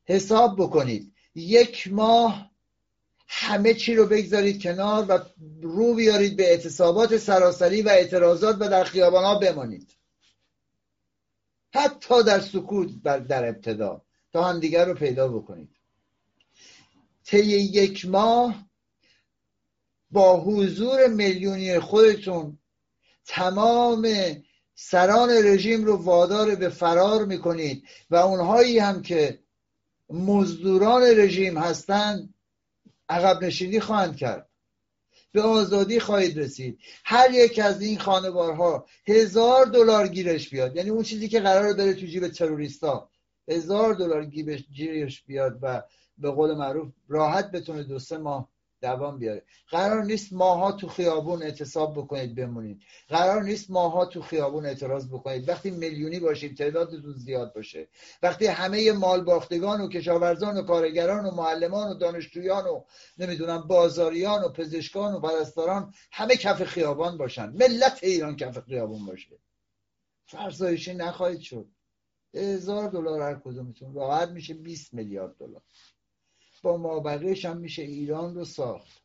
حساب 0.06 0.56
بکنید 0.62 1.14
یک 1.36 1.88
ماه 1.92 2.52
همه 3.28 3.74
چی 3.74 3.96
رو 3.96 4.06
بگذارید 4.06 4.64
کنار 4.64 5.06
و 5.10 5.20
رو 5.62 5.94
بیارید 5.94 6.38
به 6.38 6.50
اعتصابات 6.50 7.18
سراسری 7.18 7.82
و 7.82 7.90
اعتراضات 7.90 8.58
و 8.60 8.70
در 8.70 8.84
خیابان 8.84 9.24
ها 9.24 9.40
بمانید. 9.40 9.92
حتی 11.74 12.24
در 12.24 12.40
سکوت 12.40 13.04
در 13.04 13.48
ابتدا 13.50 14.02
تا 14.34 14.44
هم 14.44 14.60
دیگر 14.60 14.86
رو 14.86 14.94
پیدا 14.94 15.28
بکنید. 15.28 15.70
طی 17.26 17.46
یک 17.46 18.06
ماه 18.06 18.68
با 20.12 20.42
حضور 20.42 21.08
میلیونی 21.08 21.80
خودتون 21.80 22.60
تمام 23.26 24.08
سران 24.76 25.30
رژیم 25.30 25.86
رو 25.86 25.96
وادار 25.96 26.56
به 26.56 26.70
فرار 26.70 27.26
می‌کنید 27.26 27.84
و 28.10 28.16
اونهایی 28.16 28.80
هم 28.80 29.02
که 29.02 29.40
مزدوران 30.10 31.02
رژیم 31.02 31.58
هستند 31.58 32.34
عقب 33.10 33.44
نشینی 33.44 33.80
خواهند 33.80 34.16
کرد. 34.16 34.50
به 35.32 35.42
آزادی 35.42 36.00
خواهید 36.00 36.40
رسید. 36.40 36.80
هر 37.06 37.32
یک 37.32 37.60
از 37.60 37.82
این 37.82 38.00
خانوارها 38.00 38.86
هزار 39.08 39.66
دلار 39.66 40.08
گیرش 40.08 40.50
بیاد. 40.50 40.76
یعنی 40.76 40.90
اون 40.90 41.04
چیزی 41.04 41.28
که 41.28 41.40
قرار 41.40 41.74
بره 41.74 41.94
تو 41.94 42.06
جیب 42.06 42.28
تروریستا. 42.28 43.10
هزار 43.48 43.94
دلار 43.94 44.26
گیرش 44.26 45.24
بیاد 45.24 45.60
و 45.62 45.84
به 46.18 46.32
قول 46.32 46.54
معروف 46.54 46.94
راحت 47.08 47.52
بتونه 47.52 47.84
دو 47.84 48.00
سه 48.00 48.18
ماه 48.18 48.50
دوام 48.82 49.20
بیاره. 49.20 49.44
قرار 49.70 50.04
نیست 50.04 50.34
ماها 50.34 50.72
تو 50.72 50.88
خیابون 50.88 51.44
اعتصاب 51.44 51.98
بکنید 51.98 52.36
بمونید. 52.36 52.82
قرار 53.08 53.44
نیست 53.44 53.72
ماها 53.72 54.06
تو 54.06 54.22
خیابون 54.22 54.66
اعتراض 54.66 55.08
بکنید. 55.08 55.50
وقتی 55.50 55.72
میلیونی 55.72 56.20
باشید 56.20 56.58
تعدادتون 56.58 57.14
زیاد 57.18 57.54
باشه. 57.54 57.88
وقتی 58.24 58.46
همه 58.46 58.92
مال 58.92 59.24
باختگان 59.24 59.82
و 59.82 59.90
کشاورزان 59.90 60.58
و 60.58 60.64
کارگران 60.64 61.26
و 61.26 61.32
معلمان 61.32 61.92
و 61.92 61.94
دانشجویان 61.94 62.66
و 62.66 62.84
نمی‌دونم 63.18 63.68
بازاریان 63.68 64.44
و 64.44 64.50
پزشکان 64.50 65.14
و 65.14 65.20
پرستاران 65.20 65.94
همه 66.12 66.36
کف 66.36 66.64
خیابان 66.64 67.18
باشن. 67.18 67.50
ملت 67.50 68.00
ایران 68.02 68.36
کف 68.36 68.60
خیابون 68.60 69.06
باشه. 69.06 69.38
فرسایشی 70.26 70.94
نخواهید 70.94 71.42
شد. 71.42 71.68
هزار 72.34 72.90
دلار 72.90 73.22
هر 73.22 73.40
کدومتون. 73.44 73.94
راحت 73.94 74.30
میشه 74.30 74.54
20 74.54 74.94
میلیارد 74.94 75.38
دلار. 75.38 75.62
با 76.68 76.78
مابقیش 76.78 77.46
هم 77.46 77.58
میشه 77.58 77.82
ایران 77.82 78.36
رو 78.36 78.46
ساخت. 78.46 79.02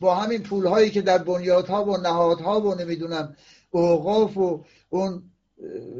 با 0.00 0.14
همین 0.14 0.42
پول 0.42 0.66
هایی 0.66 0.90
که 0.90 1.02
در 1.02 1.18
بنیادها 1.18 1.84
و 1.84 1.96
نهادها 1.96 2.60
و 2.60 2.74
نمی‌دونم 2.74 3.36
اوقاف 3.70 4.36
و 4.36 4.64
اون 4.88 5.30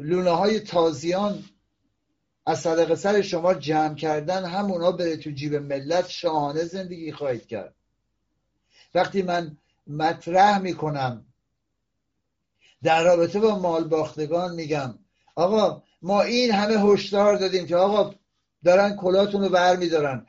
لونه 0.01 0.29
های 0.29 0.59
تازیان 0.59 1.43
از 2.45 2.59
صدق 2.59 2.95
سر 2.95 3.21
شما 3.21 3.53
جمع 3.53 3.95
کردن 3.95 4.45
همونا 4.45 4.91
بره 4.91 5.17
تو 5.17 5.29
جیب 5.29 5.55
ملت 5.55 6.09
شاهانه 6.09 6.63
زندگی 6.63 7.11
خواهید 7.11 7.47
کرد. 7.47 7.75
وقتی 8.93 9.21
من 9.21 9.57
مطرح 9.87 10.59
می‌کنم 10.59 11.25
در 12.83 13.03
رابطه 13.03 13.39
با 13.39 13.59
مال 13.59 13.83
باختگان 13.83 14.55
میگم 14.55 14.99
آقا 15.35 15.83
ما 16.01 16.21
این 16.21 16.51
همه 16.51 16.73
هشدار 16.73 17.37
دادیم 17.37 17.67
که 17.67 17.75
آقا 17.75 18.15
دارن 18.65 18.95
کلاتون 18.95 19.41
رو 19.41 19.49
بر 19.49 19.75
میدارن 19.75 20.25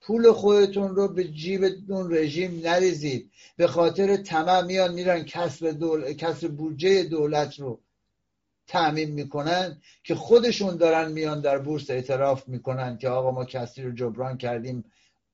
پول 0.00 0.32
خودتون 0.32 0.96
رو 0.96 1.08
به 1.08 1.24
جیب 1.24 1.64
اون 1.88 2.14
رژیم 2.14 2.60
نریزید. 2.64 3.30
به 3.56 3.66
خاطر 3.66 4.16
تمام 4.16 4.66
میان 4.66 4.94
میرن 4.94 5.24
کسب, 5.24 5.70
دول... 5.70 6.12
کسب 6.12 6.48
بودجه 6.48 7.02
دولت 7.02 7.60
رو 7.60 7.80
تعمین 8.66 9.10
می‌کنن 9.10 9.80
که 10.04 10.14
خودشون 10.14 10.76
دارن 10.76 11.12
میان 11.12 11.40
در 11.40 11.58
بورس 11.58 11.90
اعتراف 11.90 12.48
می‌کنن 12.48 12.98
که 12.98 13.08
آقا 13.08 13.30
ما 13.30 13.44
کسی 13.44 13.82
رو 13.82 13.92
جبران 13.92 14.38
کردیم 14.38 14.84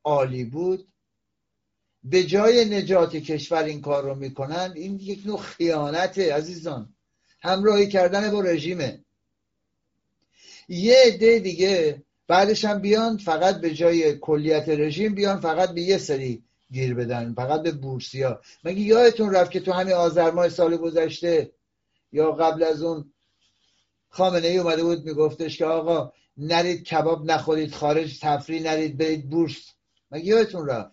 عالی 0.05 0.45
بود. 0.45 0.89
به 2.05 2.25
جای 2.25 2.65
نجات 2.65 3.17
کشور 3.17 3.65
این 3.65 3.81
کار 3.81 4.05
رو 4.05 4.15
می‌کنن 4.15 4.73
این 4.75 4.99
یک 5.01 5.27
نوع 5.27 5.39
خیانته 5.39 6.35
عزیزان. 6.35 6.95
همراهی 7.43 7.89
کردن 7.89 8.31
با 8.31 8.41
رژیمه. 8.41 9.05
یه 10.69 10.97
عده 11.07 11.39
دیگه 11.39 12.03
بعدش 12.29 12.65
هم 12.65 12.79
بیان 12.79 13.17
فقط 13.17 13.61
به 13.61 13.75
جای 13.75 14.19
کلیت 14.19 14.69
رژیم 14.69 15.15
بیان 15.15 15.41
فقط 15.41 15.71
به 15.71 15.81
یه 15.81 15.99
سری 15.99 16.45
گیر 16.73 16.95
بدن 16.95 17.35
فقط 17.35 17.63
به 17.63 17.73
بورسیا. 17.73 18.41
مگه 18.65 18.81
یادتون 18.81 19.35
رفت 19.35 19.51
که 19.51 19.61
تو 19.61 19.73
همین 19.73 19.95
آذر 19.95 20.31
ماه 20.31 20.49
سال 20.49 20.77
گذشته 20.77 21.51
یا 22.13 22.33
قبل 22.33 22.63
از 22.63 22.83
اون 22.83 23.13
خامنه 24.09 24.49
ای 24.49 24.59
اومده 24.59 24.83
بود 24.83 25.05
میگفتش 25.05 25.59
که 25.59 25.65
آقا 25.65 26.13
نرید 26.37 26.85
کباب 26.85 27.31
نخورید 27.31 27.75
خارج 27.75 28.19
تفریح 28.21 28.63
نرید 28.63 28.97
برید 28.97 29.31
بورس. 29.31 29.73
مگه 30.11 30.25
یادتون 30.25 30.69
رفت؟ 30.69 30.91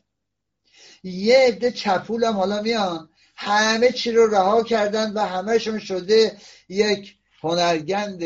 یه 1.03 1.37
عده 1.39 1.71
چپول 1.71 2.23
هم 2.23 2.33
حالا 2.33 2.61
میان 2.61 3.09
همه 3.35 3.91
چی 3.91 4.11
رو 4.11 4.27
رها 4.27 4.63
کردن 4.63 5.13
و 5.13 5.19
همهشون 5.19 5.79
شده 5.79 6.37
یک 6.69 7.15
هنرگند 7.41 8.23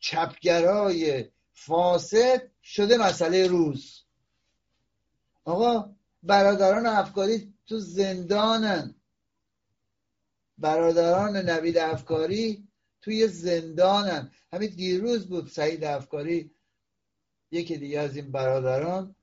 چپگرای 0.00 1.24
فاسد 1.66 2.50
شده 2.62 2.96
مسئله 2.96 3.46
روز. 3.46 4.02
آقا 5.44 5.94
برادران 6.22 6.86
افکاری 6.86 7.54
تو 7.66 7.78
زندانن. 7.78 8.94
برادران 10.58 11.36
نوید 11.36 11.78
افکاری 11.78 12.68
توی 13.02 13.28
زندانن. 13.28 14.30
همین 14.52 14.70
دیروز 14.70 15.28
بود 15.28 15.48
سعید 15.48 15.84
افکاری 15.84 16.50
یکی 17.50 17.76
دیگه 17.76 18.00
از 18.00 18.16
این 18.16 18.32
برادران 18.32 19.14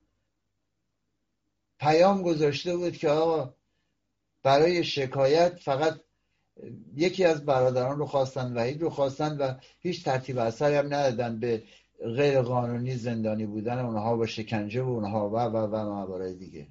پیام 1.80 2.22
گذاشته 2.22 2.76
بود 2.76 2.96
که 2.96 3.08
آقا 3.08 3.54
برای 4.42 4.84
شکایت 4.84 5.58
فقط 5.58 6.00
یکی 6.96 7.24
از 7.24 7.44
برادران 7.44 7.98
رو 7.98 8.06
خواستن 8.06 8.52
وحید 8.56 8.82
رو 8.82 8.90
خواستن 8.90 9.36
و 9.36 9.54
هیچ 9.80 10.04
ترتیب 10.04 10.38
اثری 10.38 10.74
هم 10.74 10.86
ندادن 10.86 11.40
به 11.40 11.62
غیر 12.00 12.42
قانونی 12.42 12.96
زندانی 12.96 13.46
بودن 13.46 13.78
اونها 13.78 14.16
با 14.16 14.26
شکنجه 14.26 14.82
و 14.82 14.88
اونها 14.88 15.30
و 15.30 15.36
و 15.36 15.56
و 15.56 15.84
موارد 15.84 16.38
دیگه. 16.38 16.66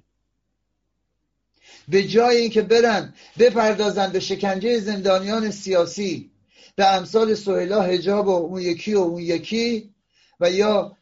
به 1.88 2.02
جای 2.02 2.36
اینکه 2.36 2.62
برن 2.62 3.14
بپردازن 3.38 4.12
به 4.12 4.20
شکنجه 4.20 4.80
زندانیان 4.80 5.50
سیاسی 5.50 6.30
به 6.76 6.86
امثال 6.94 7.34
سهیلا 7.34 7.82
هجاب 7.82 8.26
و 8.26 8.30
اون 8.30 8.60
یکی 8.60 8.94
و 8.94 8.98
اون 8.98 9.22
یکی 9.22 9.94
و 10.40 10.50
یا 10.50 10.96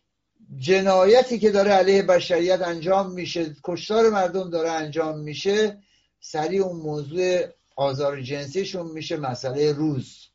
جنایتی 0.58 1.38
که 1.38 1.50
داره 1.50 1.70
علیه 1.70 2.02
بشریت 2.02 2.62
انجام 2.62 3.12
میشه 3.12 3.56
کشتار 3.64 4.10
مردم 4.10 4.50
داره 4.50 4.70
انجام 4.70 5.18
میشه 5.18 5.82
سریع 6.20 6.62
اون 6.62 6.80
موضوع 6.80 7.40
آزار 7.76 8.20
جنسیشون 8.20 8.90
میشه 8.90 9.16
مسئله 9.16 9.72
روز. 9.72 10.28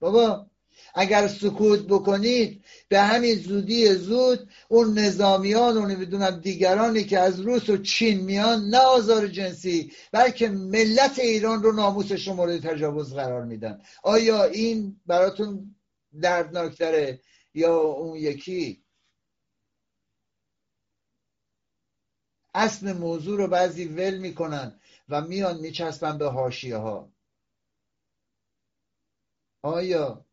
بابا 0.00 0.46
اگر 0.94 1.28
سکوت 1.28 1.80
بکنید 1.80 2.64
به 2.88 3.00
همین 3.00 3.34
زودی 3.34 3.94
زود 3.94 4.50
اون 4.68 4.98
نظامیان 4.98 5.76
و 5.76 5.86
نمی‌دونم 5.86 6.40
دیگرانی 6.40 7.04
که 7.04 7.18
از 7.18 7.40
روس 7.40 7.68
و 7.68 7.76
چین 7.76 8.20
میان 8.20 8.60
نه 8.64 8.78
آزار 8.78 9.26
جنسی 9.26 9.92
بلکه 10.12 10.48
ملت 10.48 11.18
ایران 11.18 11.62
رو 11.62 11.72
ناموسش 11.72 12.28
رو 12.28 12.58
تجاوز 12.58 13.14
قرار 13.14 13.44
میدن. 13.44 13.82
آیا 14.02 14.44
این 14.44 15.00
براتون 15.06 15.74
دردناکتره 16.22 17.20
یا 17.54 17.76
اون 17.76 18.16
یکی؟ 18.16 18.84
اصل 22.54 22.92
موضوع 22.92 23.38
رو 23.38 23.48
بعضی 23.48 23.84
ول 23.84 24.18
می‌کنن 24.18 24.80
و 25.08 25.20
میان 25.20 25.60
میچسبن 25.60 26.18
به 26.18 26.26
هاشیه 26.26 26.76
ها 26.76 27.12
آیا 29.62 30.24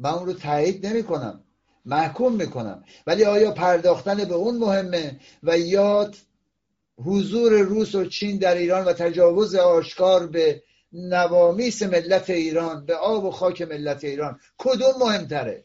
من 0.00 0.10
اون 0.10 0.26
رو 0.26 0.32
تایید 0.32 0.86
نمی 0.86 1.02
کنم 1.02 1.44
محکوم 1.84 2.36
می‌کنم. 2.36 2.84
ولی 3.06 3.24
آیا 3.24 3.50
پرداختن 3.50 4.24
به 4.24 4.34
اون 4.34 4.58
مهمه 4.58 5.20
و 5.42 5.58
یاد 5.58 6.16
حضور 7.04 7.52
روس 7.52 7.94
و 7.94 8.04
چین 8.04 8.38
در 8.38 8.54
ایران 8.54 8.84
و 8.84 8.92
تجاوز 8.92 9.54
آشکار 9.54 10.26
به 10.26 10.62
نوامیس 10.92 11.82
ملت 11.82 12.30
ایران 12.30 12.86
به 12.86 12.96
آب 12.96 13.24
و 13.24 13.30
خاک 13.30 13.62
ملت 13.62 14.04
ایران 14.04 14.40
کدوم 14.58 14.92
مهمتره؟ 15.00 15.64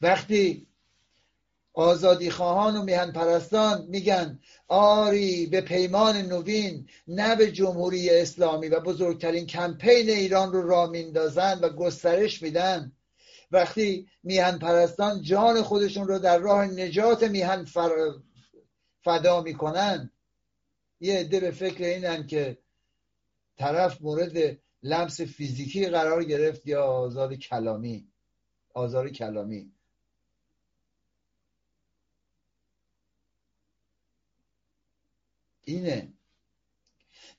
وقتی 0.00 0.66
آزادی 1.74 2.30
خواهان 2.30 2.76
و 2.76 2.82
میهن 2.82 3.12
پرستان 3.12 3.86
میگن 3.88 4.38
آری 4.68 5.46
به 5.46 5.60
پیمان 5.60 6.16
نوین 6.16 6.88
نه 7.08 7.36
به 7.36 7.52
جمهوری 7.52 8.10
اسلامی 8.10 8.68
و 8.68 8.80
بزرگترین 8.80 9.46
کمپین 9.46 10.10
ایران 10.10 10.52
رو 10.52 10.68
را 10.68 10.86
میندازن 10.86 11.58
و 11.58 11.68
گسترش 11.68 12.42
میدن. 12.42 12.92
وقتی 13.50 14.08
میهن 14.22 14.58
پرستان 14.58 15.22
جان 15.22 15.62
خودشون 15.62 16.08
رو 16.08 16.18
در 16.18 16.38
راه 16.38 16.64
نجات 16.66 17.22
میهن 17.22 17.66
فدا 19.04 19.42
می‌کنن 19.42 20.10
یه 21.00 21.18
عده 21.18 21.40
به 21.40 21.50
فکر 21.50 21.84
اینن 21.84 22.26
که 22.26 22.58
طرف 23.58 24.00
مورد 24.00 24.58
لمس 24.82 25.20
فیزیکی 25.20 25.86
قرار 25.86 26.24
گرفت 26.24 26.66
یا 26.66 26.84
آزاد 26.84 27.34
کلامی؟ 27.34 28.08
آزار 28.74 29.08
کلامی. 29.08 29.72
اینه 35.74 36.12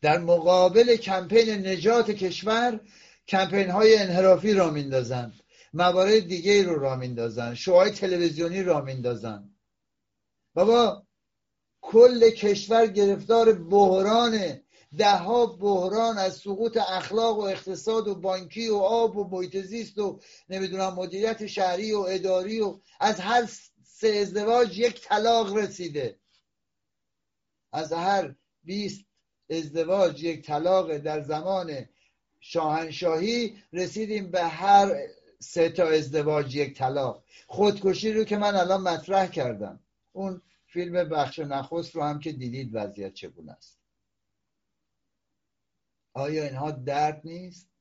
در 0.02 0.18
مقابل 0.18 0.96
کمپین 0.96 1.68
نجات 1.68 2.12
کشور 2.12 2.80
کمپین 3.28 3.70
های 3.70 3.98
انحرافی 3.98 4.54
را 4.54 4.70
میندازن 4.70 5.34
موارد 5.74 6.28
دیگه 6.28 6.64
رو 6.64 6.80
را 6.80 6.96
میندازن 6.96 7.54
شوهای 7.54 7.92
تلویزیونی 7.92 8.64
را 8.64 8.82
میندازن 8.82 9.50
بابا 10.54 11.04
کل 11.82 12.30
کشور 12.30 12.88
گرفتار 12.88 13.54
بحران 13.54 14.60
دهها 14.98 15.46
بحران 15.46 16.18
از 16.18 16.36
سقوط 16.36 16.78
اخلاق 16.78 17.38
و 17.38 17.42
اقتصاد 17.42 18.08
و 18.08 18.16
بانکی 18.16 18.70
و 18.70 18.76
آب 18.76 19.18
و 19.18 19.24
محیط 19.24 19.58
زیست 19.58 19.98
و 19.98 20.20
نمی‌دونم 20.50 20.94
مدیریت 20.94 21.48
شهری 21.48 21.94
و 21.94 22.00
اداری 22.00 22.60
و 22.60 22.80
از 23.00 23.20
هر 23.20 23.50
سه 23.84 24.08
ازدواج 24.08 24.80
یک 24.80 25.02
طلاق 25.02 25.56
رسیده. 25.58 26.20
از 27.74 27.94
هر 27.94 28.36
20 28.64 29.06
ازدواج 29.50 30.24
یک 30.24 30.46
طلاق 30.46 30.98
در 30.98 31.22
زمان 31.22 31.86
شاهنشاهی 32.40 33.58
رسیدیم 33.74 34.32
به 34.32 34.44
هر 34.44 34.96
سه 35.40 35.70
تا 35.70 35.88
ازدواج 35.88 36.56
یک 36.56 36.78
طلاق. 36.78 37.24
خودکشی 37.48 38.14
رو 38.14 38.24
که 38.24 38.38
من 38.38 38.56
الان 38.56 38.82
مطرح 38.82 39.28
کردم. 39.28 39.80
اون 40.12 40.42
فیلم 40.66 41.10
بخش 41.10 41.40
نخست 41.40 41.96
رو 41.96 42.04
هم 42.04 42.20
که 42.20 42.32
دیدید 42.32 42.70
وضعیت 42.74 43.14
چگونه 43.14 43.52
است؟ 43.52 43.80
آیا 46.14 46.44
اینها 46.44 46.72
درد 46.72 47.22
نیست؟ 47.24 47.73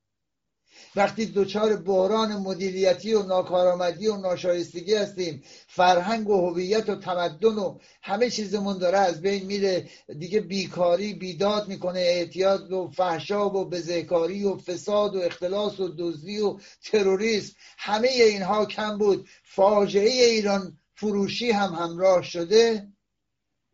وقتی 0.96 1.26
دچار 1.26 1.76
بحران 1.76 2.36
مدیریتی 2.36 3.14
و 3.14 3.22
ناکارآمدی 3.22 4.08
و 4.08 4.16
ناشایستگی 4.16 4.94
هستیم 4.94 5.42
فرهنگ 5.66 6.28
و 6.28 6.48
هویت 6.48 6.88
و 6.88 6.94
تمدن 6.94 7.54
و 7.54 7.78
همه 8.02 8.30
چیزمون 8.30 8.78
داره 8.78 8.98
از 8.98 9.20
بین 9.20 9.46
میره. 9.46 9.88
دیگه 10.18 10.40
بیکاری 10.40 11.14
بیداد 11.14 11.68
می‌کنه. 11.68 12.00
اعتیاد 12.00 12.72
و 12.72 12.88
فحشا 12.88 13.50
و 13.50 13.64
بزهکاری 13.64 14.44
و 14.44 14.56
فساد 14.56 15.16
و 15.16 15.18
اختلاس 15.18 15.80
و 15.80 15.94
دزدی 15.98 16.40
و 16.40 16.58
تروریسم. 16.84 17.54
همه 17.78 18.08
اینها 18.08 18.66
کم 18.66 18.98
بود. 18.98 19.28
فاجعه 19.44 20.24
ایران 20.24 20.78
فروشی 20.94 21.50
هم 21.50 21.72
همراه 21.72 22.22
شده. 22.22 22.88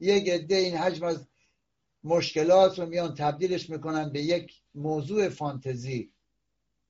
یک 0.01 0.29
عده 0.29 0.57
این 0.57 0.77
حجم 0.77 1.05
از 1.05 1.27
مشکلات 2.05 2.79
رو 2.79 2.87
میان 2.87 3.15
تبدیلش 3.15 3.71
می‌کنن 3.71 4.13
به 4.13 4.23
یک 4.23 4.53
موضوع 4.75 5.29
فانتزی. 5.29 6.11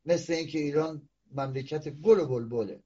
مثل 0.08 0.32
اینکه 0.32 0.58
ایران 0.58 1.08
مملکت 1.32 1.88
گل 1.88 2.20
و 2.20 2.26
بلبله. 2.26 2.82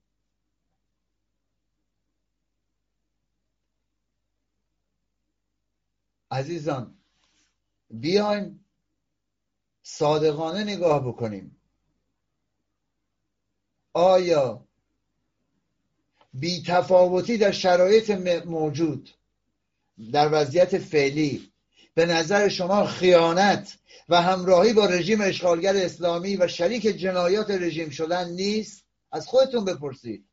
عزیزان 6.30 6.98
بیایم 7.90 8.64
صادقانه 9.82 10.64
نگاه 10.64 11.08
بکنیم. 11.08 11.56
آیا 13.92 14.68
بی 16.34 16.62
تفاوتی 16.66 17.38
در 17.38 17.52
شرایط 17.52 18.10
موجود 18.46 19.10
در 20.12 20.28
وضعیت 20.32 20.78
فعلی 20.78 21.51
به 21.94 22.06
نظر 22.06 22.48
شما 22.48 22.86
خیانت 22.86 23.78
و 24.08 24.22
همراهی 24.22 24.72
با 24.72 24.86
رژیم 24.86 25.20
اشغالگر 25.20 25.76
اسلامی 25.76 26.36
و 26.36 26.48
شریک 26.48 26.82
جنایات 26.82 27.50
رژیم 27.50 27.90
شدن 27.90 28.30
نیست؟ 28.30 28.84
از 29.12 29.26
خودتون 29.26 29.64
بپرسید. 29.64 30.28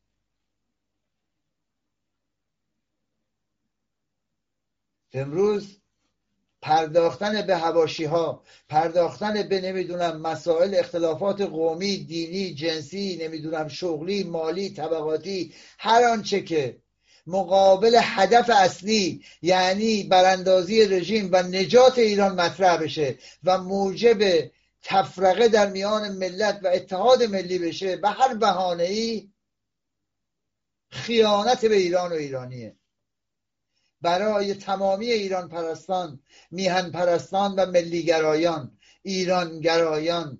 امروز 5.12 5.80
پرداختن 6.62 7.46
به 7.46 7.56
هواشی 7.56 8.04
ها 8.04 8.44
پرداختن 8.68 9.48
به 9.48 9.60
نمی‌دونم 9.60 10.20
مسائل 10.20 10.74
اختلافات 10.78 11.40
قومی 11.40 11.96
دینی 11.96 12.54
جنسی 12.54 13.18
نمی‌دونم 13.20 13.68
شغلی 13.68 14.24
مالی 14.24 14.70
طبقاتی 14.70 15.54
هر 15.78 16.04
آنچه 16.04 16.42
که 16.42 16.82
مقابل 17.26 17.98
هدف 18.02 18.50
اصلی 18.50 19.24
یعنی 19.42 20.02
براندازی 20.02 20.84
رژیم 20.84 21.28
و 21.32 21.42
نجات 21.42 21.98
ایران 21.98 22.40
مطرح 22.40 22.76
بشه 22.76 23.18
و 23.44 23.58
موجب 23.58 24.50
تفرقه 24.82 25.48
در 25.48 25.70
میان 25.70 26.12
ملت 26.12 26.60
و 26.62 26.66
اتحاد 26.66 27.22
ملی 27.22 27.58
بشه 27.58 27.96
به 27.96 28.08
هر 28.08 28.34
بهانه 28.34 28.82
ای 28.82 29.30
خیانت 30.90 31.66
به 31.66 31.74
ایران 31.74 32.12
و 32.12 32.14
ایرانیه. 32.14 32.76
برای 34.02 34.54
تمامی 34.54 35.06
ایران 35.06 35.48
پرستان 35.48 36.20
میهن 36.50 36.90
پرستان 36.90 37.54
و 37.54 37.66
ملیگرایان 37.66 38.78
ایرانگرایان 39.02 40.38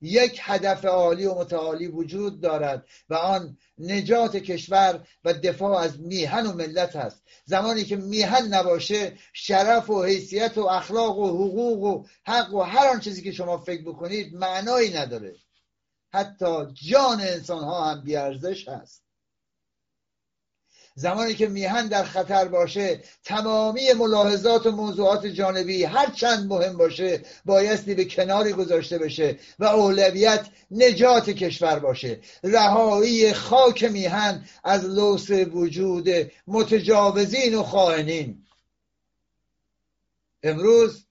یک 0.00 0.40
هدف 0.42 0.84
عالی 0.84 1.26
و 1.26 1.34
متعالی 1.34 1.86
وجود 1.86 2.40
دارد 2.40 2.86
و 3.08 3.14
آن 3.14 3.56
نجات 3.78 4.36
کشور 4.36 5.06
و 5.24 5.32
دفاع 5.32 5.78
از 5.78 6.00
میهن 6.00 6.46
و 6.46 6.52
ملت 6.52 6.96
است. 6.96 7.22
زمانی 7.44 7.84
که 7.84 7.96
میهن 7.96 8.54
نباشه 8.54 9.18
شرف 9.32 9.90
و 9.90 10.02
حیثیت 10.02 10.58
و 10.58 10.66
اخلاق 10.66 11.18
و 11.18 11.28
حقوق 11.28 11.82
و 11.82 12.06
حق 12.26 12.54
و 12.54 12.60
هر 12.60 12.88
آن 12.88 13.00
چیزی 13.00 13.22
که 13.22 13.32
شما 13.32 13.58
فکر 13.58 13.82
بکنید 13.82 14.34
معنایی 14.34 14.90
نداره. 14.90 15.36
حتی 16.12 16.66
جان 16.74 17.20
انسان 17.20 17.64
ها 17.64 17.90
هم 17.90 18.04
بیارزش 18.04 18.68
هست. 18.68 19.07
زمانی 20.98 21.34
که 21.34 21.48
میهن 21.48 21.86
در 21.86 22.04
خطر 22.04 22.48
باشه 22.48 23.00
تمامی 23.24 23.92
ملاحظات 23.92 24.66
و 24.66 24.70
موضوعات 24.70 25.26
جانبی 25.26 25.84
هر 25.84 26.10
چند 26.10 26.46
مهم 26.48 26.76
باشه 26.76 27.22
بایستی 27.44 27.94
به 27.94 28.04
کناری 28.04 28.52
گذاشته 28.52 28.98
بشه 28.98 29.38
و 29.58 29.64
اولویت 29.64 30.46
نجات 30.70 31.30
کشور 31.30 31.78
باشه. 31.78 32.20
رهایی 32.44 33.32
خاک 33.32 33.84
میهن 33.84 34.44
از 34.64 34.84
لوس 34.84 35.30
وجود 35.30 36.08
متجاوزین 36.46 37.54
و 37.54 37.62
خائنین. 37.62 38.46
امروز 40.42 41.06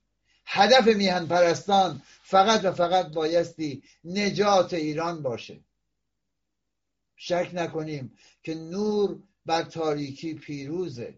هدف 0.45 0.87
میهن 0.87 1.25
پرستان 1.25 2.01
فقط 2.23 2.65
و 2.65 2.71
فقط 2.71 3.13
بایستی 3.13 3.83
نجات 4.03 4.73
ایران 4.73 5.21
باشه. 5.21 5.59
شک 7.15 7.49
نکنیم 7.53 8.17
که 8.43 8.55
نور 8.55 9.19
بر 9.47 9.63
تاریکی 9.63 10.33
پیروزه. 10.33 11.15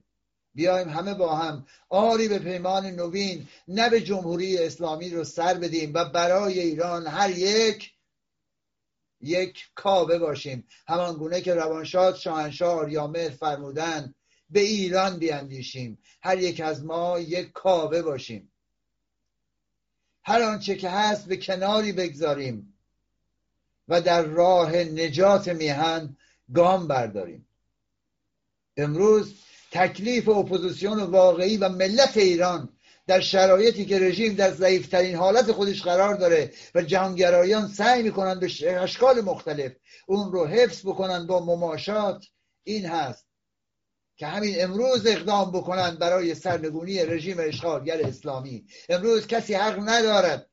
بیایم 0.55 0.89
همه 0.89 1.13
با 1.13 1.35
هم. 1.35 1.65
آری 1.89 2.27
به 2.27 2.39
پیمان 2.39 2.85
نوین 2.85 3.47
نه 3.67 3.89
به 3.89 4.01
جمهوری 4.01 4.57
اسلامی 4.57 5.09
رو 5.09 5.23
سر 5.23 5.53
بدیم 5.53 5.91
و 5.93 6.05
برای 6.05 6.59
ایران 6.59 7.07
هر 7.07 7.29
یک 7.29 7.91
یک 9.21 9.69
کابه 9.75 10.19
باشیم. 10.19 10.67
همان 10.87 11.15
گونه 11.15 11.41
که 11.41 11.53
روانشاد 11.53 12.15
شاهنشاه 12.15 12.79
آریامهر 12.79 13.29
فرمودن 13.29 14.13
به 14.49 14.59
ایران 14.59 15.19
بیاندیشیم 15.19 15.99
هر 16.21 16.37
یک 16.37 16.59
از 16.59 16.85
ما 16.85 17.19
یک 17.19 17.51
کابه 17.51 18.01
باشیم. 18.01 18.51
هر 20.23 20.41
آنچه 20.41 20.75
که 20.75 20.89
هست 20.89 21.27
به 21.27 21.37
کناری 21.37 21.91
بگذاریم 21.91 22.73
و 23.87 24.01
در 24.01 24.21
راه 24.21 24.75
نجات 24.75 25.47
میهن 25.47 26.17
گام 26.53 26.87
برداریم. 26.87 27.48
امروز 28.79 29.33
تکلیف 29.71 30.29
اپوزیسیون 30.29 30.99
واقعی 30.99 31.57
و 31.57 31.69
ملت 31.69 32.17
ایران 32.17 32.69
در 33.07 33.19
شرایطی 33.19 33.85
که 33.85 33.99
رژیم 33.99 34.33
در 34.33 34.51
ضعیفترین 34.51 35.15
حالت 35.15 35.51
خودش 35.51 35.81
قرار 35.81 36.15
داره 36.15 36.51
و 36.75 36.81
جهانگرایان 36.81 37.67
سعی 37.67 38.03
می‌کنن 38.03 38.39
به 38.39 38.81
اشکال 38.81 39.21
مختلف 39.21 39.71
اون 40.07 40.31
رو 40.31 40.45
حفظ 40.45 40.81
بکنن 40.85 41.27
با 41.27 41.45
مماشات 41.45 42.25
این 42.63 42.85
هست 42.85 43.25
که 44.17 44.27
همین 44.27 44.63
امروز 44.63 45.07
اقدام 45.07 45.51
بکنن 45.51 45.95
برای 45.95 46.35
سرنگونی 46.35 47.05
رژیم 47.05 47.37
اشغالگر 47.39 48.07
اسلامی. 48.07 48.65
امروز 48.89 49.27
کسی 49.27 49.53
حق 49.53 49.89
ندارد 49.89 50.49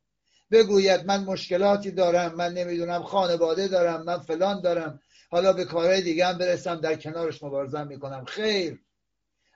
بگوید 0.51 1.05
من 1.05 1.23
مشکلاتی 1.23 1.91
دارم 1.91 2.35
من 2.35 2.53
نمی‌دونم 2.53 3.03
خانواده 3.03 3.67
دارم 3.67 4.03
من 4.03 4.19
فلان 4.19 4.61
دارم. 4.61 4.99
حالا 5.29 5.53
به 5.53 5.65
کارهای 5.65 6.01
دیگه 6.01 6.25
هم 6.27 6.37
برسم 6.37 6.75
در 6.75 6.95
کنارش 6.95 7.43
مبارزه 7.43 7.83
می‌کنم. 7.83 8.25
خیر. 8.25 8.83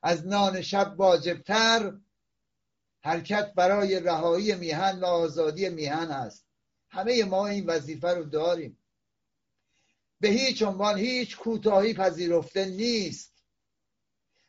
از 0.04 0.28
نان 0.28 0.62
شب 0.62 0.94
واجبتر 0.98 1.94
حرکت 3.04 3.54
برای 3.54 4.00
رهایی 4.00 4.56
میهن 4.56 5.00
و 5.00 5.06
آزادی 5.06 5.70
میهن 5.70 6.12
است. 6.12 6.46
همه 6.90 7.24
ما 7.24 7.48
این 7.48 7.66
وظیفه 7.66 8.08
رو 8.08 8.24
داریم. 8.24 8.78
به 10.20 10.28
هیچ 10.28 10.62
عنوان 10.62 10.98
هیچ 10.98 11.38
کوتاهی 11.38 11.94
پذیرفته 11.94 12.66
نیست. 12.66 13.44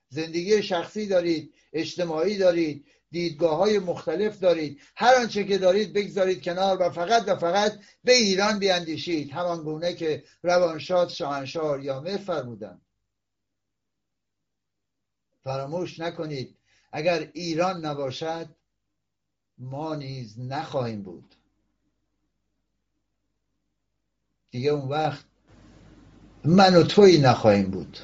زندگی 0.09 0.63
شخصی 0.63 1.07
دارید 1.07 1.55
اجتماعی 1.73 2.39
دارید 2.39 2.87
دیدگاه 3.13 3.57
های 3.57 3.79
مختلف 3.79 4.39
دارید. 4.39 4.81
هر 4.97 5.15
آنچه 5.15 5.45
که 5.45 5.59
دارید 5.59 5.93
بگذارید 5.93 6.43
کنار 6.43 6.83
و 6.83 6.91
فقط 6.91 7.29
و 7.29 7.37
فقط 7.37 7.73
به 8.05 8.13
ایران 8.13 8.59
بیاندیشید. 8.59 9.33
همان 9.33 9.63
گونه 9.63 9.95
که 9.95 10.25
روانشاد 10.43 11.09
شاهنشاه 11.09 11.65
آریامه 11.65 12.17
فرمودن 12.17 12.81
فراموش 15.45 16.01
نکنید. 16.01 16.57
اگر 16.93 17.31
ایران 17.33 17.87
نباشد 17.87 18.49
ما 19.59 19.95
نیز 19.95 20.41
نخواهیم 20.41 21.03
بود. 21.03 21.35
دیگه 24.51 24.71
اون 24.71 24.89
وقت 24.89 25.25
من 26.45 26.77
و 26.77 26.83
توی 26.83 27.19
نخواهیم 27.19 27.71
بود. 27.71 27.99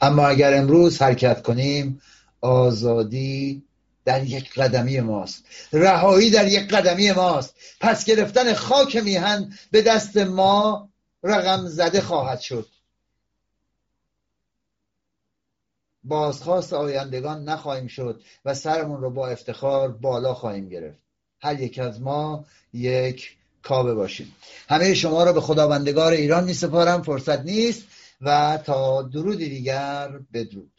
اما 0.00 0.26
اگر 0.26 0.58
امروز 0.58 1.02
حرکت 1.02 1.42
کنیم 1.42 2.00
آزادی 2.44 3.64
در 4.04 4.24
یک 4.24 4.54
قدمی 4.54 5.00
ماست. 5.00 5.44
رهایی 5.72 6.30
در 6.30 6.48
یک 6.48 6.68
قدمی 6.68 7.12
ماست. 7.12 7.54
پس 7.80 8.04
گرفتن 8.04 8.54
خاک 8.54 8.96
میهن 8.96 9.52
به 9.70 9.82
دست 9.82 10.16
ما 10.16 10.88
رقم 11.22 11.66
زده 11.66 12.00
خواهد 12.00 12.40
شد. 12.40 12.68
بازخواست 16.04 16.72
آیندگان 16.72 17.44
نخواهیم 17.44 17.86
شد 17.86 18.22
و 18.44 18.54
سرمون 18.54 19.00
رو 19.00 19.10
با 19.10 19.28
افتخار 19.28 19.88
بالا 19.88 20.34
خواهیم 20.34 20.68
گرفت. 20.68 20.98
هر 21.40 21.60
یک 21.60 21.78
از 21.78 22.00
ما 22.00 22.44
یک 22.72 23.36
کابه 23.62 23.94
باشیم. 23.94 24.36
همه 24.68 24.94
شما 24.94 25.24
را 25.24 25.32
به 25.32 25.40
خداوندگار 25.40 26.12
ایران 26.12 26.44
می 26.44 26.54
سپارم 26.54 27.02
فرصت 27.02 27.40
نیست 27.40 27.82
و 28.20 28.58
تا 28.64 29.02
درودی 29.02 29.48
دیگر 29.48 30.20
بدرود. 30.32 30.73